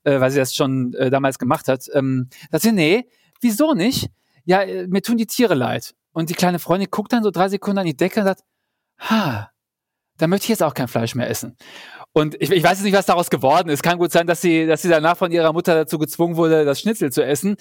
Äh, 0.05 0.21
weil 0.21 0.31
sie 0.31 0.39
das 0.39 0.55
schon 0.55 0.95
äh, 0.95 1.11
damals 1.11 1.39
gemacht 1.39 1.69
hat. 1.69 1.87
Ähm, 1.93 2.29
da 2.51 2.59
sie, 2.59 2.73
nee, 2.73 3.09
wieso 3.41 3.75
nicht? 3.75 4.11
Ja, 4.45 4.63
äh, 4.63 4.87
mir 4.87 5.03
tun 5.03 5.17
die 5.17 5.27
Tiere 5.27 5.55
leid. 5.55 5.95
Und 6.13 6.31
die 6.31 6.35
kleine 6.35 6.59
Freundin 6.59 6.91
guckt 6.91 7.13
dann 7.13 7.23
so 7.23 7.31
drei 7.31 7.49
Sekunden 7.49 7.79
an 7.79 7.87
die 7.87 7.97
Decke 7.97 8.21
und 8.21 8.27
sagt, 8.27 8.43
ha, 8.99 9.51
da 10.19 10.27
möchte 10.27 10.45
ich 10.45 10.51
jetzt 10.51 10.63
auch 10.63 10.75
kein 10.75 10.89
Fleisch 10.89 11.15
mehr 11.15 11.29
essen. 11.29 11.57
Und 12.13 12.35
ich, 12.41 12.51
ich 12.51 12.63
weiß 12.63 12.79
jetzt 12.79 12.85
nicht, 12.85 12.95
was 12.95 13.07
daraus 13.07 13.31
geworden 13.31 13.71
ist. 13.71 13.83
Kann 13.83 13.99
gut 13.99 14.13
sein, 14.13 14.27
dass 14.27 14.43
sie, 14.43 14.67
dass 14.67 14.83
sie 14.83 14.89
danach 14.89 15.17
von 15.17 15.33
ihrer 15.33 15.53
Mutter 15.53 15.75
dazu 15.75 15.99
gezwungen 15.99 16.37
wurde, 16.37 16.65
das 16.65 16.81
Schnitzel 16.81 17.11
zu 17.11 17.25
essen. 17.25 17.57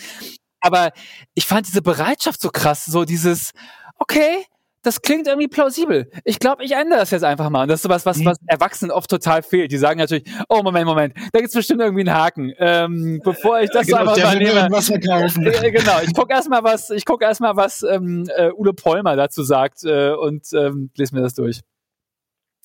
Aber 0.62 0.92
ich 1.34 1.46
fand 1.46 1.68
diese 1.68 1.82
Bereitschaft 1.82 2.42
so 2.42 2.50
krass, 2.50 2.86
so 2.86 3.04
dieses, 3.04 3.52
okay, 3.98 4.46
das 4.84 5.02
klingt 5.02 5.28
irgendwie 5.28 5.48
plausibel. 5.48 6.10
Ich 6.24 6.40
glaube, 6.40 6.64
ich 6.64 6.72
ändere 6.72 7.00
das 7.00 7.12
jetzt 7.12 7.24
einfach 7.24 7.50
mal. 7.50 7.64
Und 7.64 7.68
das 7.68 7.80
ist 7.80 7.84
sowas, 7.84 8.06
was, 8.06 8.24
was 8.26 8.38
Erwachsenen 8.48 8.92
oft 8.92 9.10
total 9.10 9.44
fehlt. 9.44 9.72
Die 9.72 9.78
sagen 9.78 10.00
natürlich, 10.00 10.24
oh 10.50 10.64
Moment, 10.64 10.86
Moment, 10.86 11.14
da 11.32 11.40
gibt's 11.40 11.54
bestimmt 11.54 11.82
irgendwie 11.82 12.02
einen 12.02 12.14
Haken. 12.14 12.52
Ähm, 12.58 13.22
bevor 13.24 13.62
ich 13.62 13.70
das 13.70 13.86
genau, 13.86 14.06
so 14.06 14.12
einfach 14.12 14.36
übernehme. 14.36 14.68
Was 14.72 14.88
verkaufen. 14.88 15.46
Äh, 15.46 15.72
genau, 15.72 16.00
ich 16.04 16.14
gucke 16.14 16.34
erstmal 16.34 16.64
was, 16.64 16.90
ich 16.90 17.06
gucke 17.06 17.26
erstmal, 17.26 17.56
was 17.56 17.84
ähm, 17.84 18.28
äh, 18.36 18.50
Ulle 18.52 18.74
Polmer 18.74 19.16
dazu 19.16 19.44
sagt 19.44 19.84
äh, 19.84 20.14
und 20.14 20.48
ähm, 20.54 20.90
lese 20.96 21.14
mir 21.14 21.22
das 21.22 21.36
durch. 21.36 21.62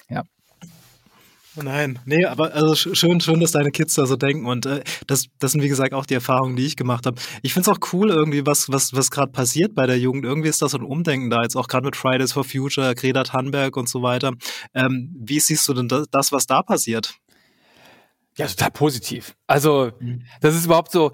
Ja. 0.08 0.22
Nein, 1.62 1.98
nee, 2.04 2.24
aber 2.26 2.52
also 2.54 2.74
schön, 2.94 3.20
schön, 3.20 3.40
dass 3.40 3.52
deine 3.52 3.70
Kids 3.70 3.94
da 3.94 4.06
so 4.06 4.16
denken 4.16 4.46
und 4.46 4.66
äh, 4.66 4.82
das, 5.06 5.26
das 5.38 5.52
sind 5.52 5.62
wie 5.62 5.68
gesagt 5.68 5.94
auch 5.94 6.04
die 6.04 6.14
Erfahrungen, 6.14 6.54
die 6.54 6.66
ich 6.66 6.76
gemacht 6.76 7.06
habe. 7.06 7.20
Ich 7.42 7.54
finde 7.54 7.70
es 7.70 7.76
auch 7.76 7.92
cool 7.92 8.10
irgendwie, 8.10 8.44
was, 8.44 8.70
was, 8.70 8.94
was 8.94 9.10
gerade 9.10 9.32
passiert 9.32 9.74
bei 9.74 9.86
der 9.86 9.98
Jugend. 9.98 10.24
Irgendwie 10.24 10.48
ist 10.48 10.60
das 10.60 10.72
so 10.72 10.78
ein 10.78 10.84
Umdenken 10.84 11.30
da, 11.30 11.42
jetzt 11.42 11.56
auch 11.56 11.68
gerade 11.68 11.86
mit 11.86 11.96
Fridays 11.96 12.32
for 12.32 12.44
Future, 12.44 12.94
Greta 12.94 13.22
Thunberg 13.22 13.76
und 13.76 13.88
so 13.88 14.02
weiter. 14.02 14.32
Ähm, 14.74 15.14
wie 15.18 15.40
siehst 15.40 15.66
du 15.68 15.74
denn 15.74 15.88
das, 15.88 16.06
das, 16.10 16.30
was 16.32 16.46
da 16.46 16.62
passiert? 16.62 17.14
Ja, 18.36 18.46
total 18.46 18.70
positiv. 18.70 19.34
Also, 19.46 19.92
mhm. 19.98 20.22
das 20.42 20.54
ist 20.54 20.66
überhaupt 20.66 20.92
so, 20.92 21.12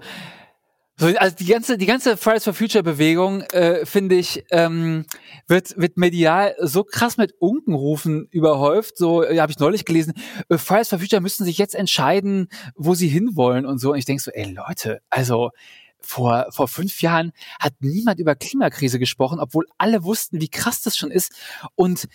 Also 1.03 1.35
die 1.35 1.45
ganze, 1.45 1.77
die 1.77 1.85
ganze 1.85 2.17
Fridays 2.17 2.43
for 2.45 2.53
Future 2.53 2.83
Bewegung, 2.83 3.41
äh, 3.51 3.85
finde 3.85 4.15
ich, 4.15 4.45
ähm, 4.51 5.05
wird, 5.47 5.77
wird 5.77 5.97
medial 5.97 6.55
so 6.59 6.83
krass 6.83 7.17
mit 7.17 7.33
Unkenrufen 7.39 8.27
überhäuft. 8.31 8.97
So 8.97 9.23
äh, 9.23 9.39
habe 9.39 9.51
ich 9.51 9.59
neulich 9.59 9.85
gelesen, 9.85 10.13
äh, 10.49 10.57
Fridays 10.57 10.89
for 10.89 10.99
Future 10.99 11.21
müssten 11.21 11.43
sich 11.43 11.57
jetzt 11.57 11.75
entscheiden, 11.75 12.47
wo 12.75 12.95
sie 12.95 13.07
hinwollen 13.07 13.65
und 13.65 13.79
so. 13.79 13.91
Und 13.91 13.97
ich 13.97 14.05
denke 14.05 14.23
so, 14.23 14.31
ey 14.31 14.51
Leute, 14.51 15.01
also 15.09 15.51
vor, 15.99 16.47
vor 16.51 16.67
fünf 16.67 17.01
Jahren 17.01 17.31
hat 17.59 17.73
niemand 17.79 18.19
über 18.19 18.35
Klimakrise 18.35 18.99
gesprochen, 18.99 19.39
obwohl 19.39 19.65
alle 19.77 20.03
wussten, 20.03 20.41
wie 20.41 20.49
krass 20.49 20.81
das 20.81 20.97
schon 20.97 21.11
ist. 21.11 21.31
Und 21.75 22.07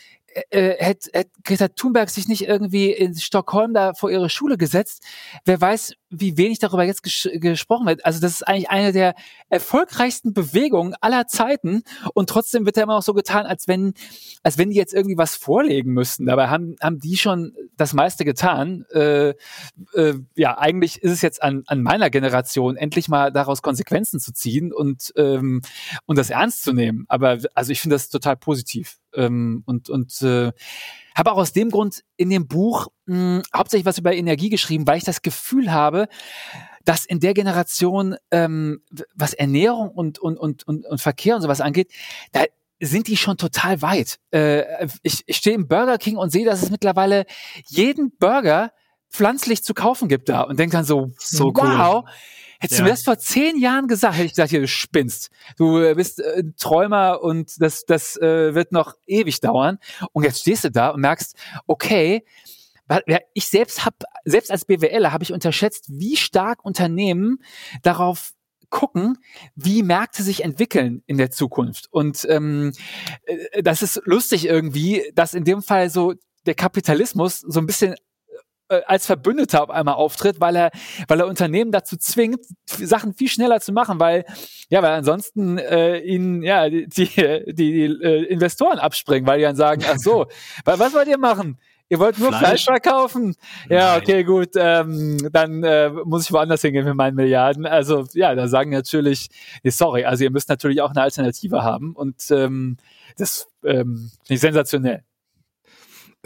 äh, 0.51 0.74
hätte, 0.79 1.11
hätte 1.12 1.31
Greta 1.44 1.68
Thunberg 1.68 2.11
sich 2.11 2.29
nicht 2.29 2.46
irgendwie 2.46 2.90
in 2.90 3.14
Stockholm 3.14 3.74
da 3.74 3.94
vor 3.94 4.11
ihre 4.11 4.31
Schule 4.31 4.57
gesetzt, 4.57 5.03
wer 5.44 5.61
weiß, 5.61 5.94
wie 6.11 6.37
wenig 6.37 6.59
darüber 6.59 6.85
jetzt 6.85 7.03
ges 7.03 7.29
gesprochen 7.35 7.87
wird. 7.87 8.05
Also 8.05 8.20
das 8.20 8.33
ist 8.33 8.42
eigentlich 8.42 8.70
eine 8.70 8.92
der 8.92 9.14
erfolgreichsten 9.48 10.33
Bewegungen 10.33 10.94
aller 11.01 11.27
Zeiten 11.27 11.83
und 12.14 12.31
trotzdem 12.31 12.64
wird 12.64 12.77
ja 12.77 12.85
immer 12.85 12.94
noch 12.94 13.03
so 13.03 13.14
getan, 13.14 13.46
als 13.46 13.68
wenn, 13.68 13.94
als 14.42 14.59
wenn 14.59 14.70
die 14.70 14.77
jetzt 14.77 14.94
irgendwie 14.94 15.18
was 15.18 15.37
vorlegen 15.37 15.92
müssten. 15.92 16.27
Dabei 16.27 16.48
haben, 16.48 16.77
haben 16.81 16.98
die 16.98 17.16
schon 17.16 17.55
das 17.77 17.92
meiste 17.92 18.24
getan. 18.24 18.85
Äh, 18.92 19.31
äh, 19.94 20.14
ja, 20.35 20.59
eigentlich 20.59 21.03
ist 21.03 21.12
es 21.12 21.22
jetzt 21.22 21.42
an, 21.42 21.62
an 21.66 21.83
meiner 21.83 22.11
Generation, 22.11 22.77
endlich 22.77 23.09
mal 23.09 23.31
daraus 23.33 23.62
Konsequenzen 23.62 24.20
zu 24.20 24.33
ziehen 24.33 24.72
und, 24.72 25.12
ähm, 25.16 25.62
und 26.07 26.16
das 26.16 26.31
ernst 26.31 26.62
zu 26.62 26.72
nehmen. 26.72 27.05
Aber 27.09 27.38
also 27.55 27.72
ich 27.72 27.81
finde 27.81 27.96
das 27.96 28.09
total 28.09 28.37
positiv. 28.37 28.98
Ähm, 29.18 29.62
und 29.66 29.90
und 29.90 30.22
äh, 30.22 30.52
habe 31.14 31.33
auch 31.33 31.37
aus 31.38 31.52
dem 31.52 31.70
Grund 31.70 32.04
in 32.16 32.31
dem 32.31 32.46
Buch 32.46 32.88
mh, 33.07 33.42
hauptsächlich 33.54 33.87
was 33.87 33.98
über 33.98 34.14
Energie 34.14 34.48
geschrieben, 34.48 34.87
weil 34.87 34.98
ich 34.98 35.04
das 35.04 35.22
Gefühl 35.22 35.72
habe, 35.72 36.09
dass 36.85 37.04
in 37.04 37.20
der 37.20 37.35
Generation, 37.35 38.16
ähm, 38.31 38.81
was 39.14 39.35
Ernährung 39.35 39.90
und, 39.90 40.18
und, 40.18 40.38
und, 40.38 40.66
und, 40.66 40.87
und 40.87 41.00
Verkehr 41.00 41.37
und 41.37 41.42
sowas 41.42 41.61
angeht, 41.61 41.92
da 42.33 42.44
sind 42.81 43.09
die 43.09 43.16
schon 43.16 43.37
total 43.37 43.83
weit. 43.83 44.18
Äh, 44.31 44.87
ich, 45.02 45.24
ich 45.26 45.37
stehe 45.37 45.57
im 45.57 45.68
Burger 45.68 45.98
King 45.98 46.16
und 46.16 46.31
sehe, 46.31 46.46
dass 46.46 46.62
es 46.62 46.70
mittlerweile 46.70 47.26
jeden 47.66 48.16
Burger 48.16 48.72
pflanzlich 49.11 49.64
zu 49.64 49.74
kaufen 49.74 50.09
gibt 50.09 50.28
da 50.28 50.42
und 50.42 50.59
denke 50.59 50.76
dann 50.76 50.85
so, 50.85 51.11
so 51.18 51.52
wow, 51.54 52.04
cool. 52.04 52.12
Hättest 52.59 52.81
ja. 52.81 52.85
du 52.85 52.90
mir 52.90 52.94
das 52.94 53.05
vor 53.05 53.18
zehn 53.18 53.59
Jahren 53.59 53.87
gesagt, 53.87 54.14
hätte 54.14 54.27
ich 54.27 54.33
gesagt, 54.33 54.51
hier, 54.51 54.61
du 54.61 54.68
spinnst. 54.68 55.31
Du 55.57 55.79
äh, 55.79 55.94
bist 55.94 56.21
äh, 56.21 56.40
ein 56.40 56.55
Träumer 56.57 57.23
und 57.23 57.61
das, 57.61 57.85
das 57.85 58.16
äh, 58.16 58.55
wird 58.55 58.73
noch 58.73 58.94
ewig 59.07 59.40
dauern. 59.40 59.79
Und 60.12 60.25
jetzt 60.25 60.40
stehst 60.40 60.64
du 60.64 60.71
da 60.71 60.90
und 60.90 61.01
merkst, 61.01 61.37
okay, 61.66 62.25
ich 63.35 63.47
selbst 63.49 63.85
habe, 63.85 63.97
selbst 64.25 64.51
als 64.51 64.64
BWLer 64.64 65.12
habe 65.12 65.23
ich 65.23 65.33
unterschätzt, 65.33 65.85
wie 65.88 66.16
stark 66.16 66.64
Unternehmen 66.64 67.38
darauf 67.83 68.33
gucken, 68.71 69.18
wie 69.55 69.83
Märkte 69.83 70.23
sich 70.23 70.44
entwickeln 70.44 71.03
in 71.07 71.16
der 71.16 71.31
Zukunft. 71.31 71.88
Und 71.90 72.27
ähm, 72.29 72.73
äh, 73.25 73.62
das 73.62 73.83
ist 73.83 74.01
lustig 74.05 74.47
irgendwie, 74.47 75.11
dass 75.14 75.35
in 75.35 75.44
dem 75.44 75.62
Fall 75.62 75.90
so 75.90 76.14
der 76.47 76.55
Kapitalismus 76.55 77.40
so 77.40 77.61
ein 77.61 77.66
bisschen 77.66 77.94
äh, 78.68 78.83
als 78.87 79.07
Verbündeter 79.07 79.62
auf 79.62 79.70
einmal 79.70 79.94
auftritt, 79.94 80.40
weil 80.40 80.57
er, 80.57 80.70
weil 81.07 81.20
er 81.20 81.26
Unternehmen 81.26 81.72
dazu 81.72 81.96
zwingt, 81.96 82.40
Sachen 82.66 83.14
viel 83.14 83.28
schneller 83.28 83.61
zu 83.61 83.72
machen, 83.72 84.00
weil 84.00 84.24
ja, 84.68 84.83
weil 84.83 84.92
ansonsten 84.92 85.59
äh, 85.59 85.98
ihnen 85.98 86.42
ja 86.42 86.68
die 86.68 86.87
die, 86.87 87.44
die, 87.54 87.85
äh, 87.85 88.24
Investoren 88.24 88.78
abspringen, 88.78 89.26
weil 89.26 89.38
die 89.38 89.44
dann 89.44 89.57
sagen, 89.57 89.83
ach 89.88 89.98
so, 89.98 90.26
was 90.64 90.94
wollt 90.94 91.09
ihr 91.09 91.18
machen? 91.18 91.59
Ihr 91.90 91.98
wollt 91.98 92.18
nur 92.18 92.28
Fleisch, 92.28 92.64
Fleisch 92.64 92.64
verkaufen? 92.64 93.35
Nein. 93.68 93.78
Ja, 93.78 93.96
okay, 93.96 94.22
gut. 94.22 94.50
Ähm, 94.57 95.31
dann 95.33 95.64
äh, 95.64 95.88
muss 96.04 96.24
ich 96.26 96.33
woanders 96.33 96.61
hingehen 96.61 96.85
mit 96.85 96.94
meinen 96.94 97.14
Milliarden. 97.14 97.64
Also 97.64 98.04
ja, 98.12 98.35
da 98.35 98.46
sagen 98.46 98.70
natürlich, 98.70 99.31
nee, 99.62 99.70
sorry, 99.70 100.04
also 100.04 100.22
ihr 100.24 100.31
müsst 100.31 100.50
natürlich 100.50 100.83
auch 100.83 100.90
eine 100.90 101.00
Alternative 101.00 101.62
haben 101.62 101.94
und 101.94 102.31
ähm, 102.31 102.76
das 103.16 103.48
ähm, 103.64 104.11
finde 104.22 104.35
ich 104.35 104.40
sensationell. 104.40 105.02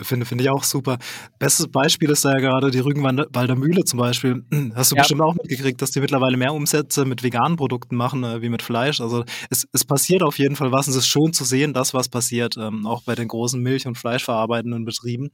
Finde, 0.01 0.25
finde 0.25 0.45
ich 0.45 0.49
auch 0.51 0.65
super. 0.65 0.97
Bestes 1.39 1.69
Beispiel 1.69 2.09
ist 2.09 2.25
da 2.25 2.33
ja 2.33 2.39
gerade 2.39 2.71
die 2.71 2.79
Rügenwalder 2.79 3.55
Mühle 3.57 3.85
zum 3.85 3.99
Beispiel. 3.99 4.43
Hast 4.75 4.91
du 4.91 4.97
ja. 4.97 5.03
bestimmt 5.03 5.21
auch 5.21 5.35
mitgekriegt, 5.35 5.83
dass 5.83 5.91
die 5.91 6.01
mittlerweile 6.01 6.39
mehr 6.39 6.55
Umsätze 6.55 7.05
mit 7.05 7.23
veganen 7.23 7.59
Produkten 7.59 7.97
machen 7.97 8.25
äh, 8.25 8.41
wie 8.41 8.49
mit 8.49 8.63
Fleisch. 8.63 9.03
Also 9.03 9.25
es, 9.51 9.67
es 9.71 9.85
passiert 9.85 10.23
auf 10.23 10.39
jeden 10.39 10.57
Fall 10.57 10.73
was 10.73 10.87
und 10.89 10.93
es 10.93 11.01
ist 11.01 11.09
schon 11.09 11.35
zu 11.35 11.45
sehen, 11.45 11.75
dass 11.75 11.93
was 11.93 12.09
passiert, 12.09 12.57
ähm, 12.57 12.87
auch 12.87 13.03
bei 13.03 13.15
den 13.15 13.29
großen 13.29 13.61
Milch- 13.61 13.87
und 13.87 13.99
Fleischverarbeitenden 13.99 14.87
Betrieben. 14.87 15.29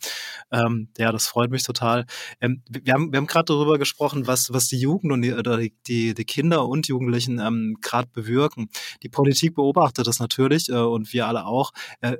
Ähm, 0.50 0.88
ja, 0.98 1.12
das 1.12 1.28
freut 1.28 1.52
mich 1.52 1.62
total. 1.62 2.04
Ähm, 2.40 2.64
wir 2.68 2.92
haben, 2.92 3.12
wir 3.12 3.18
haben 3.18 3.28
gerade 3.28 3.44
darüber 3.44 3.78
gesprochen, 3.78 4.26
was, 4.26 4.52
was 4.52 4.66
die 4.66 4.80
Jugend 4.80 5.12
und 5.12 5.22
die, 5.22 5.34
oder 5.34 5.58
die, 5.58 5.72
die, 5.86 6.14
die 6.14 6.24
Kinder 6.24 6.66
und 6.66 6.88
Jugendlichen 6.88 7.38
ähm, 7.38 7.76
gerade 7.80 8.08
bewirken. 8.12 8.70
Die 9.04 9.08
Politik 9.08 9.54
beobachtet 9.54 10.08
das 10.08 10.18
natürlich 10.18 10.68
äh, 10.68 10.72
und 10.72 11.12
wir 11.12 11.28
alle 11.28 11.46
auch. 11.46 11.70
Äh, 12.00 12.16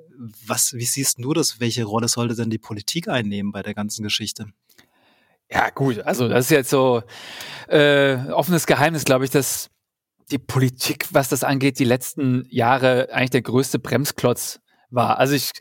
was, 0.47 0.75
wie 0.75 0.85
siehst 0.85 1.19
du 1.19 1.33
das? 1.33 1.59
Welche 1.59 1.85
Rolle 1.85 2.07
soll 2.07 2.28
sollte 2.29 2.43
denn 2.43 2.51
die 2.51 2.59
Politik 2.59 3.09
einnehmen 3.09 3.53
bei 3.53 3.63
der 3.63 3.75
ganzen 3.75 4.03
Geschichte? 4.03 4.47
Ja, 5.51 5.71
gut, 5.71 6.01
also 6.01 6.29
das 6.29 6.47
ist 6.47 6.51
jetzt 6.51 6.71
so 6.71 7.03
äh, 7.69 8.17
offenes 8.31 8.67
Geheimnis, 8.67 9.05
glaube 9.05 9.25
ich, 9.25 9.31
dass 9.31 9.71
die 10.31 10.39
Politik, 10.39 11.07
was 11.11 11.31
das 11.31 11.43
angeht, 11.43 11.79
die 11.79 11.85
letzten 11.85 12.47
Jahre 12.51 13.09
eigentlich 13.13 13.31
der 13.31 13.43
größte 13.43 13.79
Bremsklotz 13.79 14.61
war. 14.91 15.19
Also 15.19 15.35
ich 15.35 15.53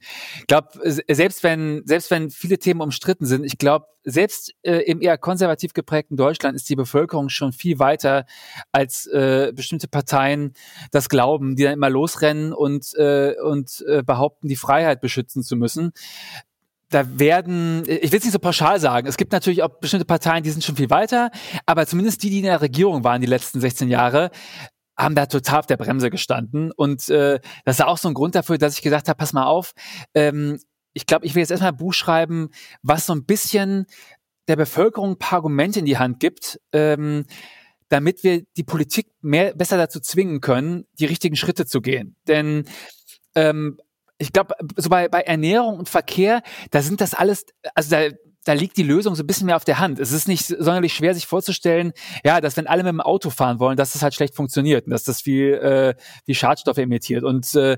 glaube, 0.47 0.69
selbst 0.83 1.43
wenn 1.43 1.83
selbst 1.85 2.11
wenn 2.11 2.29
viele 2.29 2.59
Themen 2.59 2.81
umstritten 2.81 3.25
sind, 3.25 3.43
ich 3.43 3.57
glaube, 3.57 3.87
selbst 4.03 4.53
äh, 4.63 4.79
im 4.89 5.01
eher 5.01 5.17
konservativ 5.17 5.73
geprägten 5.73 6.15
Deutschland 6.15 6.55
ist 6.55 6.69
die 6.69 6.77
Bevölkerung 6.77 7.27
schon 7.27 7.51
viel 7.51 7.77
weiter 7.79 8.25
als 8.71 9.05
äh, 9.07 9.51
bestimmte 9.53 9.89
Parteien 9.89 10.53
das 10.91 11.09
glauben, 11.09 11.55
die 11.57 11.63
dann 11.63 11.73
immer 11.73 11.89
losrennen 11.89 12.53
und 12.53 12.93
äh, 12.95 13.35
und 13.41 13.83
äh, 13.87 14.01
behaupten, 14.01 14.47
die 14.47 14.55
Freiheit 14.55 15.01
beschützen 15.01 15.43
zu 15.43 15.57
müssen 15.57 15.91
da 16.89 17.19
werden, 17.19 17.83
ich 17.87 18.11
will 18.11 18.19
es 18.19 18.23
nicht 18.25 18.33
so 18.33 18.39
pauschal 18.39 18.79
sagen, 18.79 19.07
es 19.07 19.17
gibt 19.17 19.31
natürlich 19.31 19.61
auch 19.63 19.79
bestimmte 19.79 20.05
Parteien, 20.05 20.43
die 20.43 20.51
sind 20.51 20.63
schon 20.63 20.77
viel 20.77 20.89
weiter, 20.89 21.31
aber 21.65 21.85
zumindest 21.85 22.23
die, 22.23 22.29
die 22.29 22.39
in 22.39 22.45
der 22.45 22.61
Regierung 22.61 23.03
waren 23.03 23.21
die 23.21 23.27
letzten 23.27 23.59
16 23.59 23.89
Jahre, 23.89 24.31
haben 24.97 25.15
da 25.15 25.25
total 25.27 25.59
auf 25.59 25.65
der 25.67 25.77
Bremse 25.77 26.09
gestanden. 26.09 26.71
Und 26.71 27.07
äh, 27.09 27.39
das 27.65 27.79
ist 27.79 27.85
auch 27.85 27.97
so 27.97 28.07
ein 28.07 28.13
Grund 28.13 28.35
dafür, 28.35 28.57
dass 28.57 28.75
ich 28.75 28.81
gesagt 28.81 29.09
habe, 29.09 29.17
pass 29.17 29.33
mal 29.33 29.45
auf, 29.45 29.73
ähm, 30.13 30.59
ich 30.93 31.05
glaube, 31.05 31.25
ich 31.25 31.35
will 31.35 31.41
jetzt 31.41 31.51
erstmal 31.51 31.71
ein 31.71 31.77
Buch 31.77 31.93
schreiben, 31.93 32.49
was 32.81 33.05
so 33.05 33.13
ein 33.13 33.25
bisschen 33.25 33.85
der 34.47 34.55
Bevölkerung 34.55 35.11
ein 35.11 35.19
paar 35.19 35.37
Argumente 35.37 35.79
in 35.79 35.85
die 35.85 35.97
Hand 35.97 36.19
gibt, 36.19 36.59
ähm, 36.71 37.25
damit 37.89 38.23
wir 38.23 38.43
die 38.57 38.63
Politik 38.63 39.07
mehr 39.21 39.53
besser 39.53 39.77
dazu 39.77 39.99
zwingen 39.99 40.41
können, 40.41 40.85
die 40.99 41.05
richtigen 41.05 41.35
Schritte 41.35 41.65
zu 41.65 41.81
gehen. 41.81 42.15
Denn 42.27 42.65
ähm, 43.35 43.77
ich 44.17 44.33
glaube, 44.33 44.55
so 44.75 44.89
bei, 44.89 45.07
bei 45.07 45.21
Ernährung 45.21 45.77
und 45.77 45.89
Verkehr, 45.89 46.41
da 46.71 46.81
sind 46.81 47.01
das 47.01 47.13
alles, 47.13 47.45
also 47.75 47.91
da, 47.91 48.09
da 48.47 48.53
liegt 48.53 48.77
die 48.77 48.83
Lösung 48.83 49.13
so 49.15 49.23
ein 49.23 49.27
bisschen 49.27 49.45
mehr 49.45 49.57
auf 49.57 49.65
der 49.65 49.79
Hand. 49.79 49.99
Es 49.99 50.13
ist 50.13 50.27
nicht 50.27 50.45
sonderlich 50.45 50.93
schwer, 50.93 51.13
sich 51.13 51.27
vorzustellen, 51.27 51.91
ja, 52.23 52.39
dass 52.39 52.55
wenn 52.55 52.65
alle 52.65 52.83
mit 52.83 52.93
dem 52.93 53.01
Auto 53.01 53.29
fahren 53.29 53.59
wollen, 53.59 53.75
dass 53.75 53.91
das 53.91 54.03
halt 54.03 54.13
schlecht 54.13 54.35
funktioniert 54.35 54.85
und 54.85 54.91
dass 54.91 55.03
das 55.03 55.21
viel, 55.21 55.53
äh, 55.55 55.95
viel 56.25 56.35
Schadstoffe 56.35 56.77
emittiert. 56.77 57.23
Und 57.23 57.53
äh, 57.55 57.77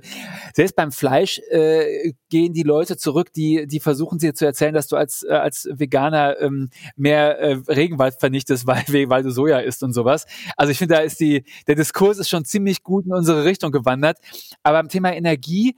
selbst 0.54 0.75
beim 0.75 0.91
Fleisch 0.91 1.39
äh, 1.49 2.13
gehen 2.30 2.54
die 2.54 2.63
Leute 2.63 2.97
zurück, 2.97 3.34
die, 3.34 3.65
die 3.65 3.80
versuchen 3.80 4.19
dir 4.19 4.36
zu 4.36 4.45
erzählen, 4.45 4.73
dass 4.73 4.88
du 4.88 4.95
als, 4.95 5.23
äh, 5.23 5.34
als 5.34 5.67
Veganer 5.71 6.39
ähm, 6.39 6.69
mehr 6.95 7.39
äh, 7.39 7.58
Regenwald 7.67 8.19
vernichtest, 8.19 8.67
weil, 8.67 8.84
weil 9.10 9.23
du 9.23 9.32
Soja 9.32 9.60
isst 9.60 9.82
und 9.82 9.93
sowas. 9.93 10.28
Also 10.56 10.71
ich 10.71 10.78
finde, 10.78 10.95
da 10.95 11.02
ist 11.02 11.19
die, 11.19 11.45
der 11.67 11.75
Diskurs 11.75 12.19
ist 12.19 12.30
schon 12.30 12.45
ziemlich 12.45 12.84
gut 12.84 13.08
in 13.08 13.13
unsere 13.13 13.43
Richtung 13.43 13.71
gewandert. 13.71 14.19
Aber 14.62 14.78
beim 14.78 14.89
Thema 14.89 15.13
Energie, 15.13 15.75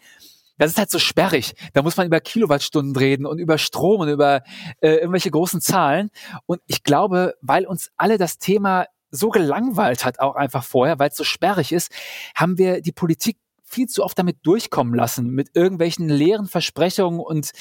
das 0.62 0.74
ist 0.74 0.78
halt 0.78 0.92
so 0.92 1.00
sperrig. 1.00 1.54
Da 1.74 1.82
muss 1.82 1.98
man 1.98 2.06
über 2.06 2.20
Kilowattstunden 2.20 2.96
reden 2.96 3.26
und 3.26 3.40
über 3.40 3.58
Strom 3.58 4.02
und 4.02 4.10
über 4.10 4.44
äh, 4.80 4.92
irgendwelche 4.92 5.32
großen 5.32 5.60
Zahlen. 5.60 6.12
Und 6.46 6.62
ich 6.68 6.84
glaube, 6.84 7.34
weil 7.42 7.66
uns 7.66 7.90
alle 7.98 8.20
das 8.20 8.38
Thema 8.38 8.86
so 9.10 9.30
gelangweilt 9.30 10.06
hat, 10.06 10.20
auch 10.20 10.36
einfach 10.36 10.64
vorher, 10.64 11.00
weil 11.00 11.10
es 11.10 11.16
so 11.16 11.24
sperrig 11.24 11.72
ist, 11.72 11.92
haben 12.36 12.60
wir 12.60 12.82
die 12.82 12.92
Politik 12.92 13.38
viel 13.64 13.88
zu 13.88 14.04
oft 14.04 14.20
damit 14.20 14.38
durchkommen 14.44 14.94
lassen, 14.94 15.32
mit 15.32 15.50
irgendwelchen 15.56 16.08
leeren 16.10 16.46
Versprechungen 16.46 17.20
und 17.20 17.54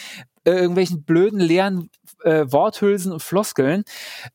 äh, 0.45 0.51
irgendwelchen 0.51 1.03
blöden, 1.03 1.41
leeren 1.41 1.89
äh, 2.23 2.45
Worthülsen 2.53 3.13
und 3.13 3.23
Floskeln. 3.23 3.85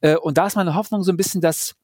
Äh, 0.01 0.15
und 0.15 0.39
da 0.39 0.47
ist 0.47 0.55
meine 0.55 0.73
Hoffnung 0.73 1.03
so 1.03 1.11
ein 1.11 1.17
bisschen, 1.17 1.39
dass 1.39 1.75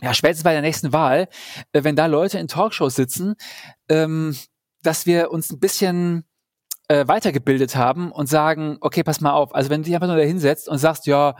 ja, 0.00 0.14
spätestens 0.14 0.44
bei 0.44 0.52
der 0.52 0.62
nächsten 0.62 0.94
Wahl, 0.94 1.28
äh, 1.72 1.84
wenn 1.84 1.94
da 1.94 2.06
Leute 2.06 2.38
in 2.38 2.48
Talkshows 2.48 2.94
sitzen, 2.94 3.34
ähm, 3.90 4.34
dass 4.86 5.06
wir 5.06 5.30
uns 5.30 5.50
ein 5.50 5.58
bisschen 5.58 6.24
äh, 6.88 7.06
weitergebildet 7.08 7.76
haben 7.76 8.12
und 8.12 8.28
sagen, 8.28 8.78
okay, 8.80 9.02
pass 9.02 9.20
mal 9.20 9.32
auf, 9.32 9.54
also 9.54 9.70
wenn 9.70 9.82
du 9.82 9.86
dich 9.86 9.94
einfach 9.94 10.06
nur 10.06 10.16
da 10.16 10.22
hinsetzt 10.22 10.68
und 10.68 10.78
sagst, 10.78 11.06
ja, 11.06 11.34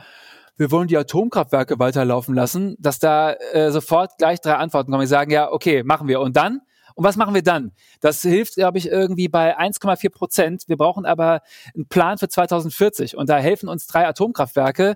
wir 0.57 0.71
wollen 0.71 0.87
die 0.87 0.97
Atomkraftwerke 0.97 1.79
weiterlaufen 1.79 2.35
lassen, 2.35 2.75
dass 2.79 2.99
da 2.99 3.33
äh, 3.33 3.71
sofort 3.71 4.17
gleich 4.17 4.41
drei 4.41 4.55
Antworten 4.55 4.91
kommen. 4.91 5.01
Die 5.01 5.07
sagen, 5.07 5.31
ja, 5.31 5.51
okay, 5.51 5.83
machen 5.83 6.07
wir. 6.07 6.19
Und 6.19 6.35
dann? 6.35 6.61
Und 6.95 7.03
was 7.03 7.15
machen 7.15 7.35
wir 7.35 7.43
dann? 7.43 7.73
Das 8.01 8.21
hilft, 8.23 8.55
glaube 8.55 8.79
ich, 8.79 8.89
irgendwie 8.89 9.27
bei 9.27 9.57
1,4 9.57 10.09
Prozent. 10.09 10.63
Wir 10.67 10.77
brauchen 10.77 11.05
aber 11.05 11.41
einen 11.75 11.87
Plan 11.87 12.17
für 12.17 12.27
2040. 12.27 13.15
Und 13.15 13.29
da 13.29 13.37
helfen 13.37 13.69
uns 13.69 13.85
drei 13.85 14.07
Atomkraftwerke. 14.07 14.95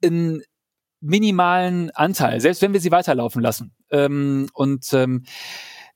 In, 0.00 0.44
minimalen 1.02 1.90
Anteil, 1.90 2.40
selbst 2.40 2.62
wenn 2.62 2.72
wir 2.72 2.80
sie 2.80 2.92
weiterlaufen 2.92 3.42
lassen. 3.42 3.74
Ähm, 3.90 4.48
und 4.54 4.92
ähm, 4.92 5.24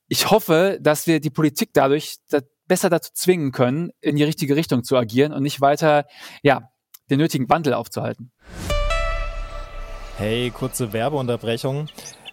ich 0.09 0.31
hoffe, 0.31 0.79
dass 0.81 1.07
wir 1.07 1.21
die 1.21 1.31
Politik 1.31 1.71
dadurch 1.73 2.17
da 2.31 2.41
besser 2.69 2.91
dazu 2.91 3.11
zwingen 3.13 3.53
können, 3.53 3.91
in 4.01 4.17
die 4.17 4.25
richtige 4.25 4.57
Richtung 4.57 4.85
zu 4.85 4.97
agieren 4.97 5.33
und 5.33 5.43
nicht 5.43 5.61
weiter, 5.61 6.05
ja, 6.43 6.71
den 7.11 7.19
nötigen 7.19 7.49
Wandel 7.49 7.75
aufzuhalten. 7.75 8.33
Hey, 10.17 10.51
kurze 10.51 10.93
Werbeunterbrechung. 10.93 11.89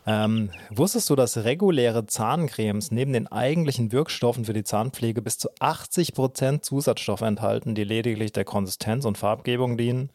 Ähm, 0.06 0.52
wusstest 0.70 1.10
du, 1.10 1.16
dass 1.16 1.38
reguläre 1.38 2.06
Zahncremes 2.06 2.91
neben 2.91 3.14
den 3.14 3.28
eigentlichen 3.28 3.91
Wirkstoffen 3.91 4.45
für 4.45 4.54
die 4.54 4.64
Zahnpflege 4.64 5.22
bis 5.22 5.38
zu 5.38 5.50
80 5.60 6.14
Prozent 6.14 6.66
Zusatzstoffe 6.66 7.22
enthalten, 7.22 7.74
die 7.74 7.86
lediglich 7.86 8.34
der 8.34 8.43
Konsistenz 8.43 9.06
und 9.06 9.18
Farbgebung 9.18 9.78
dienen? 9.78 10.10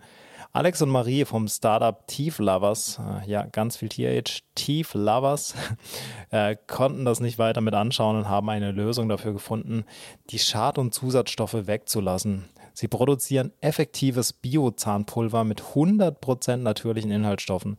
Alex 0.53 0.81
und 0.81 0.89
Marie 0.89 1.25
vom 1.25 1.47
Startup 1.47 2.07
Teeth 2.07 2.39
Lovers, 2.39 2.99
äh, 2.99 3.31
ja, 3.31 3.45
ganz 3.45 3.77
viel 3.77 3.89
TH, 3.89 4.41
Teeth 4.55 4.95
Lovers, 4.95 5.55
äh, 6.31 6.57
konnten 6.67 7.05
das 7.05 7.21
nicht 7.21 7.39
weiter 7.39 7.61
mit 7.61 7.75
anschauen 7.75 8.17
und 8.17 8.29
haben 8.29 8.49
eine 8.49 8.73
Lösung 8.73 9.09
dafür 9.09 9.35
gefunden, 9.35 9.85
die 10.31 10.39
Schad- 10.39 10.79
und 10.79 10.95
Zusatzstoffe 10.95 11.67
wegzulassen. 11.67 12.47
Sie 12.73 12.89
produzieren 12.89 13.53
effektives 13.61 14.33
Biozahnpulver 14.33 15.45
mit 15.45 15.63
100% 15.75 16.57
natürlichen 16.57 17.11
Inhaltsstoffen. 17.11 17.77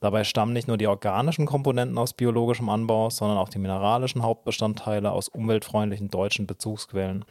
Dabei 0.00 0.24
stammen 0.24 0.54
nicht 0.54 0.66
nur 0.66 0.78
die 0.78 0.86
organischen 0.86 1.44
Komponenten 1.46 1.98
aus 1.98 2.14
biologischem 2.14 2.70
Anbau, 2.70 3.10
sondern 3.10 3.36
auch 3.36 3.50
die 3.50 3.58
mineralischen 3.58 4.22
Hauptbestandteile 4.22 5.12
aus 5.12 5.28
umweltfreundlichen 5.28 6.08
deutschen 6.08 6.46
Bezugsquellen. 6.46 7.24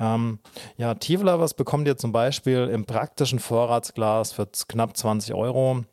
Ähm, 0.00 0.38
ja, 0.78 0.94
Tieflovers 0.94 1.54
bekommt 1.54 1.86
ihr 1.86 1.96
zum 1.96 2.10
Beispiel 2.10 2.68
im 2.72 2.86
praktischen 2.86 3.38
Vorratsglas 3.38 4.32
für 4.32 4.48
knapp 4.66 4.96
20 4.96 5.34
Euro. 5.34 5.84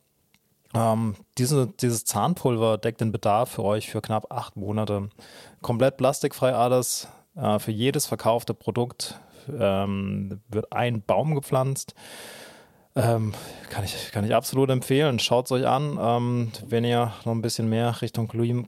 Ähm, 0.74 1.14
diese, 1.36 1.66
dieses 1.66 2.04
Zahnpulver 2.04 2.78
deckt 2.78 3.00
den 3.00 3.12
Bedarf 3.12 3.50
für 3.50 3.64
euch 3.64 3.90
für 3.90 4.00
knapp 4.00 4.32
acht 4.32 4.56
Monate. 4.56 5.10
Komplett 5.62 5.98
plastikfrei 5.98 6.54
alles. 6.54 7.08
Äh, 7.36 7.58
für 7.58 7.70
jedes 7.70 8.06
verkaufte 8.06 8.54
Produkt 8.54 9.20
ähm, 9.48 10.40
wird 10.48 10.72
ein 10.72 11.02
Baum 11.02 11.34
gepflanzt. 11.34 11.94
Ähm, 12.96 13.34
kann, 13.70 13.84
ich, 13.84 14.10
kann 14.12 14.24
ich 14.24 14.34
absolut 14.34 14.70
empfehlen. 14.70 15.18
Schaut 15.18 15.44
es 15.46 15.52
euch 15.52 15.66
an, 15.66 15.98
ähm, 16.00 16.52
wenn 16.66 16.84
ihr 16.84 17.12
noch 17.24 17.32
ein 17.32 17.42
bisschen 17.42 17.68
mehr 17.68 18.00
Richtung, 18.02 18.28
Klim 18.28 18.66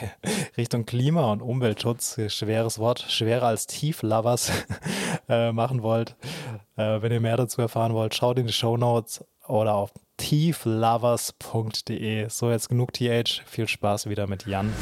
Richtung 0.56 0.86
Klima 0.86 1.32
und 1.32 1.42
Umweltschutz, 1.42 2.20
schweres 2.28 2.78
Wort, 2.78 3.04
schwerer 3.08 3.48
als 3.48 3.66
Tieflovers, 3.66 4.52
äh, 5.28 5.50
machen 5.52 5.82
wollt. 5.82 6.16
Äh, 6.76 7.02
wenn 7.02 7.12
ihr 7.12 7.20
mehr 7.20 7.36
dazu 7.36 7.60
erfahren 7.60 7.94
wollt, 7.94 8.14
schaut 8.14 8.38
in 8.38 8.46
die 8.46 8.52
Show 8.52 8.76
Notes 8.76 9.24
oder 9.46 9.74
auf 9.74 9.92
tieflovers.de. 10.16 12.28
So, 12.28 12.50
jetzt 12.50 12.68
genug 12.68 12.92
TH. 12.92 13.42
Viel 13.44 13.68
Spaß 13.68 14.08
wieder 14.08 14.26
mit 14.26 14.46
Jan. 14.46 14.72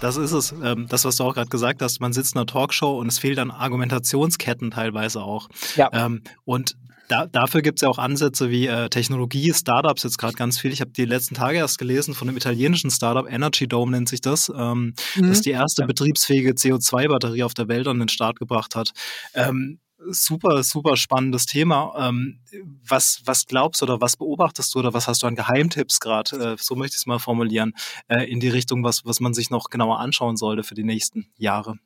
Das 0.00 0.16
ist 0.16 0.32
es. 0.32 0.54
Ähm, 0.62 0.86
das, 0.88 1.04
was 1.04 1.16
du 1.16 1.24
auch 1.24 1.34
gerade 1.34 1.50
gesagt 1.50 1.82
hast, 1.82 2.00
man 2.00 2.12
sitzt 2.12 2.34
in 2.34 2.38
einer 2.38 2.46
Talkshow 2.46 2.98
und 2.98 3.08
es 3.08 3.18
fehlt 3.18 3.38
an 3.38 3.50
Argumentationsketten 3.50 4.70
teilweise 4.70 5.22
auch. 5.22 5.48
Ja. 5.76 5.90
Ähm, 5.92 6.22
und 6.44 6.76
da, 7.08 7.26
dafür 7.26 7.60
gibt 7.60 7.78
es 7.78 7.82
ja 7.82 7.88
auch 7.88 7.98
Ansätze 7.98 8.50
wie 8.50 8.66
äh, 8.66 8.88
Technologie, 8.88 9.52
Startups 9.52 10.04
jetzt 10.04 10.16
gerade 10.16 10.34
ganz 10.34 10.58
viel. 10.58 10.72
Ich 10.72 10.80
habe 10.80 10.92
die 10.92 11.04
letzten 11.04 11.34
Tage 11.34 11.58
erst 11.58 11.78
gelesen 11.78 12.14
von 12.14 12.28
einem 12.28 12.36
italienischen 12.36 12.90
Startup, 12.90 13.28
Energy 13.28 13.66
Dome 13.66 13.90
nennt 13.90 14.08
sich 14.08 14.20
das, 14.20 14.50
ähm, 14.56 14.94
mhm. 15.16 15.28
das 15.28 15.40
die 15.40 15.50
erste 15.50 15.82
ja. 15.82 15.86
betriebsfähige 15.86 16.52
CO2-Batterie 16.52 17.42
auf 17.42 17.54
der 17.54 17.68
Welt 17.68 17.88
an 17.88 17.98
den 17.98 18.08
Start 18.08 18.38
gebracht 18.38 18.76
hat. 18.76 18.92
Ähm, 19.34 19.80
super, 20.10 20.62
super 20.62 20.96
spannendes 20.96 21.46
Thema. 21.46 21.94
Ähm, 21.98 22.40
was, 22.86 23.22
was 23.24 23.46
glaubst 23.46 23.80
du 23.80 23.86
oder 23.86 24.00
was 24.00 24.16
beobachtest 24.16 24.74
du 24.74 24.78
oder 24.78 24.94
was 24.94 25.08
hast 25.08 25.22
du 25.22 25.26
an 25.26 25.34
Geheimtipps 25.34 26.00
gerade, 26.00 26.52
äh, 26.52 26.56
so 26.58 26.74
möchte 26.74 26.94
ich 26.94 27.00
es 27.00 27.06
mal 27.06 27.18
formulieren, 27.18 27.74
äh, 28.08 28.24
in 28.24 28.40
die 28.40 28.48
Richtung, 28.48 28.84
was, 28.84 29.04
was 29.04 29.20
man 29.20 29.34
sich 29.34 29.50
noch 29.50 29.70
genauer 29.70 30.00
anschauen 30.00 30.36
sollte 30.36 30.62
für 30.62 30.74
die 30.74 30.84
nächsten 30.84 31.26
Jahre? 31.36 31.76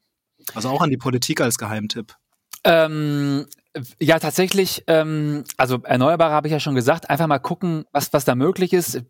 Also 0.55 0.69
auch 0.69 0.83
an 0.83 0.91
die 0.91 0.97
Politik 0.97 1.41
als 1.41 1.59
Geheimtipp. 1.59 2.17
Ähm, 2.65 3.47
ja, 4.01 4.19
tatsächlich, 4.19 4.85
ähm, 4.87 5.45
also 5.57 5.81
Erneuerbare 5.83 6.33
habe 6.33 6.47
ich 6.47 6.53
ja 6.53 6.61
schon 6.61 6.77
gesagt, 6.77 7.11
einfach 7.11 7.27
mal 7.27 7.41
gucken, 7.41 7.85
was, 7.93 8.13
was 8.13 8.25
da 8.25 8.35
möglich 8.35 8.73
ist. 8.73 9.03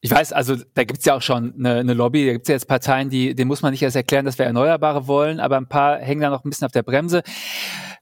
Ich 0.00 0.10
weiß, 0.10 0.32
also 0.32 0.56
da 0.74 0.84
gibt's 0.84 1.04
ja 1.04 1.14
auch 1.14 1.22
schon 1.22 1.54
eine, 1.58 1.76
eine 1.76 1.94
Lobby, 1.94 2.26
da 2.26 2.32
gibt's 2.32 2.48
ja 2.48 2.54
jetzt 2.54 2.66
Parteien, 2.66 3.08
die, 3.08 3.34
denen 3.34 3.48
muss 3.48 3.62
man 3.62 3.70
nicht 3.70 3.82
erst 3.82 3.96
erklären, 3.96 4.24
dass 4.24 4.38
wir 4.38 4.46
Erneuerbare 4.46 5.06
wollen, 5.06 5.38
aber 5.38 5.56
ein 5.56 5.68
paar 5.68 5.98
hängen 5.98 6.20
da 6.20 6.30
noch 6.30 6.44
ein 6.44 6.50
bisschen 6.50 6.66
auf 6.66 6.72
der 6.72 6.82
Bremse. 6.82 7.22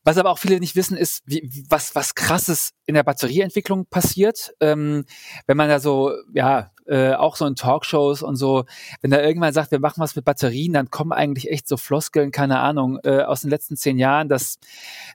Was 0.09 0.17
aber 0.17 0.31
auch 0.31 0.39
viele 0.39 0.59
nicht 0.59 0.75
wissen, 0.75 0.97
ist, 0.97 1.23
wie, 1.27 1.67
was, 1.69 1.95
was 1.95 2.15
krasses 2.15 2.71
in 2.87 2.95
der 2.95 3.03
Batterieentwicklung 3.03 3.85
passiert. 3.85 4.55
Ähm, 4.59 5.05
wenn 5.47 5.59
man 5.59 5.69
da 5.69 5.81
so, 5.81 6.15
ja, 6.33 6.71
äh, 6.89 7.13
auch 7.13 7.37
so 7.37 7.47
in 7.47 7.55
Talkshows 7.55 8.23
und 8.23 8.37
so, 8.37 8.65
wenn 9.01 9.11
da 9.11 9.23
irgendwann 9.23 9.53
sagt, 9.53 9.71
wir 9.71 9.79
machen 9.79 10.01
was 10.01 10.17
mit 10.17 10.25
Batterien, 10.25 10.73
dann 10.73 10.91
kommen 10.91 11.13
eigentlich 11.13 11.51
echt 11.51 11.69
so 11.69 11.77
Floskeln, 11.77 12.31
keine 12.31 12.61
Ahnung, 12.61 12.99
äh, 13.05 13.23
aus 13.23 13.43
den 13.43 13.51
letzten 13.51 13.77
zehn 13.77 13.99
Jahren, 13.99 14.29
dass, 14.29 14.59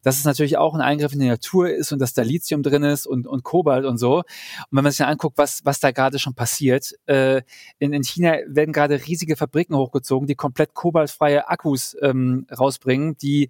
dass 0.03 0.17
es 0.17 0.25
natürlich 0.25 0.57
auch 0.57 0.73
ein 0.73 0.81
Eingriff 0.81 1.13
in 1.13 1.19
die 1.19 1.27
Natur 1.27 1.69
ist 1.69 1.91
und 1.91 1.99
dass 1.99 2.13
da 2.13 2.21
Lithium 2.21 2.63
drin 2.63 2.83
ist 2.83 3.05
und, 3.05 3.27
und 3.27 3.43
Kobalt 3.43 3.85
und 3.85 3.97
so. 3.97 4.17
Und 4.17 4.25
wenn 4.71 4.83
man 4.83 4.91
sich 4.91 4.99
dann 4.99 5.09
anguckt, 5.09 5.37
was, 5.37 5.61
was 5.65 5.79
da 5.79 5.91
gerade 5.91 6.19
schon 6.19 6.35
passiert, 6.35 6.93
äh, 7.07 7.41
in, 7.79 7.93
in 7.93 8.03
China 8.03 8.37
werden 8.47 8.71
gerade 8.71 9.05
riesige 9.05 9.35
Fabriken 9.35 9.75
hochgezogen, 9.75 10.27
die 10.27 10.35
komplett 10.35 10.73
kobaltfreie 10.73 11.47
Akkus 11.49 11.97
ähm, 12.01 12.45
rausbringen, 12.57 13.17
die 13.17 13.49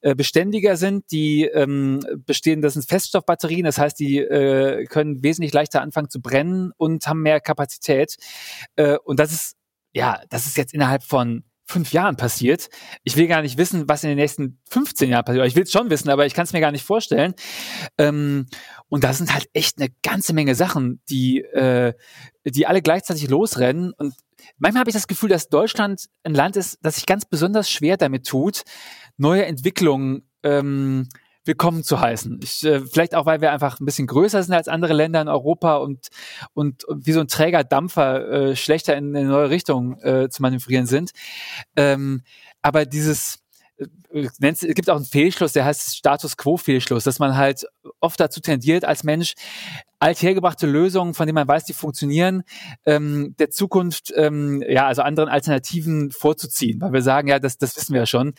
äh, 0.00 0.14
beständiger 0.14 0.76
sind, 0.76 1.10
die 1.12 1.44
ähm, 1.44 2.00
bestehen, 2.26 2.62
das 2.62 2.74
sind 2.74 2.86
Feststoffbatterien, 2.86 3.64
das 3.64 3.78
heißt, 3.78 3.98
die 3.98 4.18
äh, 4.18 4.84
können 4.86 5.22
wesentlich 5.22 5.52
leichter 5.52 5.82
anfangen 5.82 6.10
zu 6.10 6.20
brennen 6.20 6.72
und 6.76 7.06
haben 7.06 7.22
mehr 7.22 7.40
Kapazität 7.40 7.59
Kapazität. 7.60 8.16
Äh, 8.76 8.96
und 9.04 9.20
das 9.20 9.32
ist, 9.32 9.56
ja, 9.92 10.22
das 10.30 10.46
ist 10.46 10.56
jetzt 10.56 10.74
innerhalb 10.74 11.02
von 11.04 11.44
fünf 11.66 11.92
Jahren 11.92 12.16
passiert. 12.16 12.68
Ich 13.04 13.16
will 13.16 13.28
gar 13.28 13.42
nicht 13.42 13.56
wissen, 13.56 13.88
was 13.88 14.02
in 14.02 14.08
den 14.08 14.18
nächsten 14.18 14.60
15 14.70 15.08
Jahren 15.08 15.24
passiert. 15.24 15.46
Ich 15.46 15.54
will 15.54 15.62
es 15.62 15.70
schon 15.70 15.88
wissen, 15.88 16.10
aber 16.10 16.26
ich 16.26 16.34
kann 16.34 16.44
es 16.44 16.52
mir 16.52 16.60
gar 16.60 16.72
nicht 16.72 16.84
vorstellen. 16.84 17.34
Ähm, 17.96 18.46
und 18.88 19.04
da 19.04 19.12
sind 19.12 19.32
halt 19.32 19.48
echt 19.52 19.78
eine 19.78 19.88
ganze 20.02 20.32
Menge 20.32 20.56
Sachen, 20.56 21.00
die, 21.08 21.42
äh, 21.42 21.92
die 22.44 22.66
alle 22.66 22.82
gleichzeitig 22.82 23.28
losrennen. 23.28 23.92
Und 23.92 24.14
manchmal 24.58 24.80
habe 24.80 24.90
ich 24.90 24.96
das 24.96 25.06
Gefühl, 25.06 25.28
dass 25.28 25.48
Deutschland 25.48 26.06
ein 26.24 26.34
Land 26.34 26.56
ist, 26.56 26.78
das 26.82 26.96
sich 26.96 27.06
ganz 27.06 27.24
besonders 27.24 27.70
schwer 27.70 27.96
damit 27.96 28.26
tut, 28.26 28.62
neue 29.16 29.46
Entwicklungen 29.46 30.28
ähm, 30.42 31.08
willkommen 31.44 31.82
zu 31.82 32.00
heißen. 32.00 32.40
Ich, 32.42 32.64
äh, 32.64 32.80
vielleicht 32.80 33.14
auch, 33.14 33.26
weil 33.26 33.40
wir 33.40 33.52
einfach 33.52 33.80
ein 33.80 33.84
bisschen 33.84 34.06
größer 34.06 34.42
sind 34.42 34.54
als 34.54 34.68
andere 34.68 34.92
Länder 34.92 35.20
in 35.20 35.28
Europa 35.28 35.76
und, 35.76 36.08
und, 36.52 36.84
und 36.84 37.06
wie 37.06 37.12
so 37.12 37.20
ein 37.20 37.28
Trägerdampfer 37.28 38.28
äh, 38.30 38.56
schlechter 38.56 38.96
in 38.96 39.16
eine 39.16 39.28
neue 39.28 39.50
Richtung 39.50 39.98
äh, 40.00 40.28
zu 40.28 40.42
manövrieren 40.42 40.86
sind. 40.86 41.12
Ähm, 41.76 42.22
aber 42.62 42.84
dieses 42.84 43.38
äh, 43.78 43.86
es 44.40 44.60
gibt 44.60 44.90
auch 44.90 44.96
einen 44.96 45.04
Fehlschluss, 45.04 45.52
der 45.52 45.64
heißt 45.64 45.96
Status 45.96 46.36
Quo-Fehlschluss, 46.36 47.04
dass 47.04 47.18
man 47.18 47.36
halt 47.36 47.64
oft 48.00 48.20
dazu 48.20 48.40
tendiert, 48.40 48.84
als 48.84 49.04
Mensch 49.04 49.34
althergebrachte 50.00 50.66
Lösungen, 50.66 51.12
von 51.12 51.26
denen 51.26 51.34
man 51.34 51.46
weiß, 51.46 51.64
die 51.64 51.74
funktionieren, 51.74 52.42
ähm, 52.86 53.34
der 53.38 53.50
Zukunft, 53.50 54.12
ähm, 54.16 54.64
ja, 54.66 54.86
also 54.86 55.02
anderen 55.02 55.28
Alternativen 55.28 56.10
vorzuziehen, 56.10 56.80
weil 56.80 56.92
wir 56.94 57.02
sagen, 57.02 57.28
ja, 57.28 57.38
das, 57.38 57.58
das 57.58 57.76
wissen 57.76 57.92
wir 57.92 58.00
ja 58.00 58.06
schon, 58.06 58.32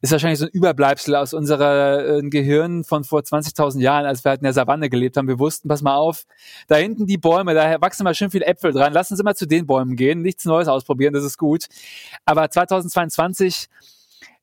ist 0.00 0.10
wahrscheinlich 0.10 0.40
so 0.40 0.46
ein 0.46 0.50
Überbleibsel 0.50 1.14
aus 1.14 1.32
unserer 1.32 2.18
äh, 2.18 2.22
Gehirn 2.22 2.82
von 2.82 3.04
vor 3.04 3.20
20.000 3.20 3.80
Jahren, 3.80 4.06
als 4.06 4.24
wir 4.24 4.30
halt 4.30 4.40
in 4.40 4.44
der 4.44 4.52
Savanne 4.52 4.90
gelebt 4.90 5.16
haben. 5.16 5.28
Wir 5.28 5.38
wussten, 5.38 5.68
pass 5.68 5.82
mal 5.82 5.94
auf, 5.94 6.24
da 6.66 6.76
hinten 6.76 7.06
die 7.06 7.18
Bäume, 7.18 7.54
da 7.54 7.80
wachsen 7.80 8.02
mal 8.02 8.14
schön 8.14 8.32
viele 8.32 8.46
Äpfel 8.46 8.72
dran, 8.72 8.92
lassen 8.92 9.16
Sie 9.16 9.22
mal 9.22 9.36
zu 9.36 9.46
den 9.46 9.66
Bäumen 9.66 9.94
gehen, 9.94 10.20
nichts 10.20 10.44
Neues 10.44 10.66
ausprobieren, 10.66 11.14
das 11.14 11.24
ist 11.24 11.38
gut. 11.38 11.66
Aber 12.24 12.50
2022 12.50 13.68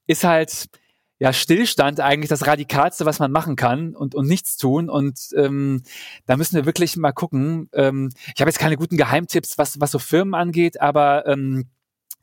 ist 0.08 0.24
halt 0.24 0.70
ja 1.22 1.34
Stillstand 1.34 2.00
eigentlich 2.00 2.30
das 2.30 2.48
Radikalste, 2.48 3.06
was 3.06 3.20
man 3.20 3.32
machen 3.32 3.56
kann 3.56 3.96
und, 3.96 4.16
und 4.16 4.28
nichts 4.28 4.58
tun. 4.58 4.90
Und 4.90 5.30
ähm, 5.38 5.84
da 6.26 6.36
müssen 6.36 6.56
wir 6.56 6.66
wirklich 6.66 6.98
mal 6.98 7.12
gucken. 7.12 7.70
Ähm, 7.74 8.10
ich 8.34 8.42
habe 8.42 8.50
jetzt 8.50 8.58
keine 8.58 8.76
guten 8.76 8.98
Geheimtipps, 8.98 9.60
was, 9.60 9.80
was 9.80 9.92
so 9.92 10.00
Firmen 10.00 10.34
angeht, 10.34 10.82
aber 10.82 11.28
ähm, 11.28 11.70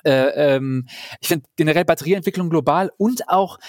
äh, 0.05 0.57
ähm, 0.57 0.89
ich 1.21 1.29
finde 1.29 1.47
generell 1.55 1.85
Batterieentwicklung 1.85 2.51
global 2.51 2.91
und 2.97 3.29
auch 3.29 3.61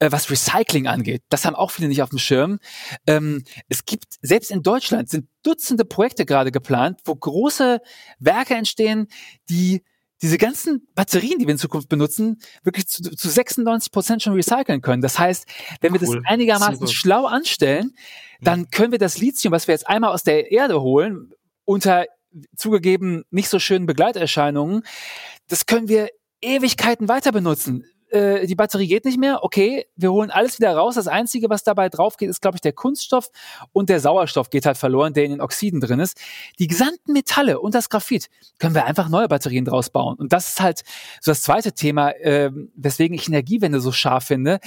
äh, 0.00 0.10
was 0.10 0.28
Recycling 0.28 0.88
angeht, 0.88 1.22
das 1.28 1.44
haben 1.44 1.54
auch 1.54 1.70
viele 1.70 1.86
nicht 1.86 2.02
auf 2.02 2.10
dem 2.10 2.18
Schirm. 2.18 2.58
Ähm, 3.06 3.44
es 3.68 3.84
gibt, 3.84 4.18
selbst 4.20 4.50
in 4.50 4.64
Deutschland 4.64 5.10
sind 5.10 5.28
Dutzende 5.44 5.84
Projekte 5.84 6.26
gerade 6.26 6.50
geplant, 6.50 7.00
wo 7.04 7.14
große 7.14 7.80
Werke 8.18 8.54
entstehen, 8.54 9.06
die 9.48 9.84
diese 10.22 10.38
ganzen 10.38 10.86
Batterien, 10.94 11.38
die 11.38 11.46
wir 11.46 11.52
in 11.52 11.58
Zukunft 11.58 11.88
benutzen, 11.88 12.40
wirklich 12.62 12.86
zu, 12.86 13.02
zu 13.02 13.28
96 13.28 13.90
Prozent 13.92 14.22
schon 14.22 14.34
recyceln 14.34 14.80
können. 14.80 15.02
Das 15.02 15.18
heißt, 15.18 15.46
wenn 15.80 15.92
wir 15.92 16.00
das 16.00 16.10
einigermaßen 16.24 16.76
Super. 16.76 16.92
schlau 16.92 17.26
anstellen, 17.26 17.94
dann 18.40 18.70
können 18.70 18.92
wir 18.92 18.98
das 18.98 19.18
Lithium, 19.18 19.52
was 19.52 19.66
wir 19.66 19.74
jetzt 19.74 19.88
einmal 19.88 20.12
aus 20.12 20.22
der 20.22 20.50
Erde 20.52 20.80
holen, 20.80 21.32
unter 21.64 22.06
zugegeben 22.56 23.24
nicht 23.30 23.48
so 23.48 23.58
schönen 23.58 23.86
Begleiterscheinungen, 23.86 24.84
das 25.48 25.66
können 25.66 25.88
wir 25.88 26.08
Ewigkeiten 26.40 27.08
weiter 27.08 27.32
benutzen. 27.32 27.84
Äh, 28.12 28.46
die 28.46 28.54
Batterie 28.54 28.86
geht 28.86 29.04
nicht 29.04 29.18
mehr, 29.18 29.42
okay, 29.42 29.86
wir 29.96 30.12
holen 30.12 30.30
alles 30.30 30.58
wieder 30.58 30.74
raus. 30.74 30.94
Das 30.94 31.08
Einzige, 31.08 31.48
was 31.50 31.64
dabei 31.64 31.88
drauf 31.88 32.16
geht, 32.16 32.28
ist, 32.28 32.40
glaube 32.40 32.56
ich, 32.56 32.60
der 32.60 32.72
Kunststoff 32.72 33.30
und 33.72 33.88
der 33.88 34.00
Sauerstoff 34.00 34.50
geht 34.50 34.66
halt 34.66 34.76
verloren, 34.76 35.14
der 35.14 35.24
in 35.24 35.30
den 35.32 35.40
Oxiden 35.40 35.80
drin 35.80 36.00
ist. 36.00 36.20
Die 36.58 36.66
gesamten 36.66 37.12
Metalle 37.12 37.60
und 37.60 37.74
das 37.74 37.88
Graphit 37.88 38.28
können 38.58 38.74
wir 38.74 38.84
einfach 38.84 39.08
neue 39.08 39.28
Batterien 39.28 39.64
draus 39.64 39.90
bauen. 39.90 40.16
Und 40.16 40.32
das 40.32 40.50
ist 40.50 40.60
halt 40.60 40.82
so 41.20 41.30
das 41.30 41.42
zweite 41.42 41.72
Thema, 41.72 42.10
äh, 42.10 42.50
weswegen 42.76 43.14
ich 43.14 43.28
Energiewende 43.28 43.80
so 43.80 43.92
scharf 43.92 44.24
finde 44.24 44.60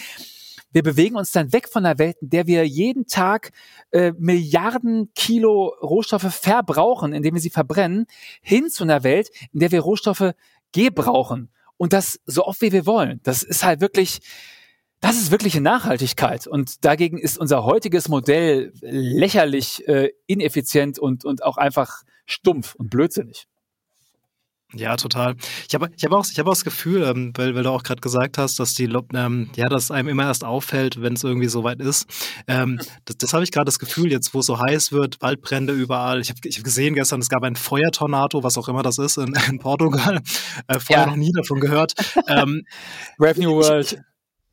wir 0.75 0.83
bewegen 0.83 1.15
uns 1.15 1.31
dann 1.31 1.53
weg 1.53 1.69
von 1.69 1.85
einer 1.85 1.99
Welt, 1.99 2.17
in 2.19 2.31
der 2.31 2.47
wir 2.47 2.67
jeden 2.67 3.07
Tag 3.07 3.51
äh, 3.91 4.11
Milliarden 4.17 5.09
Kilo 5.15 5.73
Rohstoffe 5.81 6.35
verbrauchen, 6.35 7.13
indem 7.13 7.35
wir 7.35 7.41
sie 7.41 7.49
verbrennen, 7.49 8.07
hin 8.41 8.69
zu 8.69 8.83
einer 8.83 9.05
Welt, 9.05 9.29
in 9.53 9.61
der 9.61 9.71
wir 9.71 9.79
Rohstoffe 9.79 10.33
gebrauchen. 10.73 11.49
Und 11.77 11.93
das 11.93 12.19
so 12.25 12.45
oft 12.45 12.61
wie 12.61 12.71
wir 12.71 12.85
wollen. 12.85 13.19
Das 13.23 13.43
ist 13.43 13.63
halt 13.63 13.81
wirklich, 13.81 14.21
das 15.01 15.17
ist 15.17 15.31
wirkliche 15.31 15.61
Nachhaltigkeit. 15.61 16.47
Und 16.47 16.85
dagegen 16.85 17.17
ist 17.17 17.37
unser 17.37 17.63
heutiges 17.63 18.07
Modell 18.07 18.71
lächerlich 18.81 19.87
äh, 19.87 20.11
ineffizient 20.25 20.99
und, 20.99 21.25
und 21.25 21.43
auch 21.43 21.57
einfach 21.57 22.03
stumpf 22.25 22.75
und 22.75 22.89
blödsinnig. 22.89 23.47
Ja, 24.75 24.95
total. 24.97 25.35
Ich 25.67 25.75
habe 25.75 25.89
ich 25.95 26.03
hab 26.03 26.11
auch, 26.11 26.25
ich 26.29 26.37
hab 26.39 26.47
auch 26.47 26.51
das 26.51 26.63
Gefühl, 26.63 27.03
ähm, 27.03 27.31
weil, 27.35 27.55
weil 27.55 27.63
du 27.63 27.69
auch 27.69 27.83
gerade 27.83 28.01
gesagt 28.01 28.37
hast, 28.37 28.59
dass 28.59 28.73
die 28.73 28.89
ähm, 29.13 29.49
ja, 29.55 29.67
dass 29.67 29.91
einem 29.91 30.09
immer 30.09 30.23
erst 30.23 30.43
auffällt, 30.43 31.01
wenn 31.01 31.13
es 31.13 31.23
irgendwie 31.23 31.47
so 31.47 31.63
weit 31.63 31.79
ist. 31.79 32.07
Ähm, 32.47 32.79
das 33.05 33.17
das 33.17 33.33
habe 33.33 33.43
ich 33.43 33.51
gerade 33.51 33.65
das 33.65 33.79
Gefühl, 33.79 34.11
jetzt 34.11 34.33
wo 34.33 34.39
es 34.39 34.45
so 34.45 34.59
heiß 34.59 34.91
wird, 34.91 35.21
Waldbrände 35.21 35.73
überall. 35.73 36.21
Ich 36.21 36.29
habe 36.29 36.39
ich 36.43 36.57
hab 36.57 36.63
gesehen 36.63 36.95
gestern, 36.95 37.21
es 37.21 37.29
gab 37.29 37.43
ein 37.43 37.55
Feuertornado, 37.55 38.43
was 38.43 38.57
auch 38.57 38.67
immer 38.67 38.83
das 38.83 38.97
ist, 38.97 39.17
in, 39.17 39.33
in 39.49 39.59
Portugal. 39.59 40.21
Äh, 40.67 40.79
vorher 40.79 41.05
ja. 41.05 41.09
noch 41.09 41.17
nie 41.17 41.31
davon 41.31 41.59
gehört. 41.59 41.93
ähm, 42.27 42.63
Brave 43.17 43.39
New 43.39 43.55
World. 43.55 43.93
Ich, 43.93 43.99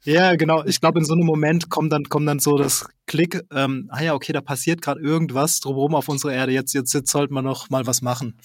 ja, 0.05 0.35
genau. 0.37 0.65
Ich 0.65 0.81
glaube, 0.81 0.99
in 0.99 1.05
so 1.05 1.15
einem 1.15 1.25
Moment 1.25 1.71
kommt 1.71 1.93
dann, 1.93 2.05
kommt 2.05 2.29
dann 2.29 2.39
so 2.39 2.57
das 2.57 2.87
Klick, 3.07 3.43
ähm, 3.55 3.89
ah 3.91 4.03
ja, 4.03 4.15
okay, 4.15 4.33
da 4.33 4.41
passiert 4.41 4.83
gerade 4.83 5.01
irgendwas 5.01 5.61
drumherum 5.61 5.95
auf 5.95 6.09
unserer 6.09 6.33
Erde. 6.33 6.53
Jetzt, 6.53 6.73
jetzt, 6.73 6.93
jetzt 6.93 7.11
sollten 7.11 7.35
wir 7.35 7.43
noch 7.43 7.71
mal 7.71 7.87
was 7.87 8.03
machen. 8.03 8.39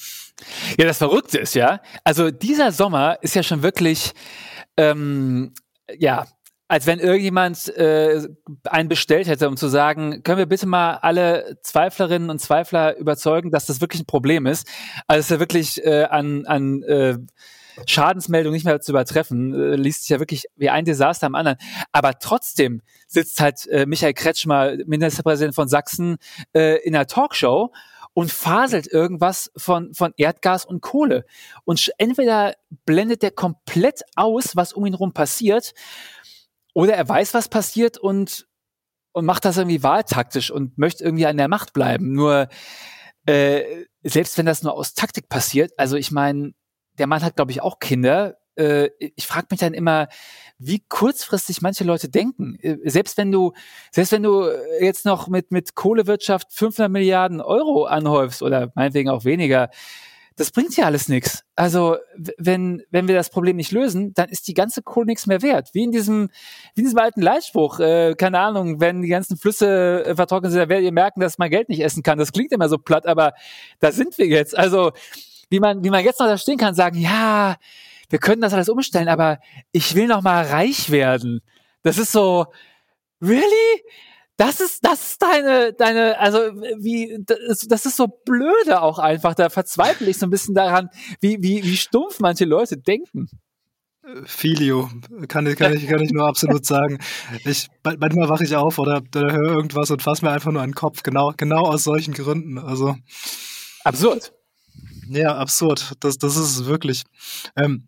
Ja, 0.78 0.86
das 0.86 0.98
Verrückte 0.98 1.38
ist 1.40 1.56
ja, 1.56 1.82
also 2.04 2.32
dieser 2.32 2.72
Sommer 2.72 3.18
ist 3.22 3.36
ja 3.36 3.44
schon 3.44 3.64
wirklich, 3.64 4.14
ähm, 4.78 5.54
ja, 5.98 6.28
als 6.68 6.86
wenn 6.86 7.00
irgendjemand 7.00 7.70
äh, 7.78 8.28
einen 8.66 8.90
bestellt 8.90 9.28
hätte, 9.28 9.48
um 9.48 9.56
zu 9.56 9.68
sagen, 9.68 10.22
können 10.24 10.38
wir 10.38 10.48
bitte 10.48 10.68
mal 10.68 10.96
alle 10.96 11.58
Zweiflerinnen 11.62 12.30
und 12.30 12.40
Zweifler 12.40 12.98
überzeugen, 12.98 13.52
dass 13.52 13.66
das 13.66 13.80
wirklich 13.80 14.02
ein 14.02 14.06
Problem 14.06 14.46
ist. 14.46 14.68
Also 15.08 15.20
es 15.20 15.26
ist 15.28 15.32
ja 15.32 15.40
wirklich 15.40 15.86
äh, 15.86 16.04
an, 16.04 16.46
an 16.46 16.84
äh, 16.84 17.18
Schadensmeldung 17.86 18.54
nicht 18.54 18.66
mehr 18.66 18.82
zu 18.82 18.92
übertreffen. 18.92 19.54
Äh, 19.54 19.76
liest 19.76 20.02
sich 20.02 20.10
ja 20.10 20.20
wirklich 20.20 20.46
wie 20.56 20.70
ein 20.70 20.86
Desaster 20.86 21.28
am 21.28 21.36
anderen. 21.36 21.58
Aber 21.92 22.20
trotzdem 22.20 22.82
sitzt 23.08 23.40
halt 23.40 23.68
äh, 23.68 23.86
Michael 23.86 24.14
Kretschmer, 24.14 24.76
Ministerpräsident 24.86 25.56
von 25.56 25.68
Sachsen, 25.68 26.18
äh, 26.54 26.78
in 26.84 26.96
einer 26.96 27.08
Talkshow 27.08 27.72
und 28.14 28.32
faselt 28.32 28.88
irgendwas 28.88 29.52
von, 29.56 29.94
von 29.94 30.12
Erdgas 30.18 30.66
und 30.66 30.82
Kohle. 30.82 31.26
Und 31.66 31.92
entweder 32.00 32.56
blendet 32.86 33.22
der 33.22 33.32
komplett 33.32 34.02
aus, 34.16 34.56
was 34.56 34.74
um 34.74 34.86
ihn 34.88 34.96
rum 34.96 35.14
passiert, 35.14 35.74
oder 36.74 36.94
er 36.94 37.08
weiß, 37.08 37.34
was 37.34 37.48
passiert 37.48 37.98
und, 37.98 38.48
und 39.12 39.26
macht 39.26 39.46
das 39.46 39.58
irgendwie 39.58 39.84
wahltaktisch 39.84 40.52
und 40.52 40.78
möchte 40.78 41.04
irgendwie 41.04 41.26
an 41.26 41.38
der 41.38 41.48
Macht 41.48 41.74
bleiben. 41.74 42.14
Nur 42.14 42.50
äh, 43.28 43.86
selbst 44.04 44.38
wenn 44.38 44.46
das 44.46 44.64
nur 44.64 44.74
aus 44.74 44.94
Taktik 44.94 45.30
passiert, 45.30 45.72
also 45.78 45.96
ich 45.96 46.12
meine, 46.12 46.54
der 46.98 47.08
Mann 47.08 47.24
hat, 47.24 47.36
glaube 47.36 47.52
ich, 47.52 47.62
auch 47.62 47.80
Kinder. 47.80 48.38
Äh, 48.56 48.90
ich 49.00 49.28
frage 49.28 49.48
mich 49.52 49.60
dann 49.60 49.74
immer, 49.74 50.08
wie 50.60 50.84
kurzfristig 50.88 51.62
manche 51.62 51.84
Leute 51.84 52.10
denken. 52.10 52.58
Äh, 52.62 52.78
selbst 52.90 53.18
wenn 53.18 53.32
du, 53.32 53.54
selbst 53.92 54.12
wenn 54.12 54.24
du 54.24 54.50
jetzt 54.82 55.06
noch 55.06 55.28
mit, 55.28 55.52
mit 55.52 55.76
Kohlewirtschaft 55.76 56.52
500 56.52 56.92
Milliarden 56.92 57.42
Euro 57.42 57.86
anhäufst 57.86 58.42
oder 58.42 58.72
meinetwegen 58.76 59.10
auch 59.10 59.26
weniger, 59.26 59.70
das 60.38 60.52
bringt 60.52 60.78
ja 60.78 60.86
alles 60.86 61.10
nichts. 61.10 61.44
Also 61.56 61.98
wenn 62.38 62.84
wenn 62.92 63.08
wir 63.08 63.16
das 63.16 63.32
Problem 63.32 63.56
nicht 63.56 63.72
lösen, 63.72 64.14
dann 64.14 64.30
ist 64.30 64.48
die 64.48 64.54
ganze 64.54 64.84
Kohle 64.84 65.08
nichts 65.08 65.26
mehr 65.26 65.42
wert. 65.42 65.72
Wie 65.74 65.84
in 65.84 65.92
diesem 65.92 66.30
wie 66.76 66.82
in 66.82 66.86
diesem 66.86 67.00
alten 67.00 67.22
Leitspruch, 67.22 67.80
äh, 67.80 68.14
keine 68.16 68.40
Ahnung, 68.40 68.80
wenn 68.80 69.02
die 69.02 69.08
ganzen 69.08 69.38
Flüsse 69.38 70.06
äh, 70.06 70.16
vertrocknet 70.16 70.52
sind, 70.52 70.62
dann 70.62 70.70
werdet 70.70 70.86
ihr 70.86 70.92
merken, 70.92 71.22
dass 71.22 71.40
man 71.40 71.50
Geld 71.50 71.70
nicht 71.70 71.84
essen 71.84 72.04
kann. 72.04 72.20
Das 72.20 72.32
klingt 72.32 72.52
immer 72.52 72.70
so 72.70 72.78
platt, 72.78 73.08
aber 73.08 73.34
da 73.80 73.92
sind 73.92 74.20
wir 74.20 74.28
jetzt. 74.28 74.56
Also 74.56 74.92
wie 75.50 75.60
man, 75.60 75.84
wie 75.84 75.90
man 75.90 76.04
jetzt 76.04 76.20
noch 76.20 76.28
da 76.28 76.38
stehen 76.38 76.58
kann, 76.58 76.76
sagen, 76.76 76.98
ja, 76.98 77.58
wir 78.10 78.20
können 78.20 78.42
das 78.42 78.54
alles 78.54 78.70
umstellen, 78.70 79.10
aber 79.10 79.40
ich 79.72 79.96
will 79.96 80.08
noch 80.08 80.22
mal 80.22 80.46
reich 80.46 80.90
werden. 80.90 81.42
Das 81.84 81.98
ist 81.98 82.12
so, 82.12 82.46
really? 83.22 83.84
Das 84.38 84.62
ist, 84.62 84.86
das 84.86 85.12
ist 85.12 85.22
deine, 85.22 85.74
deine, 85.74 86.20
also 86.20 86.38
wie, 86.78 87.18
das, 87.26 87.62
das 87.68 87.86
ist 87.88 87.98
so 87.98 88.08
blöde 88.08 88.82
auch 88.82 89.00
einfach. 89.00 89.34
Da 89.34 89.50
verzweifle 89.50 90.10
ich 90.10 90.20
so 90.20 90.28
ein 90.28 90.30
bisschen 90.30 90.54
daran, 90.54 90.90
wie, 91.22 91.42
wie, 91.42 91.64
wie 91.64 91.78
stumpf 91.78 92.20
manche 92.20 92.46
Leute 92.46 92.78
denken. 92.78 93.28
Filio, 94.26 94.90
kann 95.28 95.48
ich, 95.48 95.58
kann 95.58 95.76
ich, 95.76 95.88
kann 95.88 96.02
ich 96.02 96.12
nur 96.12 96.28
absolut 96.28 96.66
sagen. 96.68 97.00
Ich, 97.46 97.68
manchmal 97.84 98.30
wache 98.30 98.44
ich 98.44 98.56
auf 98.56 98.78
oder, 98.80 99.02
oder 99.16 99.34
höre 99.34 99.56
irgendwas 99.56 99.92
und 99.92 100.02
fasse 100.02 100.24
mir 100.24 100.32
einfach 100.32 100.52
nur 100.52 100.62
an 100.62 100.70
den 100.70 100.76
Kopf. 100.76 101.04
Genau, 101.04 101.34
genau 101.36 101.64
aus 101.64 101.84
solchen 101.84 102.14
Gründen. 102.14 102.58
Also. 102.60 102.96
Absurd. 103.84 104.34
Ja, 105.10 105.36
absurd. 105.38 105.94
Das, 106.00 106.18
das 106.18 106.36
ist 106.36 106.58
es 106.58 106.66
wirklich. 106.66 107.04
Ähm, 107.56 107.88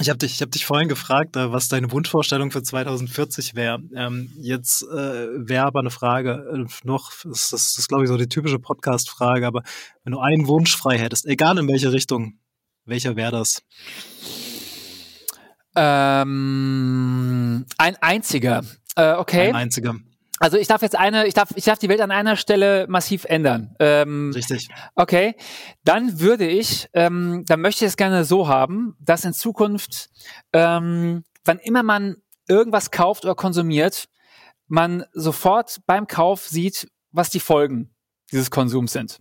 ich 0.00 0.08
habe 0.08 0.18
dich, 0.18 0.42
hab 0.42 0.50
dich 0.50 0.66
vorhin 0.66 0.88
gefragt, 0.88 1.36
äh, 1.36 1.52
was 1.52 1.68
deine 1.68 1.92
Wunschvorstellung 1.92 2.50
für 2.50 2.62
2040 2.62 3.54
wäre. 3.54 3.80
Ähm, 3.94 4.32
jetzt 4.36 4.82
äh, 4.82 5.28
wäre 5.48 5.66
aber 5.66 5.80
eine 5.80 5.90
Frage 5.90 6.46
äh, 6.52 6.86
noch, 6.86 7.12
das, 7.24 7.50
das, 7.50 7.50
das 7.50 7.78
ist 7.78 7.88
glaube 7.88 8.04
ich 8.04 8.08
so 8.08 8.16
die 8.16 8.28
typische 8.28 8.58
Podcast-Frage, 8.58 9.46
aber 9.46 9.62
wenn 10.02 10.12
du 10.12 10.18
einen 10.18 10.48
Wunsch 10.48 10.76
frei 10.76 10.98
hättest, 10.98 11.26
egal 11.26 11.58
in 11.58 11.68
welche 11.68 11.92
Richtung, 11.92 12.38
welcher 12.84 13.14
wäre 13.14 13.30
das? 13.32 13.62
Ähm, 15.76 17.64
ein 17.78 17.96
einziger. 18.00 18.64
Äh, 18.96 19.14
okay. 19.14 19.48
Ein 19.48 19.56
einziger. 19.56 19.96
Also 20.40 20.56
ich 20.56 20.66
darf 20.66 20.82
jetzt 20.82 20.96
eine, 20.96 21.26
ich 21.26 21.34
darf, 21.34 21.50
ich 21.54 21.64
darf 21.64 21.78
die 21.78 21.88
Welt 21.88 22.00
an 22.00 22.10
einer 22.10 22.36
Stelle 22.36 22.86
massiv 22.88 23.24
ändern. 23.24 23.74
Ähm, 23.78 24.32
Richtig. 24.34 24.68
Okay, 24.94 25.36
dann 25.84 26.20
würde 26.20 26.46
ich, 26.46 26.88
ähm, 26.92 27.44
dann 27.46 27.60
möchte 27.60 27.84
ich 27.84 27.90
es 27.90 27.96
gerne 27.96 28.24
so 28.24 28.48
haben, 28.48 28.96
dass 29.00 29.24
in 29.24 29.32
Zukunft, 29.32 30.10
ähm, 30.52 31.24
wann 31.44 31.58
immer 31.60 31.82
man 31.82 32.16
irgendwas 32.48 32.90
kauft 32.90 33.24
oder 33.24 33.34
konsumiert, 33.34 34.08
man 34.66 35.04
sofort 35.12 35.80
beim 35.86 36.06
Kauf 36.06 36.46
sieht, 36.46 36.88
was 37.12 37.30
die 37.30 37.40
Folgen 37.40 37.94
dieses 38.32 38.50
Konsums 38.50 38.92
sind. 38.92 39.20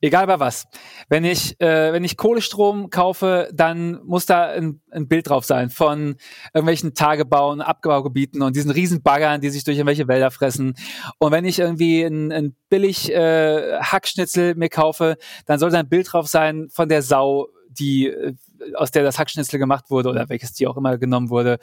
Egal 0.00 0.26
bei 0.26 0.38
was. 0.38 0.66
Wenn 1.08 1.24
ich, 1.24 1.58
äh, 1.60 1.92
wenn 1.92 2.04
ich 2.04 2.16
Kohlestrom 2.16 2.90
kaufe, 2.90 3.48
dann 3.54 4.00
muss 4.04 4.26
da 4.26 4.44
ein, 4.46 4.82
ein 4.90 5.08
Bild 5.08 5.30
drauf 5.30 5.44
sein 5.44 5.70
von 5.70 6.16
irgendwelchen 6.52 6.94
Tagebauen, 6.94 7.62
Abgebaugebieten 7.62 8.42
und 8.42 8.54
diesen 8.54 8.70
riesen 8.70 9.02
Baggern, 9.02 9.40
die 9.40 9.48
sich 9.48 9.64
durch 9.64 9.78
irgendwelche 9.78 10.06
Wälder 10.06 10.30
fressen. 10.30 10.74
Und 11.18 11.32
wenn 11.32 11.46
ich 11.46 11.58
irgendwie 11.58 12.02
ein, 12.02 12.32
ein 12.32 12.54
billig 12.68 13.12
äh, 13.12 13.78
Hackschnitzel 13.80 14.54
mir 14.56 14.68
kaufe, 14.68 15.16
dann 15.46 15.58
soll 15.58 15.70
da 15.70 15.78
ein 15.78 15.88
Bild 15.88 16.12
drauf 16.12 16.26
sein 16.26 16.68
von 16.70 16.88
der 16.88 17.00
Sau, 17.00 17.48
die 17.70 18.08
äh, 18.08 18.34
aus 18.74 18.90
der 18.90 19.02
das 19.02 19.18
Hackschnitzel 19.18 19.58
gemacht 19.58 19.90
wurde 19.90 20.08
oder 20.08 20.28
welches 20.28 20.52
Tier 20.52 20.70
auch 20.70 20.76
immer 20.76 20.96
genommen 20.98 21.30
wurde. 21.30 21.58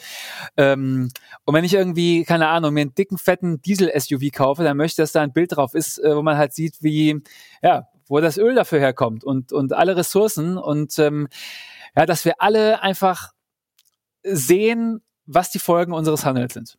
Ähm, 0.57 1.09
und 1.45 1.53
wenn 1.53 1.63
ich 1.63 1.73
irgendwie, 1.73 2.23
keine 2.23 2.47
Ahnung, 2.47 2.73
mir 2.73 2.81
einen 2.81 2.95
dicken, 2.95 3.17
fetten 3.17 3.61
Diesel-SUV 3.61 4.31
kaufe, 4.31 4.63
dann 4.63 4.77
möchte 4.77 5.01
ich, 5.01 5.05
dass 5.05 5.11
da 5.11 5.21
ein 5.21 5.33
Bild 5.33 5.55
drauf 5.55 5.73
ist, 5.73 5.99
äh, 5.99 6.15
wo 6.15 6.21
man 6.21 6.37
halt 6.37 6.53
sieht, 6.53 6.81
wie, 6.81 7.21
ja, 7.61 7.87
wo 8.11 8.19
das 8.19 8.37
Öl 8.37 8.53
dafür 8.55 8.79
herkommt 8.79 9.23
und, 9.23 9.53
und 9.53 9.71
alle 9.71 9.95
Ressourcen 9.95 10.57
und 10.57 10.99
ähm, 10.99 11.29
ja, 11.95 12.05
dass 12.05 12.25
wir 12.25 12.41
alle 12.41 12.83
einfach 12.83 13.31
sehen, 14.21 15.01
was 15.25 15.49
die 15.49 15.59
Folgen 15.59 15.93
unseres 15.93 16.25
Handels 16.25 16.53
sind. 16.53 16.77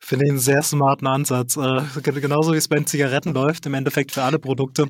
Finde 0.00 0.24
ich 0.24 0.30
einen 0.32 0.40
sehr 0.40 0.62
smarten 0.62 1.06
Ansatz. 1.06 1.56
Äh, 1.56 1.80
genauso 2.02 2.52
wie 2.52 2.56
es 2.56 2.66
bei 2.66 2.74
den 2.74 2.88
Zigaretten 2.88 3.32
läuft, 3.32 3.66
im 3.66 3.74
Endeffekt 3.74 4.10
für 4.10 4.24
alle 4.24 4.40
Produkte. 4.40 4.88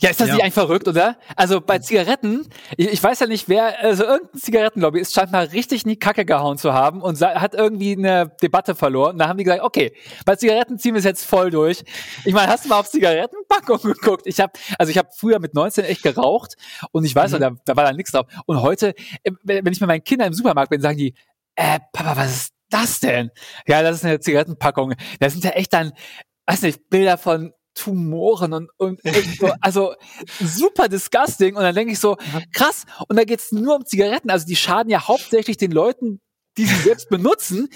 Ja, 0.00 0.10
ist 0.10 0.20
das 0.20 0.28
ja. 0.28 0.34
nicht 0.34 0.42
eigentlich 0.42 0.54
verrückt, 0.54 0.88
oder? 0.88 1.16
Also 1.36 1.60
bei 1.60 1.78
Zigaretten, 1.78 2.48
ich, 2.76 2.88
ich, 2.88 3.02
weiß 3.02 3.20
ja 3.20 3.26
nicht, 3.26 3.48
wer, 3.48 3.78
also 3.80 4.04
irgendein 4.04 4.40
Zigarettenlobby 4.40 4.98
ist 4.98 5.14
scheint 5.14 5.30
mal 5.30 5.44
richtig 5.46 5.84
in 5.84 5.90
die 5.90 5.98
Kacke 5.98 6.24
gehauen 6.24 6.58
zu 6.58 6.72
haben 6.72 7.00
und 7.00 7.20
hat 7.20 7.54
irgendwie 7.54 7.92
eine 7.92 8.32
Debatte 8.42 8.74
verloren. 8.74 9.12
Und 9.12 9.18
da 9.20 9.28
haben 9.28 9.38
die 9.38 9.44
gesagt, 9.44 9.62
okay, 9.62 9.94
bei 10.26 10.34
Zigaretten 10.34 10.78
ziehen 10.78 10.94
wir 10.94 10.98
es 10.98 11.04
jetzt 11.04 11.24
voll 11.24 11.50
durch. 11.50 11.84
Ich 12.24 12.34
meine, 12.34 12.48
hast 12.50 12.64
du 12.64 12.70
mal 12.70 12.80
auf 12.80 12.90
Zigarettenpackung 12.90 13.78
geguckt? 13.82 14.26
Ich 14.26 14.40
habe, 14.40 14.52
also 14.78 14.90
ich 14.90 14.98
habe 14.98 15.08
früher 15.16 15.38
mit 15.38 15.54
19 15.54 15.84
echt 15.84 16.02
geraucht 16.02 16.54
und 16.90 17.04
ich 17.04 17.14
weiß 17.14 17.30
mhm. 17.32 17.38
noch, 17.38 17.50
da, 17.50 17.56
da 17.64 17.76
war 17.76 17.84
da 17.84 17.92
nichts 17.92 18.10
drauf. 18.10 18.26
Und 18.46 18.62
heute, 18.62 18.94
äh, 19.22 19.30
wenn 19.44 19.72
ich 19.72 19.80
mit 19.80 19.88
meinen 19.88 20.04
Kindern 20.04 20.28
im 20.28 20.34
Supermarkt 20.34 20.70
bin, 20.70 20.80
sagen 20.80 20.98
die, 20.98 21.14
äh, 21.54 21.78
Papa, 21.92 22.16
was 22.16 22.30
ist 22.32 22.52
das 22.68 22.98
denn? 22.98 23.30
Ja, 23.66 23.82
das 23.82 23.98
ist 23.98 24.04
eine 24.04 24.18
Zigarettenpackung. 24.18 24.94
Da 25.20 25.30
sind 25.30 25.44
ja 25.44 25.50
echt 25.50 25.72
dann, 25.72 25.92
weiß 26.46 26.62
nicht, 26.62 26.90
Bilder 26.90 27.16
von 27.16 27.52
Tumoren 27.74 28.52
und, 28.52 28.70
und 28.78 29.00
so, 29.38 29.50
also 29.60 29.94
super 30.40 30.88
disgusting. 30.88 31.56
Und 31.56 31.62
dann 31.62 31.74
denke 31.74 31.92
ich 31.92 31.98
so, 31.98 32.16
krass, 32.52 32.84
und 33.08 33.16
da 33.16 33.24
geht's 33.24 33.52
nur 33.52 33.76
um 33.76 33.84
Zigaretten. 33.84 34.30
Also 34.30 34.46
die 34.46 34.56
schaden 34.56 34.90
ja 34.90 35.06
hauptsächlich 35.06 35.56
den 35.56 35.72
Leuten, 35.72 36.20
die 36.56 36.66
sie 36.66 36.82
selbst 36.82 37.08
benutzen, 37.08 37.68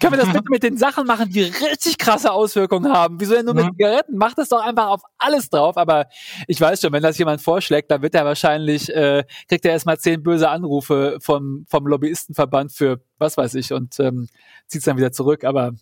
können 0.00 0.14
wir 0.14 0.18
das 0.18 0.32
bitte 0.32 0.44
mit 0.48 0.62
den 0.62 0.78
Sachen 0.78 1.06
machen, 1.06 1.30
die 1.30 1.42
richtig 1.42 1.98
krasse 1.98 2.32
Auswirkungen 2.32 2.90
haben? 2.90 3.20
Wieso 3.20 3.34
denn 3.34 3.44
nur 3.44 3.54
mit 3.54 3.64
ja. 3.64 3.70
Zigaretten? 3.72 4.16
Macht 4.16 4.38
das 4.38 4.48
doch 4.48 4.64
einfach 4.64 4.88
auf 4.88 5.02
alles 5.18 5.50
drauf. 5.50 5.76
Aber 5.76 6.06
ich 6.48 6.58
weiß 6.58 6.80
schon, 6.80 6.92
wenn 6.92 7.02
das 7.02 7.18
jemand 7.18 7.42
vorschlägt, 7.42 7.90
dann 7.90 8.00
wird 8.00 8.14
er 8.14 8.24
wahrscheinlich, 8.24 8.88
äh, 8.88 9.24
kriegt 9.46 9.66
er 9.66 9.72
erstmal 9.72 9.98
zehn 9.98 10.22
böse 10.22 10.48
Anrufe 10.48 11.18
vom, 11.20 11.66
vom 11.68 11.86
Lobbyistenverband 11.86 12.72
für 12.72 13.02
was 13.18 13.36
weiß 13.36 13.54
ich 13.54 13.74
und 13.74 14.00
ähm, 14.00 14.28
zieht 14.66 14.80
es 14.80 14.86
dann 14.86 14.96
wieder 14.96 15.12
zurück. 15.12 15.44
Aber. 15.44 15.72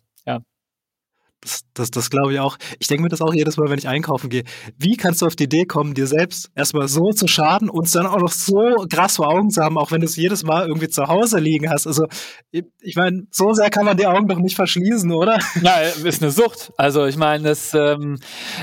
Das, 1.40 1.60
das, 1.72 1.90
das 1.92 2.10
glaube 2.10 2.32
ich 2.32 2.40
auch. 2.40 2.56
Ich 2.80 2.88
denke 2.88 3.04
mir 3.04 3.08
das 3.08 3.22
auch 3.22 3.32
jedes 3.32 3.56
Mal, 3.56 3.70
wenn 3.70 3.78
ich 3.78 3.86
einkaufen 3.86 4.28
gehe. 4.28 4.42
Wie 4.76 4.96
kannst 4.96 5.22
du 5.22 5.26
auf 5.26 5.36
die 5.36 5.44
Idee 5.44 5.66
kommen, 5.66 5.94
dir 5.94 6.08
selbst 6.08 6.50
erstmal 6.56 6.88
so 6.88 7.10
zu 7.10 7.28
schaden 7.28 7.70
und 7.70 7.86
es 7.86 7.92
dann 7.92 8.06
auch 8.06 8.18
noch 8.18 8.32
so 8.32 8.86
krass 8.90 9.16
vor 9.16 9.28
Augen 9.28 9.50
zu 9.50 9.62
haben, 9.62 9.78
auch 9.78 9.92
wenn 9.92 10.00
du 10.00 10.06
es 10.06 10.16
jedes 10.16 10.42
Mal 10.42 10.66
irgendwie 10.66 10.88
zu 10.88 11.06
Hause 11.06 11.38
liegen 11.38 11.70
hast? 11.70 11.86
Also, 11.86 12.06
ich 12.50 12.96
meine, 12.96 13.28
so 13.30 13.52
sehr 13.52 13.70
kann 13.70 13.84
man 13.84 13.96
die 13.96 14.06
Augen 14.06 14.26
doch 14.26 14.38
nicht 14.38 14.56
verschließen, 14.56 15.12
oder? 15.12 15.38
Ja, 15.62 15.80
ist 15.80 16.22
eine 16.22 16.32
Sucht. 16.32 16.72
Also, 16.76 17.06
ich 17.06 17.16
meine, 17.16 17.44
das, 17.44 17.72
ähm, 17.72 18.18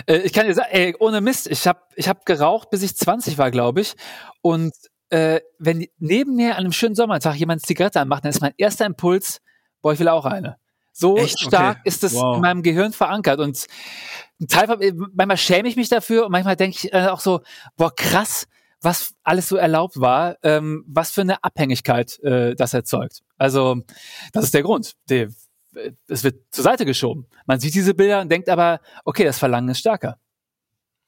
äh, 0.06 0.18
ich 0.18 0.34
kann 0.34 0.48
dir 0.48 0.54
sagen, 0.54 0.70
ey, 0.72 0.96
ohne 1.00 1.22
Mist, 1.22 1.48
ich 1.50 1.68
habe 1.68 1.80
ich 1.96 2.10
hab 2.10 2.26
geraucht, 2.26 2.70
bis 2.72 2.84
ich 2.84 2.96
20 2.96 3.38
war, 3.38 3.52
glaube 3.52 3.82
ich. 3.82 3.96
Und 4.42 4.74
äh, 5.10 5.40
wenn 5.60 5.86
neben 5.98 6.36
mir 6.36 6.56
an 6.56 6.66
einem 6.66 6.72
schönen 6.74 6.96
Sommertag 6.96 7.36
jemand 7.36 7.66
Zigarette 7.66 8.02
anmacht, 8.02 8.26
dann 8.26 8.32
ist 8.32 8.42
mein 8.42 8.54
erster 8.58 8.86
Impuls, 8.86 9.40
boah, 9.82 9.94
ich 9.94 10.00
will 10.00 10.10
auch 10.10 10.26
eine. 10.26 10.58
So 10.98 11.18
Echt? 11.18 11.42
stark 11.42 11.80
okay. 11.80 11.90
ist 11.90 12.06
es 12.06 12.14
wow. 12.14 12.38
in 12.38 12.42
meinem 12.42 12.64
Gehirn 12.64 12.94
verankert. 12.94 13.42
Und 13.42 13.66
ein 14.40 14.48
Teil 14.48 14.68
von, 14.68 15.10
manchmal 15.14 15.36
schäme 15.36 15.68
ich 15.68 15.76
mich 15.76 15.90
dafür 15.90 16.26
und 16.26 16.32
manchmal 16.32 16.56
denke 16.56 16.78
ich 16.78 16.94
äh, 16.94 17.08
auch 17.08 17.20
so, 17.20 17.42
boah, 17.76 17.94
krass, 17.94 18.48
was 18.80 19.14
alles 19.22 19.50
so 19.50 19.58
erlaubt 19.58 20.00
war, 20.00 20.38
ähm, 20.42 20.86
was 20.88 21.12
für 21.12 21.22
eine 21.22 21.44
Abhängigkeit 21.44 22.18
äh, 22.24 22.56
das 22.56 22.74
erzeugt. 22.74 23.24
Also, 23.38 23.82
das 24.32 24.46
ist 24.46 24.54
der 24.54 24.64
Grund. 24.64 24.94
Die, 25.10 25.28
es 26.08 26.24
wird 26.24 26.38
zur 26.52 26.64
Seite 26.64 26.86
geschoben. 26.86 27.28
Man 27.46 27.60
sieht 27.60 27.76
diese 27.76 27.94
Bilder 27.94 28.22
und 28.22 28.32
denkt 28.32 28.48
aber, 28.48 28.80
okay, 29.04 29.26
das 29.26 29.38
Verlangen 29.38 29.68
ist 29.68 29.80
stärker. 29.80 30.18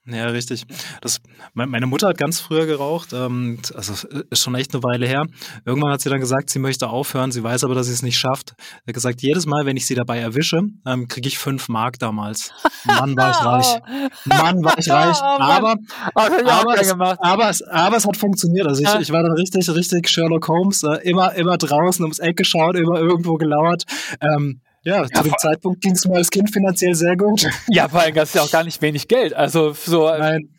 Ja, 0.09 0.27
richtig. 0.27 0.65
Das, 1.01 1.19
meine 1.53 1.85
Mutter 1.85 2.07
hat 2.07 2.17
ganz 2.17 2.39
früher 2.39 2.65
geraucht, 2.65 3.11
ähm, 3.11 3.59
also 3.75 4.07
ist 4.29 4.41
schon 4.41 4.55
echt 4.55 4.73
eine 4.73 4.81
Weile 4.83 5.05
her. 5.05 5.25
Irgendwann 5.65 5.91
hat 5.91 5.99
sie 5.99 6.09
dann 6.09 6.21
gesagt, 6.21 6.49
sie 6.49 6.59
möchte 6.59 6.87
aufhören, 6.87 7.31
sie 7.31 7.43
weiß 7.43 7.65
aber, 7.65 7.75
dass 7.75 7.87
sie 7.87 7.93
es 7.93 8.03
nicht 8.03 8.17
schafft. 8.17 8.53
Sie 8.57 8.87
hat 8.87 8.93
gesagt, 8.93 9.21
jedes 9.21 9.45
Mal, 9.45 9.65
wenn 9.65 9.75
ich 9.75 9.85
sie 9.85 9.95
dabei 9.95 10.19
erwische, 10.19 10.61
ähm, 10.85 11.09
kriege 11.09 11.27
ich 11.27 11.37
fünf 11.37 11.67
Mark 11.67 11.99
damals. 11.99 12.53
Mann, 12.85 13.17
war 13.17 13.31
ich 13.31 13.45
reich. 13.45 13.79
Mann, 14.23 14.63
war 14.63 14.79
ich 14.79 14.89
reich. 14.89 15.17
Oh, 15.21 15.41
aber, 15.41 15.75
aber, 16.13 16.79
es, 16.79 16.91
aber, 16.93 17.49
es, 17.49 17.61
aber 17.63 17.97
es 17.97 18.07
hat 18.07 18.15
funktioniert. 18.15 18.65
Also 18.65 18.83
ich, 18.83 18.93
ich 19.01 19.11
war 19.11 19.23
dann 19.23 19.33
richtig, 19.33 19.69
richtig 19.69 20.07
Sherlock 20.09 20.47
Holmes, 20.47 20.83
äh, 20.83 21.01
immer, 21.03 21.33
immer 21.35 21.57
draußen 21.57 22.03
ums 22.03 22.19
Eck 22.19 22.37
geschaut, 22.37 22.77
immer 22.77 22.97
irgendwo 22.99 23.35
gelauert. 23.35 23.83
Ähm, 24.21 24.61
ja, 24.87 25.01
ja, 25.01 25.07
zu 25.09 25.23
dem 25.23 25.37
Zeitpunkt 25.37 25.81
ging 25.81 25.91
es 25.91 26.05
mir 26.05 26.15
als 26.15 26.29
Kind 26.29 26.49
finanziell 26.51 26.95
sehr 26.95 27.17
gut. 27.17 27.45
Ja, 27.67 27.89
vor 27.89 27.99
allem 27.99 28.15
das 28.15 28.29
ist 28.29 28.35
ja 28.35 28.41
auch 28.41 28.51
gar 28.51 28.63
nicht 28.63 28.81
wenig 28.81 29.07
Geld. 29.07 29.33
Also 29.33 29.73
so. 29.73 30.07
Äh, 30.07 30.19
Nein. 30.19 30.49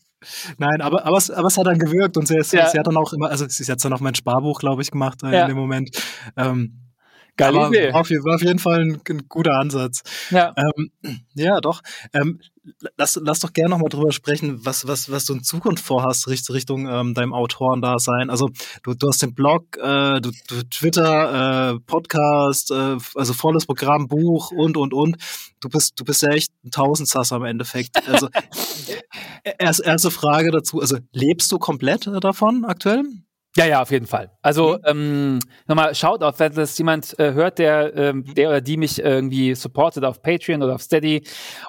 Nein, 0.58 0.80
aber, 0.80 1.06
aber, 1.06 1.16
es, 1.16 1.30
aber 1.30 1.46
es 1.46 1.56
hat 1.56 1.66
dann 1.66 1.78
gewirkt 1.78 2.16
und 2.16 2.26
sie, 2.26 2.34
ja. 2.34 2.42
sie 2.42 2.78
hat 2.78 2.86
dann 2.86 2.96
auch 2.96 3.12
immer, 3.12 3.30
also 3.30 3.46
sie 3.48 3.70
hat 3.70 3.82
dann 3.84 3.92
auch 3.92 4.00
mein 4.00 4.16
Sparbuch, 4.16 4.58
glaube 4.58 4.82
ich, 4.82 4.90
gemacht 4.90 5.22
äh, 5.22 5.32
ja. 5.32 5.42
in 5.42 5.48
dem 5.48 5.56
Moment. 5.56 5.90
Ähm, 6.36 6.88
Geile 7.36 7.68
Idee. 7.68 7.92
War 7.92 8.00
auf, 8.00 8.10
war 8.10 8.34
auf 8.34 8.42
jeden 8.42 8.58
Fall 8.58 8.80
ein, 8.80 9.00
ein 9.08 9.28
guter 9.28 9.54
Ansatz. 9.54 10.02
Ja, 10.30 10.52
ähm, 10.56 10.90
ja 11.34 11.60
doch. 11.60 11.82
Ähm, 12.12 12.40
lass, 12.96 13.18
lass 13.22 13.40
doch 13.40 13.52
gerne 13.52 13.70
nochmal 13.70 13.88
drüber 13.88 14.12
sprechen, 14.12 14.64
was, 14.64 14.86
was, 14.86 15.10
was 15.10 15.24
du 15.24 15.34
in 15.34 15.42
Zukunft 15.42 15.84
vorhast, 15.84 16.28
Richtung 16.28 16.88
ähm, 16.88 17.14
deinem 17.14 17.32
Autorendasein. 17.32 18.30
Also 18.30 18.48
du, 18.82 18.94
du 18.94 19.08
hast 19.08 19.22
den 19.22 19.34
Blog, 19.34 19.76
äh, 19.76 20.20
du, 20.20 20.30
du 20.48 20.62
Twitter, 20.70 21.74
äh, 21.74 21.80
Podcast, 21.80 22.70
äh, 22.70 22.96
also 23.14 23.32
volles 23.32 23.66
Programm, 23.66 24.08
Buch 24.08 24.50
und, 24.50 24.76
und, 24.76 24.92
und. 24.92 25.16
Du 25.60 25.68
bist, 25.68 25.98
du 25.98 26.04
bist 26.04 26.22
ja 26.22 26.30
echt 26.30 26.52
ein 26.64 26.70
Tausendsasser 26.70 27.36
im 27.36 27.44
Endeffekt. 27.44 28.08
Also 28.08 28.28
erst, 29.58 29.80
erste 29.84 30.10
Frage 30.10 30.50
dazu, 30.50 30.80
also 30.80 30.98
lebst 31.12 31.50
du 31.52 31.58
komplett 31.58 32.06
äh, 32.06 32.20
davon 32.20 32.64
aktuell? 32.64 33.04
Ja, 33.58 33.66
ja, 33.66 33.82
auf 33.82 33.90
jeden 33.90 34.06
Fall. 34.06 34.30
Also 34.40 34.74
mhm. 34.74 34.78
ähm, 34.84 35.40
nochmal 35.66 35.92
Shoutout, 35.92 36.38
wenn 36.38 36.54
das 36.54 36.78
jemand 36.78 37.18
äh, 37.18 37.32
hört, 37.32 37.58
der, 37.58 37.92
ähm, 37.96 38.22
der 38.36 38.50
oder 38.50 38.60
die 38.60 38.76
mich 38.76 39.00
irgendwie 39.00 39.56
supportet 39.56 40.04
auf 40.04 40.22
Patreon 40.22 40.62
oder 40.62 40.76
auf 40.76 40.82
Steady 40.82 41.24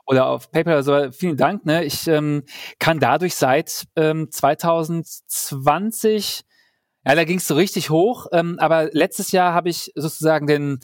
oder 0.06 0.28
auf 0.28 0.52
PayPal 0.52 0.76
oder 0.76 0.84
so. 0.84 1.12
Vielen 1.12 1.36
Dank. 1.36 1.66
Ne? 1.66 1.84
Ich 1.84 2.08
ähm, 2.08 2.44
kann 2.78 3.00
dadurch 3.00 3.34
seit 3.34 3.86
ähm, 3.96 4.30
2020, 4.30 6.42
ja, 7.08 7.16
da 7.16 7.24
ging 7.24 7.40
es 7.40 7.48
so 7.48 7.56
richtig 7.56 7.90
hoch, 7.90 8.28
ähm, 8.34 8.58
aber 8.60 8.90
letztes 8.92 9.32
Jahr 9.32 9.56
habe 9.56 9.70
ich 9.70 9.92
sozusagen 9.96 10.46
den 10.46 10.82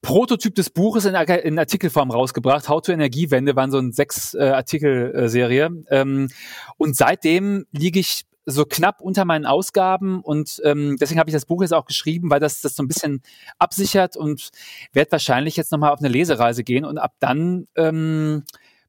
Prototyp 0.00 0.54
des 0.54 0.70
Buches 0.70 1.04
in, 1.04 1.14
in, 1.14 1.58
Artikelform 1.58 2.10
rausgebracht. 2.10 2.70
How 2.70 2.80
to 2.80 2.92
Energiewende 2.92 3.54
waren 3.54 3.70
so 3.70 3.76
ein 3.76 3.92
sechs 3.92 4.32
äh, 4.32 4.44
Artikel-Serie. 4.44 5.84
Ähm, 5.90 6.30
und 6.78 6.96
seitdem 6.96 7.66
liege 7.70 8.00
ich 8.00 8.24
so 8.46 8.64
knapp 8.64 9.00
unter 9.00 9.24
meinen 9.24 9.46
Ausgaben 9.46 10.20
und 10.20 10.60
ähm, 10.64 10.96
deswegen 11.00 11.20
habe 11.20 11.30
ich 11.30 11.34
das 11.34 11.46
Buch 11.46 11.62
jetzt 11.62 11.74
auch 11.74 11.84
geschrieben, 11.84 12.30
weil 12.30 12.40
das 12.40 12.60
das 12.60 12.74
so 12.74 12.82
ein 12.82 12.88
bisschen 12.88 13.22
absichert 13.58 14.16
und 14.16 14.50
werde 14.92 15.12
wahrscheinlich 15.12 15.56
jetzt 15.56 15.72
nochmal 15.72 15.92
auf 15.92 16.00
eine 16.00 16.08
Lesereise 16.08 16.64
gehen 16.64 16.84
und 16.84 16.98
ab 16.98 17.14
dann 17.20 17.68
ähm, 17.76 18.44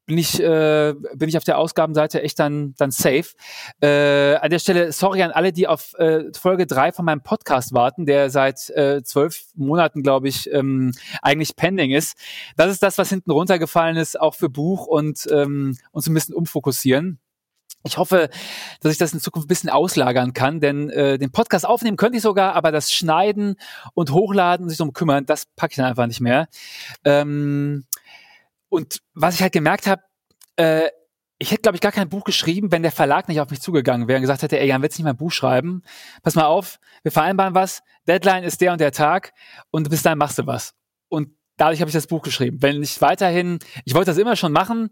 bin 0.06 0.18
ich 0.18 0.42
äh, 0.42 0.94
bin 1.16 1.30
ich 1.30 1.38
auf 1.38 1.44
der 1.44 1.58
Ausgabenseite 1.58 2.22
echt 2.22 2.40
dann 2.40 2.74
dann 2.78 2.92
safe. 2.92 3.26
Äh, 3.82 4.36
an 4.36 4.50
der 4.50 4.60
Stelle 4.60 4.92
sorry 4.92 5.24
an 5.24 5.32
alle, 5.32 5.54
die 5.54 5.68
auf 5.68 5.94
äh, 5.98 6.26
Folge 6.34 6.68
drei 6.68 6.92
von 6.92 7.06
meinem 7.06 7.24
Podcast 7.24 7.74
warten, 7.74 8.06
der 8.06 8.30
seit 8.30 8.70
äh, 8.72 9.02
zwölf 9.04 9.46
Monaten 9.56 10.04
glaube 10.04 10.28
ich 10.28 10.52
ähm, 10.52 10.92
eigentlich 11.22 11.56
pending 11.56 11.92
ist. 11.92 12.18
Das 12.58 12.72
ist 12.72 12.84
das, 12.84 12.98
was 12.98 13.10
hinten 13.10 13.32
runtergefallen 13.32 13.98
ist, 13.98 14.20
auch 14.20 14.36
für 14.36 14.50
Buch 14.50 14.88
und 14.88 15.28
ähm, 15.32 15.78
uns 15.92 16.08
ein 16.08 16.14
bisschen 16.14 16.36
umfokussieren. 16.36 17.20
Ich 17.86 17.98
hoffe, 17.98 18.30
dass 18.82 18.92
ich 18.92 18.98
das 18.98 19.14
in 19.14 19.20
Zukunft 19.20 19.46
ein 19.46 19.50
bisschen 19.50 19.70
auslagern 19.70 20.34
kann, 20.34 20.60
denn 20.60 20.90
äh, 20.90 21.18
den 21.18 21.32
Podcast 21.32 21.66
aufnehmen 21.66 21.98
könnte 21.98 22.18
ich 22.18 22.24
sogar, 22.24 22.56
aber 22.56 22.72
das 22.72 22.92
Schneiden 22.94 23.56
und 23.94 24.12
Hochladen 24.12 24.66
und 24.66 24.70
sich 24.70 24.78
darum 24.78 24.94
kümmern, 24.94 25.26
das 25.26 25.46
packe 25.46 25.72
ich 25.72 25.78
dann 25.78 25.86
einfach 25.86 26.08
nicht 26.08 26.22
mehr. 26.22 26.48
Ähm, 27.04 27.86
und 28.70 29.02
was 29.14 29.36
ich 29.36 29.42
halt 29.42 29.54
gemerkt 29.54 29.88
habe, 29.88 30.02
äh, 30.56 30.90
ich 31.40 31.52
hätte, 31.52 31.64
glaube 31.64 31.76
ich, 31.76 31.82
gar 31.82 31.92
kein 31.92 32.08
Buch 32.08 32.24
geschrieben, 32.24 32.72
wenn 32.72 32.84
der 32.84 32.92
Verlag 32.92 33.28
nicht 33.28 33.42
auf 33.42 33.50
mich 33.50 33.60
zugegangen 33.60 34.08
wäre 34.08 34.18
und 34.18 34.22
gesagt 34.22 34.44
hätte, 34.44 34.60
ey, 34.60 34.68
Jan, 34.68 34.82
willst 34.82 34.98
du 34.98 35.02
nicht 35.02 35.06
mal 35.06 35.12
ein 35.12 35.18
Buch 35.18 35.32
schreiben? 35.32 35.84
Pass 36.22 36.36
mal 36.36 36.46
auf, 36.46 36.80
wir 37.02 37.12
vereinbaren 37.12 37.54
was, 37.54 37.82
Deadline 38.08 38.44
ist 38.46 38.62
der 38.62 38.72
und 38.72 38.80
der 38.80 38.94
Tag 38.94 39.34
und 39.70 39.90
bis 39.90 40.04
dahin 40.04 40.20
machst 40.20 40.40
du 40.40 40.48
was. 40.48 40.74
Und 41.10 41.32
dadurch 41.58 41.82
habe 41.82 41.90
ich 41.90 41.94
das 41.94 42.08
Buch 42.08 42.22
geschrieben. 42.22 42.58
Wenn 42.62 42.82
ich 42.82 43.02
weiterhin, 43.02 43.60
ich 43.86 43.94
wollte 43.94 44.12
das 44.12 44.18
immer 44.18 44.36
schon 44.36 44.52
machen 44.52 44.90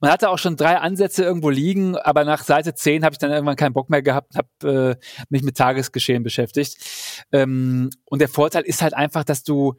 und 0.00 0.10
hatte 0.10 0.30
auch 0.30 0.38
schon 0.38 0.56
drei 0.56 0.78
Ansätze 0.78 1.24
irgendwo 1.24 1.50
liegen, 1.50 1.96
aber 1.96 2.24
nach 2.24 2.44
Seite 2.44 2.74
10 2.74 3.04
habe 3.04 3.14
ich 3.14 3.18
dann 3.18 3.30
irgendwann 3.30 3.56
keinen 3.56 3.72
Bock 3.72 3.90
mehr 3.90 4.02
gehabt, 4.02 4.34
habe 4.36 4.98
äh, 5.00 5.24
mich 5.28 5.42
mit 5.42 5.56
Tagesgeschehen 5.56 6.22
beschäftigt. 6.22 6.76
Ähm, 7.32 7.90
und 8.04 8.20
der 8.20 8.28
Vorteil 8.28 8.62
ist 8.62 8.82
halt 8.82 8.94
einfach, 8.94 9.24
dass 9.24 9.42
du 9.42 9.74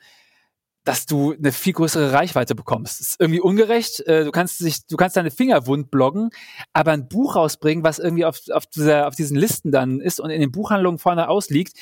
dass 0.83 1.05
du 1.05 1.33
eine 1.33 1.51
viel 1.51 1.73
größere 1.73 2.11
Reichweite 2.11 2.55
bekommst. 2.55 2.99
Das 2.99 3.07
ist 3.07 3.15
irgendwie 3.19 3.39
ungerecht. 3.39 4.01
Äh, 4.01 4.25
du 4.25 4.31
kannst 4.31 4.59
dich, 4.59 4.85
du 4.85 4.97
kannst 4.97 5.15
deine 5.15 5.31
Finger 5.31 5.65
wund 5.65 5.89
bloggen, 5.91 6.29
aber 6.73 6.91
ein 6.91 7.07
Buch 7.07 7.35
rausbringen, 7.35 7.83
was 7.83 7.99
irgendwie 7.99 8.25
auf, 8.25 8.39
auf, 8.51 8.65
dieser, 8.65 9.07
auf 9.07 9.15
diesen 9.15 9.37
Listen 9.37 9.71
dann 9.71 10.01
ist 10.01 10.19
und 10.19 10.29
in 10.29 10.41
den 10.41 10.51
Buchhandlungen 10.51 10.99
vorne 10.99 11.29
ausliegt, 11.29 11.77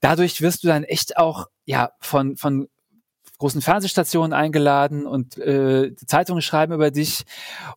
dadurch 0.00 0.40
wirst 0.40 0.62
du 0.62 0.68
dann 0.68 0.84
echt 0.84 1.16
auch 1.16 1.46
ja 1.64 1.90
von 2.00 2.36
von 2.36 2.68
großen 3.38 3.62
Fernsehstationen 3.62 4.32
eingeladen 4.32 5.06
und 5.06 5.38
äh, 5.38 5.94
Zeitungen 5.96 6.42
schreiben 6.42 6.74
über 6.74 6.90
dich. 6.90 7.24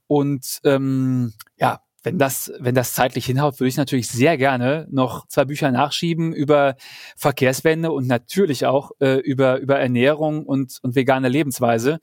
Und 0.08 0.60
ähm, 0.64 1.34
ja, 1.58 1.82
wenn 2.04 2.18
das, 2.18 2.52
wenn 2.60 2.74
das 2.74 2.94
zeitlich 2.94 3.26
hinhaut, 3.26 3.60
würde 3.60 3.70
ich 3.70 3.78
natürlich 3.78 4.08
sehr 4.08 4.38
gerne 4.38 4.88
noch 4.90 5.28
zwei 5.28 5.46
Bücher 5.46 5.72
nachschieben 5.72 6.34
über 6.34 6.76
Verkehrswende 7.16 7.92
und 7.92 8.08
natürlich 8.08 8.66
auch 8.66 8.92
äh, 9.00 9.20
über, 9.20 9.60
über 9.60 9.80
Ernährung 9.80 10.46
und, 10.46 10.80
und 10.82 10.96
vegane 10.96 11.30
Lebensweise. 11.30 12.00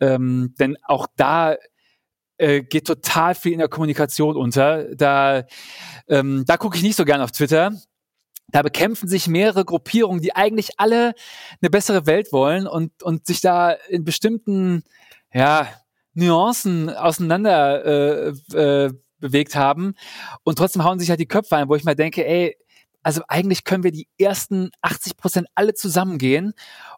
Ähm, 0.00 0.54
denn 0.58 0.76
auch 0.82 1.06
da 1.16 1.56
äh, 2.38 2.62
geht 2.62 2.86
total 2.86 3.34
viel 3.34 3.52
in 3.52 3.58
der 3.58 3.68
Kommunikation 3.68 4.36
unter. 4.36 4.94
Da, 4.94 5.44
ähm, 6.08 6.44
da 6.46 6.56
gucke 6.56 6.76
ich 6.76 6.82
nicht 6.82 6.96
so 6.96 7.04
gern 7.04 7.20
auf 7.20 7.30
Twitter. 7.30 7.72
Da 8.50 8.62
bekämpfen 8.62 9.08
sich 9.08 9.28
mehrere 9.28 9.64
Gruppierungen, 9.64 10.22
die 10.22 10.34
eigentlich 10.34 10.78
alle 10.78 11.14
eine 11.60 11.70
bessere 11.70 12.06
Welt 12.06 12.32
wollen 12.32 12.66
und, 12.66 13.02
und 13.02 13.26
sich 13.26 13.40
da 13.40 13.72
in 13.72 14.04
bestimmten 14.04 14.84
ja, 15.32 15.68
Nuancen 16.14 16.90
auseinander 16.90 17.84
äh, 17.84 18.28
äh, 18.54 18.92
bewegt 19.18 19.54
haben. 19.54 19.94
Und 20.44 20.58
trotzdem 20.58 20.84
hauen 20.84 20.98
sich 20.98 21.10
halt 21.10 21.20
die 21.20 21.26
Köpfe 21.26 21.56
ein, 21.56 21.68
wo 21.68 21.74
ich 21.74 21.84
mal 21.84 21.94
denke, 21.94 22.26
ey, 22.26 22.56
also 23.02 23.22
eigentlich 23.28 23.64
können 23.64 23.84
wir 23.84 23.92
die 23.92 24.08
ersten 24.18 24.70
80 24.82 25.16
Prozent 25.16 25.46
alle 25.54 25.74
zusammengehen. 25.74 26.52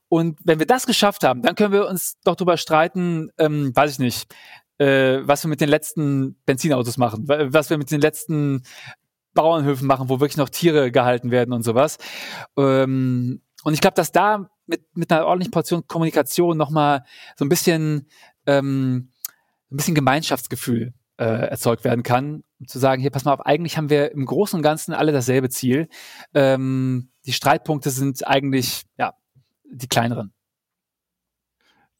Und 0.08 0.38
wenn 0.44 0.58
wir 0.58 0.66
das 0.66 0.86
geschafft 0.86 1.22
haben, 1.22 1.42
dann 1.42 1.54
können 1.54 1.72
wir 1.72 1.86
uns 1.86 2.18
doch 2.24 2.36
drüber 2.36 2.56
streiten, 2.56 3.30
ähm, 3.38 3.74
weiß 3.74 3.92
ich 3.92 3.98
nicht, 3.98 4.34
äh, 4.78 5.20
was 5.22 5.44
wir 5.44 5.48
mit 5.48 5.60
den 5.60 5.68
letzten 5.68 6.36
Benzinautos 6.46 6.96
machen, 6.96 7.28
was 7.28 7.70
wir 7.70 7.78
mit 7.78 7.90
den 7.90 8.00
letzten 8.00 8.62
Bauernhöfen 9.34 9.86
machen, 9.86 10.08
wo 10.08 10.20
wirklich 10.20 10.36
noch 10.36 10.48
Tiere 10.48 10.90
gehalten 10.90 11.30
werden 11.30 11.52
und 11.52 11.62
sowas. 11.62 11.98
Ähm, 12.56 13.42
und 13.62 13.74
ich 13.74 13.80
glaube, 13.80 13.94
dass 13.94 14.12
da 14.12 14.50
mit, 14.66 14.84
mit 14.94 15.12
einer 15.12 15.26
ordentlichen 15.26 15.50
Portion 15.50 15.86
Kommunikation 15.86 16.56
nochmal 16.56 17.04
so 17.36 17.44
ein 17.44 17.48
bisschen, 17.48 18.08
ähm, 18.46 19.12
ein 19.70 19.76
bisschen 19.76 19.94
Gemeinschaftsgefühl 19.94 20.94
äh, 21.18 21.24
erzeugt 21.24 21.84
werden 21.84 22.02
kann, 22.02 22.44
um 22.58 22.66
zu 22.66 22.78
sagen, 22.78 23.02
hier, 23.02 23.10
pass 23.10 23.24
mal 23.24 23.34
auf, 23.34 23.44
eigentlich 23.44 23.76
haben 23.76 23.90
wir 23.90 24.12
im 24.12 24.24
Großen 24.24 24.56
und 24.56 24.62
Ganzen 24.62 24.94
alle 24.94 25.12
dasselbe 25.12 25.50
Ziel. 25.50 25.88
Ähm, 26.34 27.10
die 27.26 27.32
Streitpunkte 27.32 27.90
sind 27.90 28.26
eigentlich, 28.26 28.84
ja, 28.96 29.14
die 29.64 29.88
kleineren. 29.88 30.32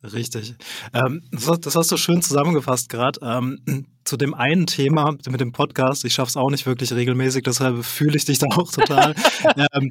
Richtig. 0.03 0.55
Ähm, 0.95 1.22
das, 1.31 1.61
das, 1.61 1.76
hast 1.76 1.93
du 1.93 1.99
schön 1.99 2.22
zusammengefasst 2.22 2.89
gerade. 2.89 3.20
Ähm, 3.22 3.87
zu 4.05 4.17
dem 4.17 4.35
einen 4.35 4.67
Thema 4.67 5.17
mit 5.29 5.41
dem 5.41 5.53
Podcast, 5.53 6.05
ich 6.05 6.15
schaffe 6.15 6.31
es 6.31 6.37
auch 6.37 6.51
nicht 6.51 6.67
wirklich 6.67 6.93
regelmäßig, 6.93 7.43
deshalb 7.45 7.85
fühle 7.85 8.17
ich 8.17 8.25
dich 8.25 8.39
da 8.39 8.47
auch 8.47 8.71
total. 8.71 9.15
ähm, 9.75 9.91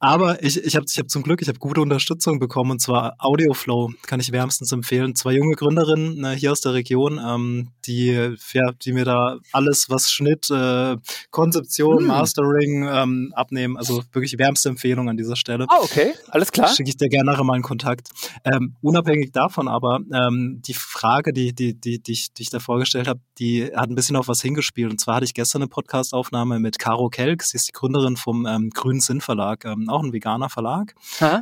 aber 0.00 0.42
ich, 0.42 0.62
ich 0.64 0.76
habe 0.76 0.86
ich 0.88 0.98
hab 0.98 1.10
zum 1.10 1.22
Glück, 1.22 1.42
ich 1.42 1.48
habe 1.48 1.58
gute 1.58 1.80
Unterstützung 1.80 2.38
bekommen 2.38 2.72
und 2.72 2.80
zwar 2.80 3.14
Audioflow, 3.18 3.90
kann 4.06 4.20
ich 4.20 4.32
wärmstens 4.32 4.72
empfehlen. 4.72 5.14
Zwei 5.14 5.34
junge 5.34 5.54
Gründerinnen 5.54 6.20
ne, 6.20 6.32
hier 6.32 6.52
aus 6.52 6.60
der 6.60 6.74
Region, 6.74 7.20
ähm, 7.24 7.68
die, 7.84 8.34
ja, 8.52 8.72
die 8.72 8.92
mir 8.92 9.04
da 9.04 9.38
alles, 9.52 9.90
was 9.90 10.10
Schnitt, 10.10 10.50
äh, 10.50 10.96
Konzeption, 11.30 11.98
hm. 11.98 12.06
Mastering 12.06 12.88
ähm, 12.90 13.32
abnehmen. 13.34 13.76
Also 13.76 14.02
wirklich 14.12 14.38
wärmste 14.38 14.70
Empfehlung 14.70 15.08
an 15.08 15.16
dieser 15.16 15.36
Stelle. 15.36 15.66
Ah, 15.68 15.80
okay, 15.82 16.14
alles 16.28 16.50
klar. 16.50 16.68
Schicke 16.74 16.90
ich 16.90 16.96
dir 16.96 17.08
gerne 17.08 17.30
nachher 17.30 17.44
mal 17.44 17.54
einen 17.54 17.62
Kontakt. 17.62 18.08
Ähm, 18.44 18.76
unabhängig 18.80 19.32
davon 19.32 19.68
aber, 19.68 20.00
ähm, 20.12 20.62
die 20.66 20.74
Frage, 20.74 21.32
die, 21.32 21.54
die, 21.54 21.78
die, 21.78 22.02
die, 22.02 22.12
ich, 22.12 22.32
die 22.32 22.42
ich 22.42 22.50
da 22.50 22.58
vorgestellt 22.58 23.06
habe, 23.06 23.20
die 23.38 23.49
hat 23.58 23.90
ein 23.90 23.94
bisschen 23.94 24.16
auf 24.16 24.28
was 24.28 24.42
hingespielt. 24.42 24.90
Und 24.90 25.00
zwar 25.00 25.16
hatte 25.16 25.24
ich 25.24 25.34
gestern 25.34 25.62
eine 25.62 25.68
Podcastaufnahme 25.68 26.58
mit 26.58 26.78
Caro 26.78 27.08
Kelk. 27.08 27.42
Sie 27.42 27.56
ist 27.56 27.68
die 27.68 27.72
Gründerin 27.72 28.16
vom 28.16 28.46
ähm, 28.46 28.70
Grünen 28.70 29.00
Sinn 29.00 29.20
Verlag, 29.20 29.64
ähm, 29.64 29.88
auch 29.88 30.02
ein 30.02 30.12
veganer 30.12 30.48
Verlag. 30.48 30.94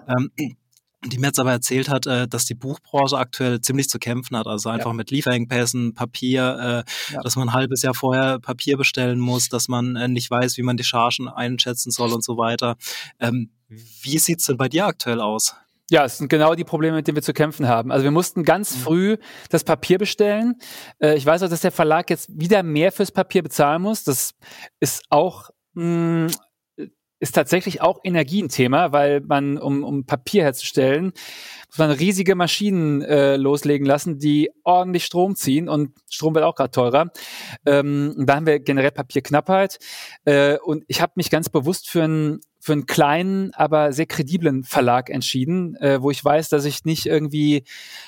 Ähm, 0.09 0.31
die 1.05 1.19
mir 1.19 1.29
jetzt 1.29 1.39
aber 1.39 1.53
erzählt 1.53 1.89
hat, 1.89 2.07
äh, 2.07 2.27
dass 2.27 2.45
die 2.45 2.55
Buchbranche 2.55 3.17
aktuell 3.17 3.61
ziemlich 3.61 3.89
zu 3.89 3.99
kämpfen 3.99 4.37
hat. 4.37 4.47
Also 4.47 4.69
einfach 4.69 4.91
ja. 4.91 4.95
mit 4.95 5.11
Lieferengpässen, 5.11 5.95
Papier, 5.95 6.85
äh, 6.89 7.13
ja. 7.13 7.23
dass 7.23 7.37
man 7.37 7.49
ein 7.49 7.55
halbes 7.55 7.83
Jahr 7.83 7.95
vorher 7.95 8.41
Papier 8.41 8.77
bestellen 8.77 9.21
muss, 9.21 9.49
dass 9.49 9.69
man 9.69 9.95
äh, 9.95 10.09
nicht 10.09 10.31
weiß, 10.31 10.57
wie 10.57 10.63
man 10.63 10.77
die 10.77 10.85
Chargen 10.85 11.29
einschätzen 11.29 11.93
soll 11.93 12.13
und 12.13 12.25
so 12.25 12.37
weiter. 12.37 12.77
Ähm, 13.21 13.51
wie 13.69 14.19
sieht's 14.19 14.47
denn 14.47 14.57
bei 14.57 14.69
dir 14.69 14.87
aktuell 14.87 15.21
aus? 15.21 15.55
Ja, 15.91 16.05
es 16.05 16.19
sind 16.19 16.29
genau 16.29 16.55
die 16.55 16.65
Probleme, 16.65 16.97
mit 16.97 17.07
denen 17.07 17.17
wir 17.17 17.23
zu 17.23 17.33
kämpfen 17.33 17.67
haben. 17.67 17.91
Also 17.91 18.05
wir 18.05 18.11
mussten 18.11 18.43
ganz 18.43 18.77
mhm. 18.77 18.81
früh 18.81 19.17
das 19.49 19.65
Papier 19.65 19.99
bestellen. 19.99 20.57
Äh, 20.99 21.17
ich 21.17 21.25
weiß 21.25 21.43
auch, 21.43 21.49
dass 21.49 21.63
der 21.63 21.73
Verlag 21.73 22.11
jetzt 22.11 22.29
wieder 22.39 22.63
mehr 22.63 22.93
fürs 22.93 23.11
Papier 23.11 23.43
bezahlen 23.43 23.83
muss. 23.83 24.05
Das 24.05 24.35
ist 24.81 25.05
auch 25.09 25.51
mh, 25.75 26.27
mm, 26.27 26.31
ist 27.21 27.35
tatsächlich 27.35 27.81
auch 27.81 28.01
Energie 28.05 28.43
ein 28.43 28.49
Thema, 28.49 28.93
weil 28.93 29.21
man, 29.21 29.59
um, 29.59 29.83
um 29.83 30.05
Papier 30.05 30.45
herzustellen, 30.45 31.13
muss 31.69 31.79
man 31.79 31.91
riesige 31.91 32.35
Maschinen 32.35 33.03
äh, 33.03 33.37
loslegen 33.37 33.87
lassen, 33.87 34.19
die 34.19 34.51
ordentlich 34.63 35.05
Strom 35.05 35.35
ziehen 35.35 35.69
und 35.69 35.97
Strom 36.09 36.35
wird 36.35 36.45
auch 36.45 36.55
gerade 36.55 36.71
teurer. 36.71 37.11
Ähm, 37.67 38.15
da 38.19 38.37
haben 38.37 38.47
wir 38.47 38.61
generell 38.61 38.93
Papierknappheit. 38.93 39.79
Äh, 40.25 40.59
und 40.59 40.85
ich 40.87 41.01
habe 41.01 41.13
mich 41.17 41.31
ganz 41.31 41.49
bewusst 41.49 41.89
für 41.89 42.05
ein 42.05 42.41
für 42.61 42.73
einen 42.73 42.87
kleinen, 42.87 43.55
aber 43.55 43.93
sehr 43.93 44.07
krediblen 44.07 44.65
Verlag 44.65 45.11
entschieden, 45.11 45.77
äh, 45.77 46.03
wo 46.03 46.11
ich 46.11 46.25
weiß, 46.25 46.49
dass 46.49 46.65
ich 46.65 46.85
nicht 46.85 47.07
irgendwie 47.07 47.65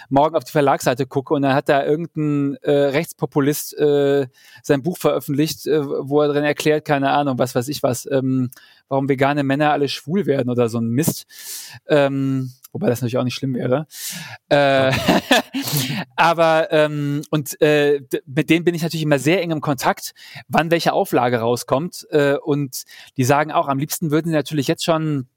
morgen 0.08 0.34
auf 0.36 0.44
die 0.44 0.52
Verlagsseite 0.52 1.06
gucke 1.06 1.34
und 1.34 1.42
dann 1.42 1.54
hat 1.54 1.68
da 1.68 1.84
irgendein 1.84 2.56
äh, 2.62 2.70
Rechtspopulist 2.70 3.78
äh, 3.78 4.26
sein 4.62 4.82
Buch 4.82 4.98
veröffentlicht, 4.98 5.66
äh, 5.66 5.84
wo 5.84 6.20
er 6.20 6.28
drin 6.28 6.44
erklärt, 6.44 6.84
keine 6.84 7.10
Ahnung, 7.10 7.38
was 7.38 7.54
weiß 7.54 7.68
ich 7.68 7.82
was, 7.82 8.08
ähm, 8.10 8.50
warum 8.88 9.08
vegane 9.08 9.44
Männer 9.44 9.70
alle 9.70 9.88
schwul 9.88 10.26
werden 10.26 10.50
oder 10.50 10.68
so 10.68 10.78
ein 10.78 10.88
Mist. 10.88 11.26
Ähm, 11.88 12.52
wobei 12.72 12.88
das 12.88 13.00
natürlich 13.00 13.18
auch 13.18 13.24
nicht 13.24 13.34
schlimm 13.34 13.54
wäre. 13.54 13.86
Äh, 14.48 14.92
aber 16.16 16.68
ähm, 16.72 17.22
und 17.30 17.60
äh, 17.60 18.00
mit 18.26 18.50
denen 18.50 18.64
bin 18.64 18.74
ich 18.74 18.82
natürlich 18.82 19.04
immer 19.04 19.18
sehr 19.18 19.42
eng 19.42 19.50
im 19.50 19.60
Kontakt, 19.60 20.12
wann 20.48 20.70
welche 20.70 20.92
Auflage 20.92 21.38
rauskommt. 21.38 22.06
Äh, 22.10 22.36
und 22.36 22.84
die 23.16 23.24
sagen 23.24 23.52
auch, 23.52 23.68
am 23.68 23.78
liebsten 23.78 24.10
würden 24.10 24.28
sie 24.28 24.34
natürlich 24.34 24.68
jetzt 24.68 24.84
schon 24.84 25.28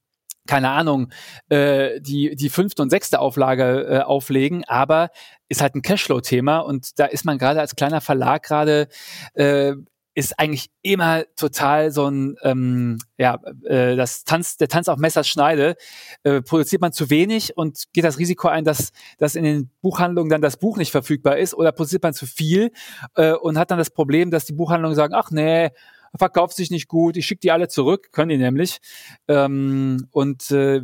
keine 0.45 0.71
Ahnung, 0.71 1.11
äh, 1.49 2.01
die, 2.01 2.35
die 2.35 2.49
fünfte 2.49 2.81
und 2.81 2.89
sechste 2.89 3.19
Auflage 3.19 3.87
äh, 3.87 3.99
auflegen, 3.99 4.63
aber 4.65 5.09
ist 5.47 5.61
halt 5.61 5.75
ein 5.75 5.81
Cashflow-Thema 5.81 6.59
und 6.59 6.99
da 6.99 7.05
ist 7.05 7.23
man 7.23 7.37
gerade 7.37 7.61
als 7.61 7.75
kleiner 7.75 8.01
Verlag 8.01 8.43
gerade 8.43 8.87
äh, 9.35 9.73
ist 10.15 10.39
eigentlich 10.39 10.69
immer 10.81 11.23
total 11.35 11.91
so 11.91 12.07
ein, 12.07 12.35
ähm, 12.43 12.99
ja, 13.17 13.39
äh, 13.65 13.95
das 13.95 14.23
Tanz, 14.23 14.57
der 14.57 14.67
Tanz 14.67 14.87
auf 14.87 14.97
Messers 14.97 15.27
Schneide. 15.27 15.75
Äh, 16.23 16.41
produziert 16.41 16.81
man 16.81 16.93
zu 16.93 17.09
wenig 17.09 17.57
und 17.57 17.85
geht 17.93 18.03
das 18.03 18.19
Risiko 18.19 18.47
ein, 18.47 18.63
dass, 18.63 18.91
dass 19.17 19.35
in 19.35 19.43
den 19.43 19.71
Buchhandlungen 19.81 20.29
dann 20.29 20.41
das 20.41 20.57
Buch 20.57 20.77
nicht 20.77 20.91
verfügbar 20.91 21.37
ist 21.37 21.53
oder 21.53 21.71
produziert 21.71 22.03
man 22.03 22.13
zu 22.13 22.27
viel 22.27 22.71
äh, 23.15 23.33
und 23.33 23.57
hat 23.57 23.71
dann 23.71 23.79
das 23.79 23.89
Problem, 23.89 24.29
dass 24.29 24.45
die 24.45 24.53
Buchhandlungen 24.53 24.95
sagen, 24.95 25.13
ach 25.15 25.31
nee, 25.31 25.69
verkauft 26.15 26.55
sich 26.55 26.69
nicht 26.69 26.87
gut, 26.87 27.17
ich 27.17 27.25
schicke 27.25 27.41
die 27.41 27.51
alle 27.51 27.67
zurück, 27.67 28.11
können 28.11 28.29
die 28.29 28.37
nämlich. 28.37 28.79
Ähm, 29.27 30.07
und 30.11 30.51
äh, 30.51 30.81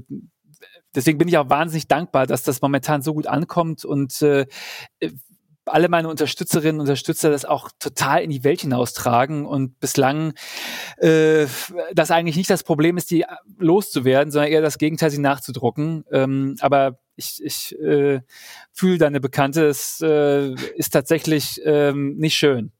deswegen 0.96 1.20
bin 1.20 1.28
ich 1.28 1.38
auch 1.38 1.50
wahnsinnig 1.50 1.88
dankbar, 1.88 2.26
dass 2.26 2.44
das 2.44 2.62
momentan 2.62 3.02
so 3.02 3.14
gut 3.14 3.28
ankommt 3.28 3.86
und 3.86 4.22
äh, 4.22 4.48
alle 5.70 5.90
meine 5.90 6.10
Unterstützerinnen 6.10 6.76
und 6.76 6.82
Unterstützer 6.82 7.30
das 7.30 7.46
auch 7.46 7.70
total 7.80 8.22
in 8.22 8.30
die 8.30 8.44
Welt 8.44 8.62
hinaustragen 8.62 9.46
und 9.46 9.80
bislang 9.80 10.34
äh, 10.98 11.48
das 11.94 12.12
eigentlich 12.12 12.36
nicht 12.36 12.50
das 12.50 12.64
Problem 12.64 12.98
ist, 12.98 13.12
die 13.12 13.26
loszuwerden, 13.58 14.32
sondern 14.32 14.52
eher 14.52 14.62
das 14.62 14.78
Gegenteil, 14.78 15.12
sie 15.12 15.20
nachzudrucken. 15.20 16.04
Ähm, 16.12 16.56
aber 16.60 17.00
ich, 17.16 17.42
ich 17.44 17.78
äh, 17.80 18.22
fühle 18.72 18.98
deine 18.98 19.20
Bekannte, 19.20 19.68
es 19.68 20.02
äh, 20.02 20.54
ist 20.76 20.92
tatsächlich 20.92 21.62
ähm, 21.66 22.16
nicht 22.18 22.36
schön. 22.36 22.72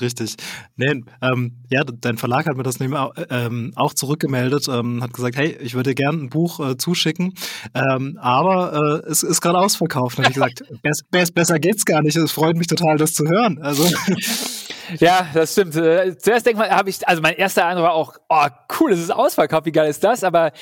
Richtig. 0.00 0.36
Nee, 0.76 1.02
ähm, 1.20 1.52
ja, 1.70 1.84
dein 1.84 2.16
Verlag 2.18 2.46
hat 2.46 2.56
mir 2.56 2.62
das 2.62 2.80
nämlich 2.80 3.00
ähm, 3.30 3.72
auch 3.76 3.94
zurückgemeldet, 3.94 4.68
ähm, 4.68 5.02
hat 5.02 5.12
gesagt, 5.12 5.36
hey, 5.36 5.56
ich 5.60 5.74
würde 5.74 5.94
gerne 5.94 6.18
ein 6.18 6.30
Buch 6.30 6.60
äh, 6.60 6.76
zuschicken, 6.76 7.34
ähm, 7.74 8.18
aber 8.20 9.02
äh, 9.04 9.10
es 9.10 9.22
ist 9.22 9.40
gerade 9.40 9.58
ausverkauft. 9.58 10.18
Und 10.18 10.24
habe 10.24 10.32
ich 10.32 10.34
gesagt, 10.34 10.64
bess, 11.10 11.30
besser 11.32 11.58
geht's 11.58 11.84
gar 11.84 12.02
nicht. 12.02 12.16
Es 12.16 12.32
freut 12.32 12.56
mich 12.56 12.66
total, 12.66 12.96
das 12.96 13.12
zu 13.12 13.26
hören. 13.26 13.58
Also 13.60 13.84
Ja, 14.98 15.26
das 15.34 15.52
stimmt. 15.52 15.76
Äh, 15.76 16.16
zuerst 16.18 16.46
denkt 16.46 16.58
man, 16.58 16.70
habe 16.70 16.90
ich, 16.90 17.06
also 17.06 17.20
mein 17.22 17.34
erster 17.34 17.66
Eindruck 17.66 17.84
war 17.84 17.94
auch, 17.94 18.14
oh 18.28 18.46
cool, 18.78 18.92
es 18.92 19.00
ist 19.00 19.10
ausverkauft, 19.10 19.66
wie 19.66 19.72
geil 19.72 19.88
ist 19.88 20.02
das? 20.04 20.24
Aber 20.24 20.52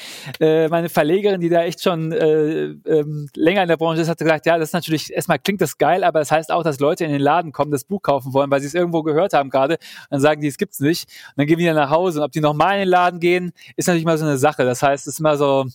äh, 0.41 0.69
meine 0.69 0.89
Verlegerin, 0.89 1.41
die 1.41 1.49
da 1.49 1.63
echt 1.63 1.83
schon 1.83 2.13
äh, 2.13 2.65
ähm, 2.65 3.29
länger 3.35 3.63
in 3.63 3.69
der 3.69 3.77
Branche 3.77 4.03
ist, 4.03 4.09
hat 4.09 4.19
gesagt, 4.19 4.47
ja, 4.47 4.59
das 4.59 4.71
ist 4.71 4.73
natürlich, 4.73 5.13
erstmal 5.13 5.39
klingt 5.39 5.61
das 5.61 5.79
geil, 5.79 6.05
aber 6.05 6.21
das 6.21 6.31
heißt 6.31 6.51
auch, 6.51 6.63
dass 6.63 6.81
Leute 6.81 7.05
in 7.05 7.13
den 7.13 7.21
Laden 7.21 7.53
kommen, 7.53 7.71
das 7.71 7.85
Buch 7.85 8.03
kaufen 8.03 8.33
wollen, 8.33 8.51
weil 8.51 8.61
sie 8.61 8.67
es 8.67 8.75
irgendwo 8.75 9.03
gehört 9.03 9.33
haben 9.33 9.51
gerade. 9.51 9.79
Dann 10.11 10.21
sagen 10.21 10.41
die, 10.41 10.49
es 10.49 10.59
gibt's 10.59 10.81
nicht. 10.81 11.09
Und 11.29 11.39
dann 11.39 11.47
gehen 11.47 11.59
die 11.59 11.71
nach 11.73 11.91
Hause. 11.91 12.21
Und 12.21 12.25
ob 12.25 12.33
die 12.33 12.41
nochmal 12.41 12.75
in 12.75 12.81
den 12.81 12.89
Laden 12.89 13.21
gehen, 13.21 13.53
ist 13.77 13.87
natürlich 13.87 14.07
mal 14.07 14.19
so 14.19 14.25
eine 14.25 14.39
Sache. 14.39 14.65
Das 14.65 14.83
heißt, 14.83 15.07
es 15.07 15.15
ist 15.15 15.21
immer 15.21 15.37
so, 15.37 15.67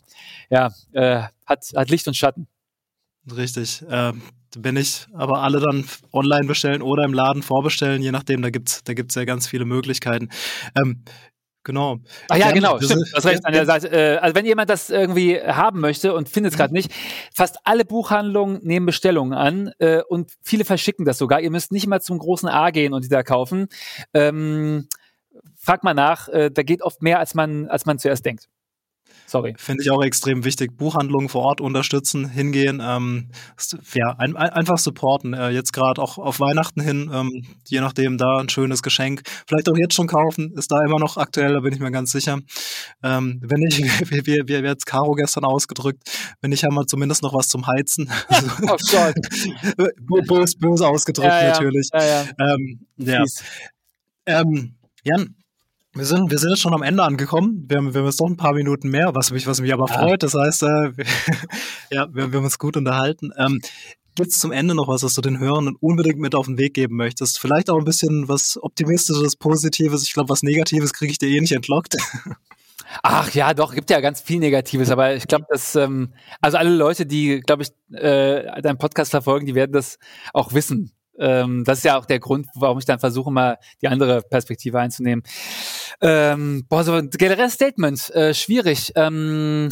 ja, 0.50 0.70
äh, 0.94 1.24
hat, 1.46 1.66
hat 1.76 1.90
Licht 1.90 2.08
und 2.08 2.16
Schatten. 2.16 2.48
Richtig. 3.36 3.84
Ähm, 3.90 4.22
bin 4.58 4.78
ich 4.78 5.08
aber 5.14 5.42
alle 5.42 5.60
dann 5.60 5.86
online 6.12 6.48
bestellen 6.48 6.82
oder 6.82 7.04
im 7.04 7.14
Laden 7.14 7.44
vorbestellen, 7.44 8.02
je 8.02 8.12
nachdem, 8.12 8.42
da 8.42 8.50
gibt's 8.50 8.84
da 8.84 8.94
gibt's 8.94 9.16
ja 9.16 9.26
ganz 9.26 9.48
viele 9.48 9.66
Möglichkeiten. 9.66 10.30
Ähm, 10.78 11.04
Genau. 11.66 11.98
Ach 12.30 12.38
ja, 12.38 12.52
genau, 12.52 12.80
stimmt. 12.80 13.06
Das 13.14 13.26
recht 13.26 13.46
an 13.46 13.54
der 13.54 13.66
Seite. 13.66 13.90
Äh, 13.92 14.18
also 14.18 14.34
wenn 14.34 14.46
jemand 14.46 14.70
das 14.70 14.90
irgendwie 14.90 15.40
haben 15.40 15.82
möchte 15.82 16.14
und 16.14 16.30
findet 16.30 16.54
es 16.54 16.58
gerade 16.58 16.74
nicht, 16.74 16.92
fast 17.34 17.58
alle 17.66 17.86
Buchhandlungen 17.86 18.60
nehmen 18.64 18.86
Bestellungen 18.86 19.34
an 19.34 19.72
äh, 19.78 20.02
und 20.08 20.32
viele 20.42 20.64
verschicken 20.64 21.06
das 21.06 21.18
sogar. 21.18 21.42
Ihr 21.42 21.52
müsst 21.52 21.72
nicht 21.72 21.86
mal 21.86 22.02
zum 22.02 22.18
großen 22.18 22.48
A 22.48 22.72
gehen 22.72 22.94
und 22.94 23.04
die 23.04 23.10
da 23.10 23.24
kaufen. 23.24 23.68
Ähm, 24.14 24.88
fragt 25.58 25.84
mal 25.84 25.94
nach, 25.94 26.30
äh, 26.30 26.50
da 26.50 26.64
geht 26.64 26.82
oft 26.82 27.02
mehr, 27.02 27.20
als 27.20 27.36
man, 27.36 27.68
als 27.68 27.86
man 27.86 28.00
zuerst 28.00 28.26
denkt. 28.26 28.48
Sorry. 29.30 29.54
Finde 29.58 29.84
ich 29.84 29.92
auch 29.92 30.02
extrem 30.02 30.44
wichtig. 30.44 30.76
Buchhandlungen 30.76 31.30
vor 31.30 31.44
Ort 31.44 31.62
unterstützen, 31.62 32.28
hingehen, 32.28 32.82
ähm, 32.84 33.30
ja, 33.94 34.16
ein, 34.18 34.36
ein, 34.36 34.50
einfach 34.50 34.80
supporten. 34.80 35.36
Äh, 35.36 35.50
jetzt 35.50 35.72
gerade 35.72 36.02
auch 36.02 36.18
auf 36.18 36.40
Weihnachten 36.40 36.82
hin, 36.82 37.12
ähm, 37.14 37.46
je 37.68 37.80
nachdem 37.80 38.18
da 38.18 38.40
ein 38.40 38.50
schönes 38.50 38.82
Geschenk. 38.82 39.22
Vielleicht 39.48 39.70
auch 39.70 39.78
jetzt 39.78 39.94
schon 39.94 40.08
kaufen, 40.08 40.52
ist 40.58 40.72
da 40.72 40.84
immer 40.84 40.98
noch 40.98 41.18
aktuell, 41.18 41.54
da 41.54 41.60
bin 41.60 41.72
ich 41.72 41.80
mir 41.80 41.92
ganz 41.92 42.12
sicher. 42.12 42.40
Ähm, 43.04 43.40
wenn 43.44 43.62
ich, 43.62 43.80
wie, 44.10 44.26
wie, 44.26 44.48
wie 44.48 44.54
jetzt 44.54 44.88
Caro 44.88 45.14
gestern 45.14 45.46
ausgedrückt, 45.46 46.10
wenn 46.42 46.52
ich 46.52 46.66
einmal 46.66 46.88
zumindest 46.88 47.22
noch 47.22 47.36
was 47.36 47.50
zum 47.50 47.68
Heizen. 47.68 48.10
oh 48.64 48.78
Gott. 48.92 50.28
böse, 50.28 50.58
böse 50.58 50.88
ausgedrückt 50.88 51.28
ja, 51.28 51.42
ja. 51.44 51.50
natürlich. 51.50 51.90
Ja, 51.94 52.04
ja. 52.04 52.26
Ähm, 52.40 52.80
ja. 52.98 53.24
Ähm, 54.26 54.76
Jan, 55.04 55.36
wir 55.94 56.06
sind, 56.06 56.30
wir 56.30 56.38
sind 56.38 56.52
jetzt 56.52 56.62
schon 56.62 56.74
am 56.74 56.84
Ende 56.84 57.04
angekommen. 57.04 57.66
Wir 57.68 57.78
haben, 57.78 57.94
wir 57.94 58.02
haben 58.02 58.08
jetzt 58.08 58.20
doch 58.20 58.28
ein 58.28 58.38
paar 58.38 58.54
Minuten 58.54 58.90
mehr, 58.90 59.16
was 59.16 59.32
mich, 59.32 59.48
was 59.48 59.60
mich 59.60 59.74
aber 59.74 59.88
ja. 59.88 59.98
freut. 59.98 60.24
Das 60.24 60.36
heißt, 60.36 60.64
äh, 60.64 60.98
wir, 60.98 61.06
ja, 61.92 62.08
wir, 62.14 62.32
wir, 62.32 62.38
haben 62.38 62.46
uns 62.46 62.60
gut 62.60 62.78
unterhalten. 62.78 63.32
Ähm, 63.38 63.60
Gibt 64.16 64.32
es 64.32 64.40
zum 64.40 64.52
Ende 64.52 64.76
noch 64.76 64.88
was, 64.88 65.04
was 65.04 65.14
du 65.14 65.22
den 65.22 65.40
Hörern 65.40 65.76
unbedingt 65.80 66.20
mit 66.20 66.36
auf 66.36 66.46
den 66.46 66.58
Weg 66.58 66.74
geben 66.74 66.96
möchtest? 66.96 67.40
Vielleicht 67.40 67.70
auch 67.70 67.78
ein 67.78 67.86
bisschen 67.86 68.28
was 68.28 68.62
Optimistisches, 68.62 69.36
Positives. 69.36 70.04
Ich 70.04 70.14
glaube, 70.14 70.30
was 70.30 70.44
Negatives 70.44 70.94
kriege 70.94 71.12
ich 71.12 71.18
dir 71.18 71.30
eh 71.30 71.40
nicht 71.40 71.54
entlockt. 71.54 71.96
Ach 73.04 73.32
ja, 73.32 73.54
doch, 73.54 73.74
gibt 73.74 73.90
ja 73.90 74.00
ganz 74.02 74.20
viel 74.20 74.40
Negatives, 74.40 74.90
aber 74.90 75.16
ich 75.16 75.28
glaube, 75.28 75.46
dass 75.50 75.76
ähm, 75.76 76.14
also 76.42 76.58
alle 76.58 76.72
Leute, 76.72 77.06
die, 77.06 77.40
glaube 77.40 77.64
ich, 77.64 77.70
äh, 77.96 78.62
deinen 78.62 78.78
Podcast 78.78 79.12
verfolgen, 79.12 79.46
die 79.46 79.56
werden 79.56 79.72
das 79.72 80.00
auch 80.34 80.54
wissen. 80.54 80.92
Ähm, 81.20 81.64
das 81.66 81.80
ist 81.80 81.84
ja 81.84 81.98
auch 81.98 82.06
der 82.06 82.20
Grund, 82.20 82.48
warum 82.56 82.80
ich 82.80 82.86
dann 82.86 83.00
versuche, 83.00 83.32
mal 83.32 83.58
die 83.82 83.88
andere 83.88 84.22
Perspektive 84.22 84.80
einzunehmen. 84.80 85.24
Ähm, 86.02 86.66
boah, 86.70 86.84
so 86.84 86.94
ein 86.94 87.10
generelles 87.10 87.54
Statement, 87.54 88.10
äh, 88.16 88.34
schwierig. 88.34 88.94
Ähm, 88.96 89.70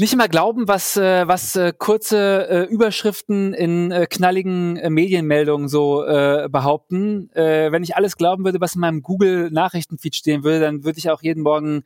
nicht 0.00 0.12
immer 0.12 0.28
glauben, 0.28 0.68
was, 0.68 0.96
äh, 0.96 1.26
was 1.26 1.56
äh, 1.56 1.72
kurze 1.76 2.48
äh, 2.48 2.62
Überschriften 2.72 3.52
in 3.52 3.90
äh, 3.90 4.06
knalligen 4.06 4.76
äh, 4.76 4.90
Medienmeldungen 4.90 5.68
so 5.68 6.04
äh, 6.04 6.48
behaupten. 6.48 7.30
Äh, 7.32 7.72
wenn 7.72 7.82
ich 7.82 7.96
alles 7.96 8.16
glauben 8.16 8.44
würde, 8.44 8.60
was 8.60 8.76
in 8.76 8.80
meinem 8.80 9.02
Google-Nachrichtenfeed 9.02 10.14
stehen 10.14 10.44
würde, 10.44 10.60
dann 10.60 10.84
würde 10.84 11.00
ich 11.00 11.10
auch 11.10 11.20
jeden 11.20 11.42
Morgen 11.42 11.82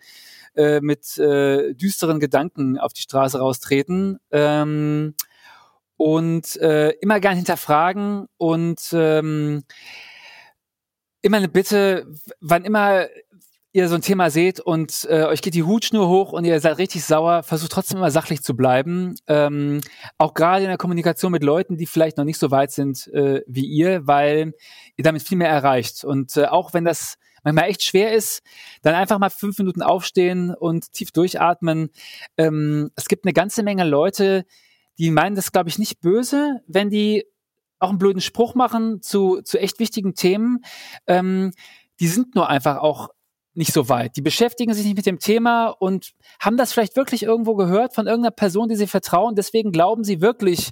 äh, 0.54 0.80
mit 0.82 1.16
äh, 1.16 1.72
düsteren 1.72 2.20
Gedanken 2.20 2.78
auf 2.78 2.92
die 2.92 3.00
Straße 3.00 3.38
raustreten. 3.38 4.18
Ähm, 4.30 5.14
und 6.02 6.56
äh, 6.56 6.90
immer 7.00 7.20
gern 7.20 7.36
hinterfragen 7.36 8.26
und 8.36 8.80
ähm, 8.92 9.62
immer 11.20 11.36
eine 11.36 11.48
Bitte, 11.48 12.12
wann 12.40 12.64
immer 12.64 13.06
ihr 13.70 13.88
so 13.88 13.94
ein 13.94 14.02
Thema 14.02 14.28
seht 14.28 14.58
und 14.58 15.06
äh, 15.08 15.26
euch 15.26 15.42
geht 15.42 15.54
die 15.54 15.62
Hutschnur 15.62 16.08
hoch 16.08 16.32
und 16.32 16.44
ihr 16.44 16.58
seid 16.58 16.78
richtig 16.78 17.04
sauer, 17.04 17.44
versucht 17.44 17.70
trotzdem 17.70 17.98
immer 17.98 18.10
sachlich 18.10 18.42
zu 18.42 18.56
bleiben. 18.56 19.14
Ähm, 19.28 19.80
auch 20.18 20.34
gerade 20.34 20.64
in 20.64 20.68
der 20.70 20.76
Kommunikation 20.76 21.30
mit 21.30 21.44
Leuten, 21.44 21.76
die 21.76 21.86
vielleicht 21.86 22.16
noch 22.16 22.24
nicht 22.24 22.38
so 22.38 22.50
weit 22.50 22.72
sind 22.72 23.06
äh, 23.14 23.42
wie 23.46 23.64
ihr, 23.64 24.04
weil 24.04 24.54
ihr 24.96 25.04
damit 25.04 25.22
viel 25.22 25.38
mehr 25.38 25.50
erreicht. 25.50 26.02
Und 26.02 26.36
äh, 26.36 26.46
auch 26.46 26.74
wenn 26.74 26.84
das 26.84 27.14
manchmal 27.44 27.70
echt 27.70 27.84
schwer 27.84 28.12
ist, 28.12 28.42
dann 28.82 28.96
einfach 28.96 29.20
mal 29.20 29.30
fünf 29.30 29.56
Minuten 29.56 29.82
aufstehen 29.82 30.52
und 30.52 30.92
tief 30.92 31.12
durchatmen. 31.12 31.90
Ähm, 32.36 32.90
es 32.96 33.06
gibt 33.06 33.24
eine 33.24 33.32
ganze 33.32 33.62
Menge 33.62 33.84
Leute, 33.84 34.44
die 35.02 35.10
meinen 35.10 35.34
das, 35.34 35.50
glaube 35.50 35.68
ich, 35.68 35.80
nicht 35.80 36.00
böse, 36.00 36.60
wenn 36.68 36.88
die 36.88 37.24
auch 37.80 37.88
einen 37.88 37.98
blöden 37.98 38.20
Spruch 38.20 38.54
machen 38.54 39.02
zu, 39.02 39.42
zu 39.42 39.58
echt 39.58 39.80
wichtigen 39.80 40.14
Themen. 40.14 40.60
Ähm, 41.08 41.50
die 41.98 42.06
sind 42.06 42.36
nur 42.36 42.48
einfach 42.48 42.76
auch 42.76 43.08
nicht 43.52 43.72
so 43.72 43.88
weit. 43.88 44.16
Die 44.16 44.22
beschäftigen 44.22 44.72
sich 44.72 44.84
nicht 44.84 44.96
mit 44.96 45.06
dem 45.06 45.18
Thema 45.18 45.70
und 45.70 46.12
haben 46.38 46.56
das 46.56 46.72
vielleicht 46.72 46.94
wirklich 46.94 47.24
irgendwo 47.24 47.56
gehört 47.56 47.96
von 47.96 48.06
irgendeiner 48.06 48.30
Person, 48.30 48.68
die 48.68 48.76
sie 48.76 48.86
vertrauen. 48.86 49.34
Deswegen 49.34 49.72
glauben 49.72 50.04
sie 50.04 50.20
wirklich, 50.20 50.70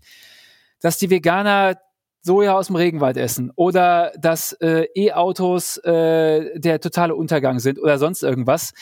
dass 0.81 0.97
die 0.97 1.11
Veganer 1.11 1.75
Soja 2.23 2.55
aus 2.55 2.69
dem 2.69 2.77
Regenwald 2.77 3.17
essen 3.17 3.51
oder 3.57 4.13
dass 4.21 4.53
äh, 4.61 4.87
E-Autos 4.95 5.79
äh, 5.79 6.61
der 6.61 6.79
totale 6.79 7.17
Untergang 7.17 7.59
sind 7.59 7.81
oder 7.81 7.99
sonst 7.99 8.23
irgendwas. 8.23 8.75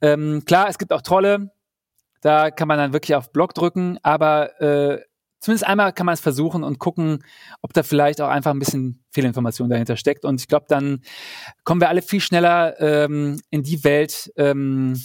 Ähm, 0.00 0.44
klar, 0.46 0.70
es 0.70 0.78
gibt 0.78 0.92
auch 0.94 1.02
Trolle, 1.02 1.50
da 2.24 2.50
kann 2.50 2.68
man 2.68 2.78
dann 2.78 2.94
wirklich 2.94 3.14
auf 3.14 3.32
Block 3.32 3.52
drücken, 3.54 3.98
aber 4.02 4.58
äh, 4.60 5.02
zumindest 5.40 5.66
einmal 5.66 5.92
kann 5.92 6.06
man 6.06 6.14
es 6.14 6.20
versuchen 6.20 6.64
und 6.64 6.78
gucken, 6.78 7.22
ob 7.60 7.74
da 7.74 7.82
vielleicht 7.82 8.22
auch 8.22 8.30
einfach 8.30 8.50
ein 8.50 8.58
bisschen 8.58 9.04
Fehlinformation 9.10 9.68
dahinter 9.68 9.98
steckt. 9.98 10.24
Und 10.24 10.40
ich 10.40 10.48
glaube, 10.48 10.64
dann 10.68 11.02
kommen 11.64 11.82
wir 11.82 11.90
alle 11.90 12.00
viel 12.00 12.20
schneller 12.20 12.80
ähm, 12.80 13.42
in 13.50 13.62
die 13.62 13.84
Welt, 13.84 14.32
ähm, 14.36 14.98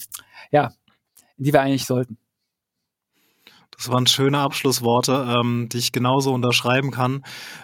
ja, 0.49 0.71
in 1.35 1.43
die 1.43 1.51
wir 1.51 1.61
eigentlich 1.61 1.85
sollten. 1.85 2.17
Das 3.79 3.87
waren 3.87 4.07
schöne 4.07 4.39
Abschlussworte, 4.39 5.25
ähm, 5.39 5.69
die 5.71 5.77
ich 5.77 5.93
genauso 5.93 6.33
unterschreiben 6.33 6.91
kann. 6.91 7.23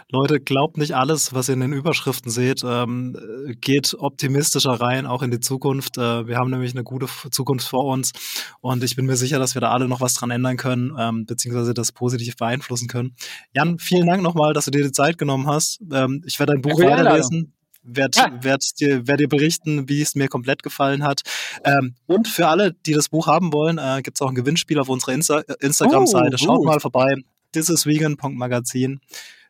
Leute, 0.09 0.39
glaubt 0.39 0.77
nicht 0.77 0.95
alles, 0.95 1.33
was 1.33 1.49
ihr 1.49 1.55
in 1.55 1.59
den 1.59 1.73
Überschriften 1.73 2.31
seht. 2.31 2.63
Ähm, 2.63 3.17
geht 3.59 3.93
optimistischer 3.99 4.79
rein, 4.79 5.07
auch 5.07 5.23
in 5.23 5.31
die 5.31 5.41
Zukunft. 5.41 5.97
Äh, 5.97 6.25
wir 6.25 6.37
haben 6.37 6.51
nämlich 6.51 6.71
eine 6.71 6.85
gute 6.85 7.07
Zukunft 7.31 7.67
vor 7.67 7.83
uns 7.83 8.13
und 8.61 8.81
ich 8.81 8.95
bin 8.95 9.07
mir 9.07 9.17
sicher, 9.17 9.39
dass 9.39 9.55
wir 9.55 9.61
da 9.61 9.71
alle 9.71 9.89
noch 9.89 9.99
was 9.99 10.13
dran 10.13 10.31
ändern 10.31 10.55
können, 10.55 10.95
ähm, 10.97 11.25
beziehungsweise 11.25 11.73
das 11.73 11.91
positiv 11.91 12.37
beeinflussen 12.37 12.87
können. 12.87 13.13
Jan, 13.53 13.77
vielen 13.77 14.07
Dank 14.07 14.23
nochmal, 14.23 14.53
dass 14.53 14.65
du 14.65 14.71
dir 14.71 14.83
die 14.83 14.93
Zeit 14.93 15.17
genommen 15.17 15.47
hast. 15.47 15.81
Ähm, 15.91 16.23
ich 16.25 16.39
werde 16.39 16.53
dein 16.53 16.61
Buch 16.61 16.79
weiterlesen 16.79 17.54
werde 17.85 18.17
ja. 18.17 18.43
werd 18.43 18.79
dir, 18.79 19.07
werd 19.07 19.19
dir 19.19 19.29
berichten, 19.29 19.87
wie 19.87 20.01
es 20.01 20.15
mir 20.15 20.27
komplett 20.27 20.63
gefallen 20.63 21.03
hat. 21.03 21.21
Ähm, 21.63 21.95
und 22.07 22.27
für 22.27 22.47
alle, 22.47 22.73
die 22.85 22.93
das 22.93 23.09
Buch 23.09 23.27
haben 23.27 23.53
wollen, 23.53 23.77
äh, 23.77 24.01
gibt 24.01 24.17
es 24.17 24.21
auch 24.21 24.29
ein 24.29 24.35
Gewinnspiel 24.35 24.79
auf 24.79 24.89
unserer 24.89 25.13
Insta 25.13 25.39
Instagram-Seite. 25.59 26.35
Oh, 26.35 26.45
Schaut 26.45 26.65
mal 26.65 26.79
vorbei. 26.79 27.15
thisisvegan.magazin. 27.51 28.99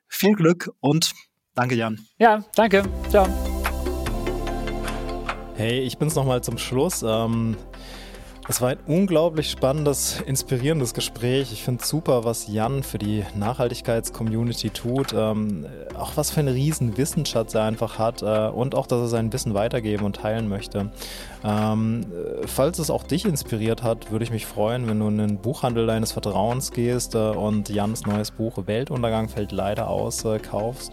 Viel 0.07 0.35
Glück 0.35 0.71
und 0.79 1.13
danke, 1.55 1.75
Jan. 1.75 2.05
Ja, 2.19 2.43
danke. 2.55 2.83
Ciao. 3.09 3.27
Hey, 5.55 5.79
ich 5.79 5.97
bin's 5.97 6.15
nochmal 6.15 6.43
zum 6.43 6.57
Schluss. 6.57 7.03
Ähm 7.07 7.55
es 8.47 8.61
war 8.61 8.69
ein 8.69 8.77
unglaublich 8.85 9.49
spannendes, 9.49 10.21
inspirierendes 10.21 10.93
Gespräch. 10.93 11.51
Ich 11.51 11.63
finde 11.63 11.83
super, 11.83 12.25
was 12.25 12.47
Jan 12.47 12.83
für 12.83 12.99
die 12.99 13.23
Nachhaltigkeits-Community 13.35 14.69
tut. 14.69 15.13
Ähm, 15.13 15.65
auch 15.97 16.11
was 16.15 16.29
für 16.29 16.41
einen 16.41 16.53
riesen 16.53 16.95
Wissensschatz 16.95 17.55
er 17.55 17.63
einfach 17.63 17.97
hat 17.97 18.21
äh, 18.21 18.47
und 18.49 18.75
auch, 18.75 18.85
dass 18.85 18.99
er 18.99 19.07
sein 19.07 19.33
Wissen 19.33 19.55
weitergeben 19.55 20.05
und 20.05 20.17
teilen 20.17 20.47
möchte. 20.47 20.91
Ähm, 21.43 22.05
falls 22.45 22.77
es 22.77 22.91
auch 22.91 23.03
dich 23.03 23.25
inspiriert 23.25 23.81
hat, 23.81 24.11
würde 24.11 24.23
ich 24.23 24.31
mich 24.31 24.45
freuen, 24.45 24.87
wenn 24.87 24.99
du 24.99 25.07
in 25.07 25.17
den 25.17 25.37
Buchhandel 25.37 25.87
deines 25.87 26.11
Vertrauens 26.11 26.71
gehst 26.71 27.15
äh, 27.15 27.17
und 27.17 27.69
Jans 27.69 28.05
neues 28.05 28.29
Buch 28.29 28.57
Weltuntergang 28.67 29.27
fällt 29.27 29.51
leider 29.51 29.87
aus 29.87 30.23
äh, 30.23 30.37
kaufst 30.37 30.91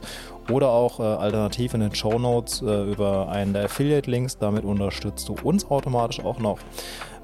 oder 0.50 0.70
auch 0.70 1.00
äh, 1.00 1.02
alternativ 1.02 1.74
in 1.74 1.80
den 1.80 1.94
Show 1.94 2.18
Notes 2.18 2.62
äh, 2.62 2.90
über 2.90 3.28
einen 3.28 3.52
der 3.52 3.66
Affiliate-Links. 3.66 4.38
Damit 4.38 4.64
unterstützt 4.64 5.28
du 5.28 5.36
uns 5.42 5.70
automatisch 5.70 6.20
auch 6.20 6.38
noch. 6.38 6.58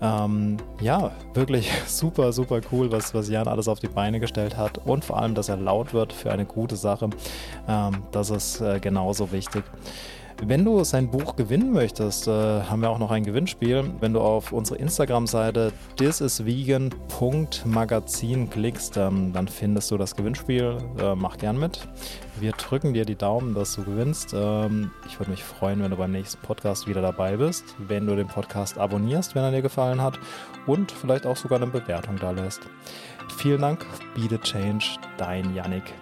Ähm, 0.01 0.57
ja, 0.81 1.11
wirklich 1.35 1.71
super, 1.87 2.33
super 2.33 2.61
cool, 2.71 2.93
was, 2.93 3.15
was 3.15 3.29
Jan 3.29 3.49
alles 3.49 3.69
auf 3.69 3.81
die 3.81 3.89
Beine 3.89 4.21
gestellt 4.21 4.57
hat 4.57 4.79
und 4.87 5.05
vor 5.05 5.19
allem, 5.21 5.35
dass 5.35 5.49
er 5.49 5.57
laut 5.57 5.93
wird 5.93 6.13
für 6.13 6.31
eine 6.31 6.45
gute 6.45 6.77
Sache. 6.77 7.11
Ähm, 7.69 8.03
das 8.13 8.31
ist 8.31 8.61
äh, 8.61 8.79
genauso 8.81 9.33
wichtig. 9.33 9.65
Wenn 10.41 10.65
du 10.65 10.85
sein 10.85 11.11
Buch 11.11 11.35
gewinnen 11.35 11.73
möchtest, 11.73 12.29
äh, 12.29 12.31
haben 12.31 12.81
wir 12.81 12.91
auch 12.91 13.01
noch 13.01 13.11
ein 13.11 13.25
Gewinnspiel. 13.25 13.91
Wenn 13.99 14.13
du 14.13 14.21
auf 14.21 14.53
unsere 14.53 14.79
Instagram-Seite 14.79 15.73
thisisvegan.magazin 15.97 18.49
klickst, 18.49 18.97
ähm, 18.97 19.33
dann 19.33 19.49
findest 19.49 19.91
du 19.91 19.99
das 19.99 20.15
Gewinnspiel. 20.15 20.79
Äh, 21.01 21.17
mach 21.17 21.39
gern 21.39 21.59
mit. 21.59 21.89
Wir 22.39 22.53
drücken 22.53 22.95
dir 22.95 23.05
die 23.05 23.17
Daumen, 23.17 23.55
dass 23.55 23.75
du 23.75 23.83
gewinnst. 23.83 24.33
Ähm, 24.33 24.93
ich 25.09 25.19
würde 25.19 25.33
mich 25.33 25.43
freuen, 25.43 25.83
wenn 25.83 25.91
du 25.91 25.97
beim 25.97 26.13
nächsten 26.13 26.41
Podcast 26.41 26.87
wieder 26.87 27.03
dabei 27.03 27.37
bist, 27.37 27.65
wenn 27.79 28.07
du 28.07 28.15
den 28.15 28.29
Podcast 28.29 28.79
abonnierst, 28.79 29.35
wenn 29.35 29.43
er 29.43 29.51
dir 29.51 29.63
gefallen 29.63 30.01
hat 30.01 30.21
und 30.67 30.93
vielleicht 30.93 31.27
auch 31.27 31.37
sogar 31.37 31.61
eine 31.61 31.67
Bewertung 31.67 32.15
da 32.21 32.31
lässt. 32.31 32.61
Vielen 33.39 33.61
Dank, 33.61 33.85
Be 34.15 34.29
the 34.31 34.39
Change, 34.39 34.85
dein 35.17 35.53
Yannick. 35.53 35.93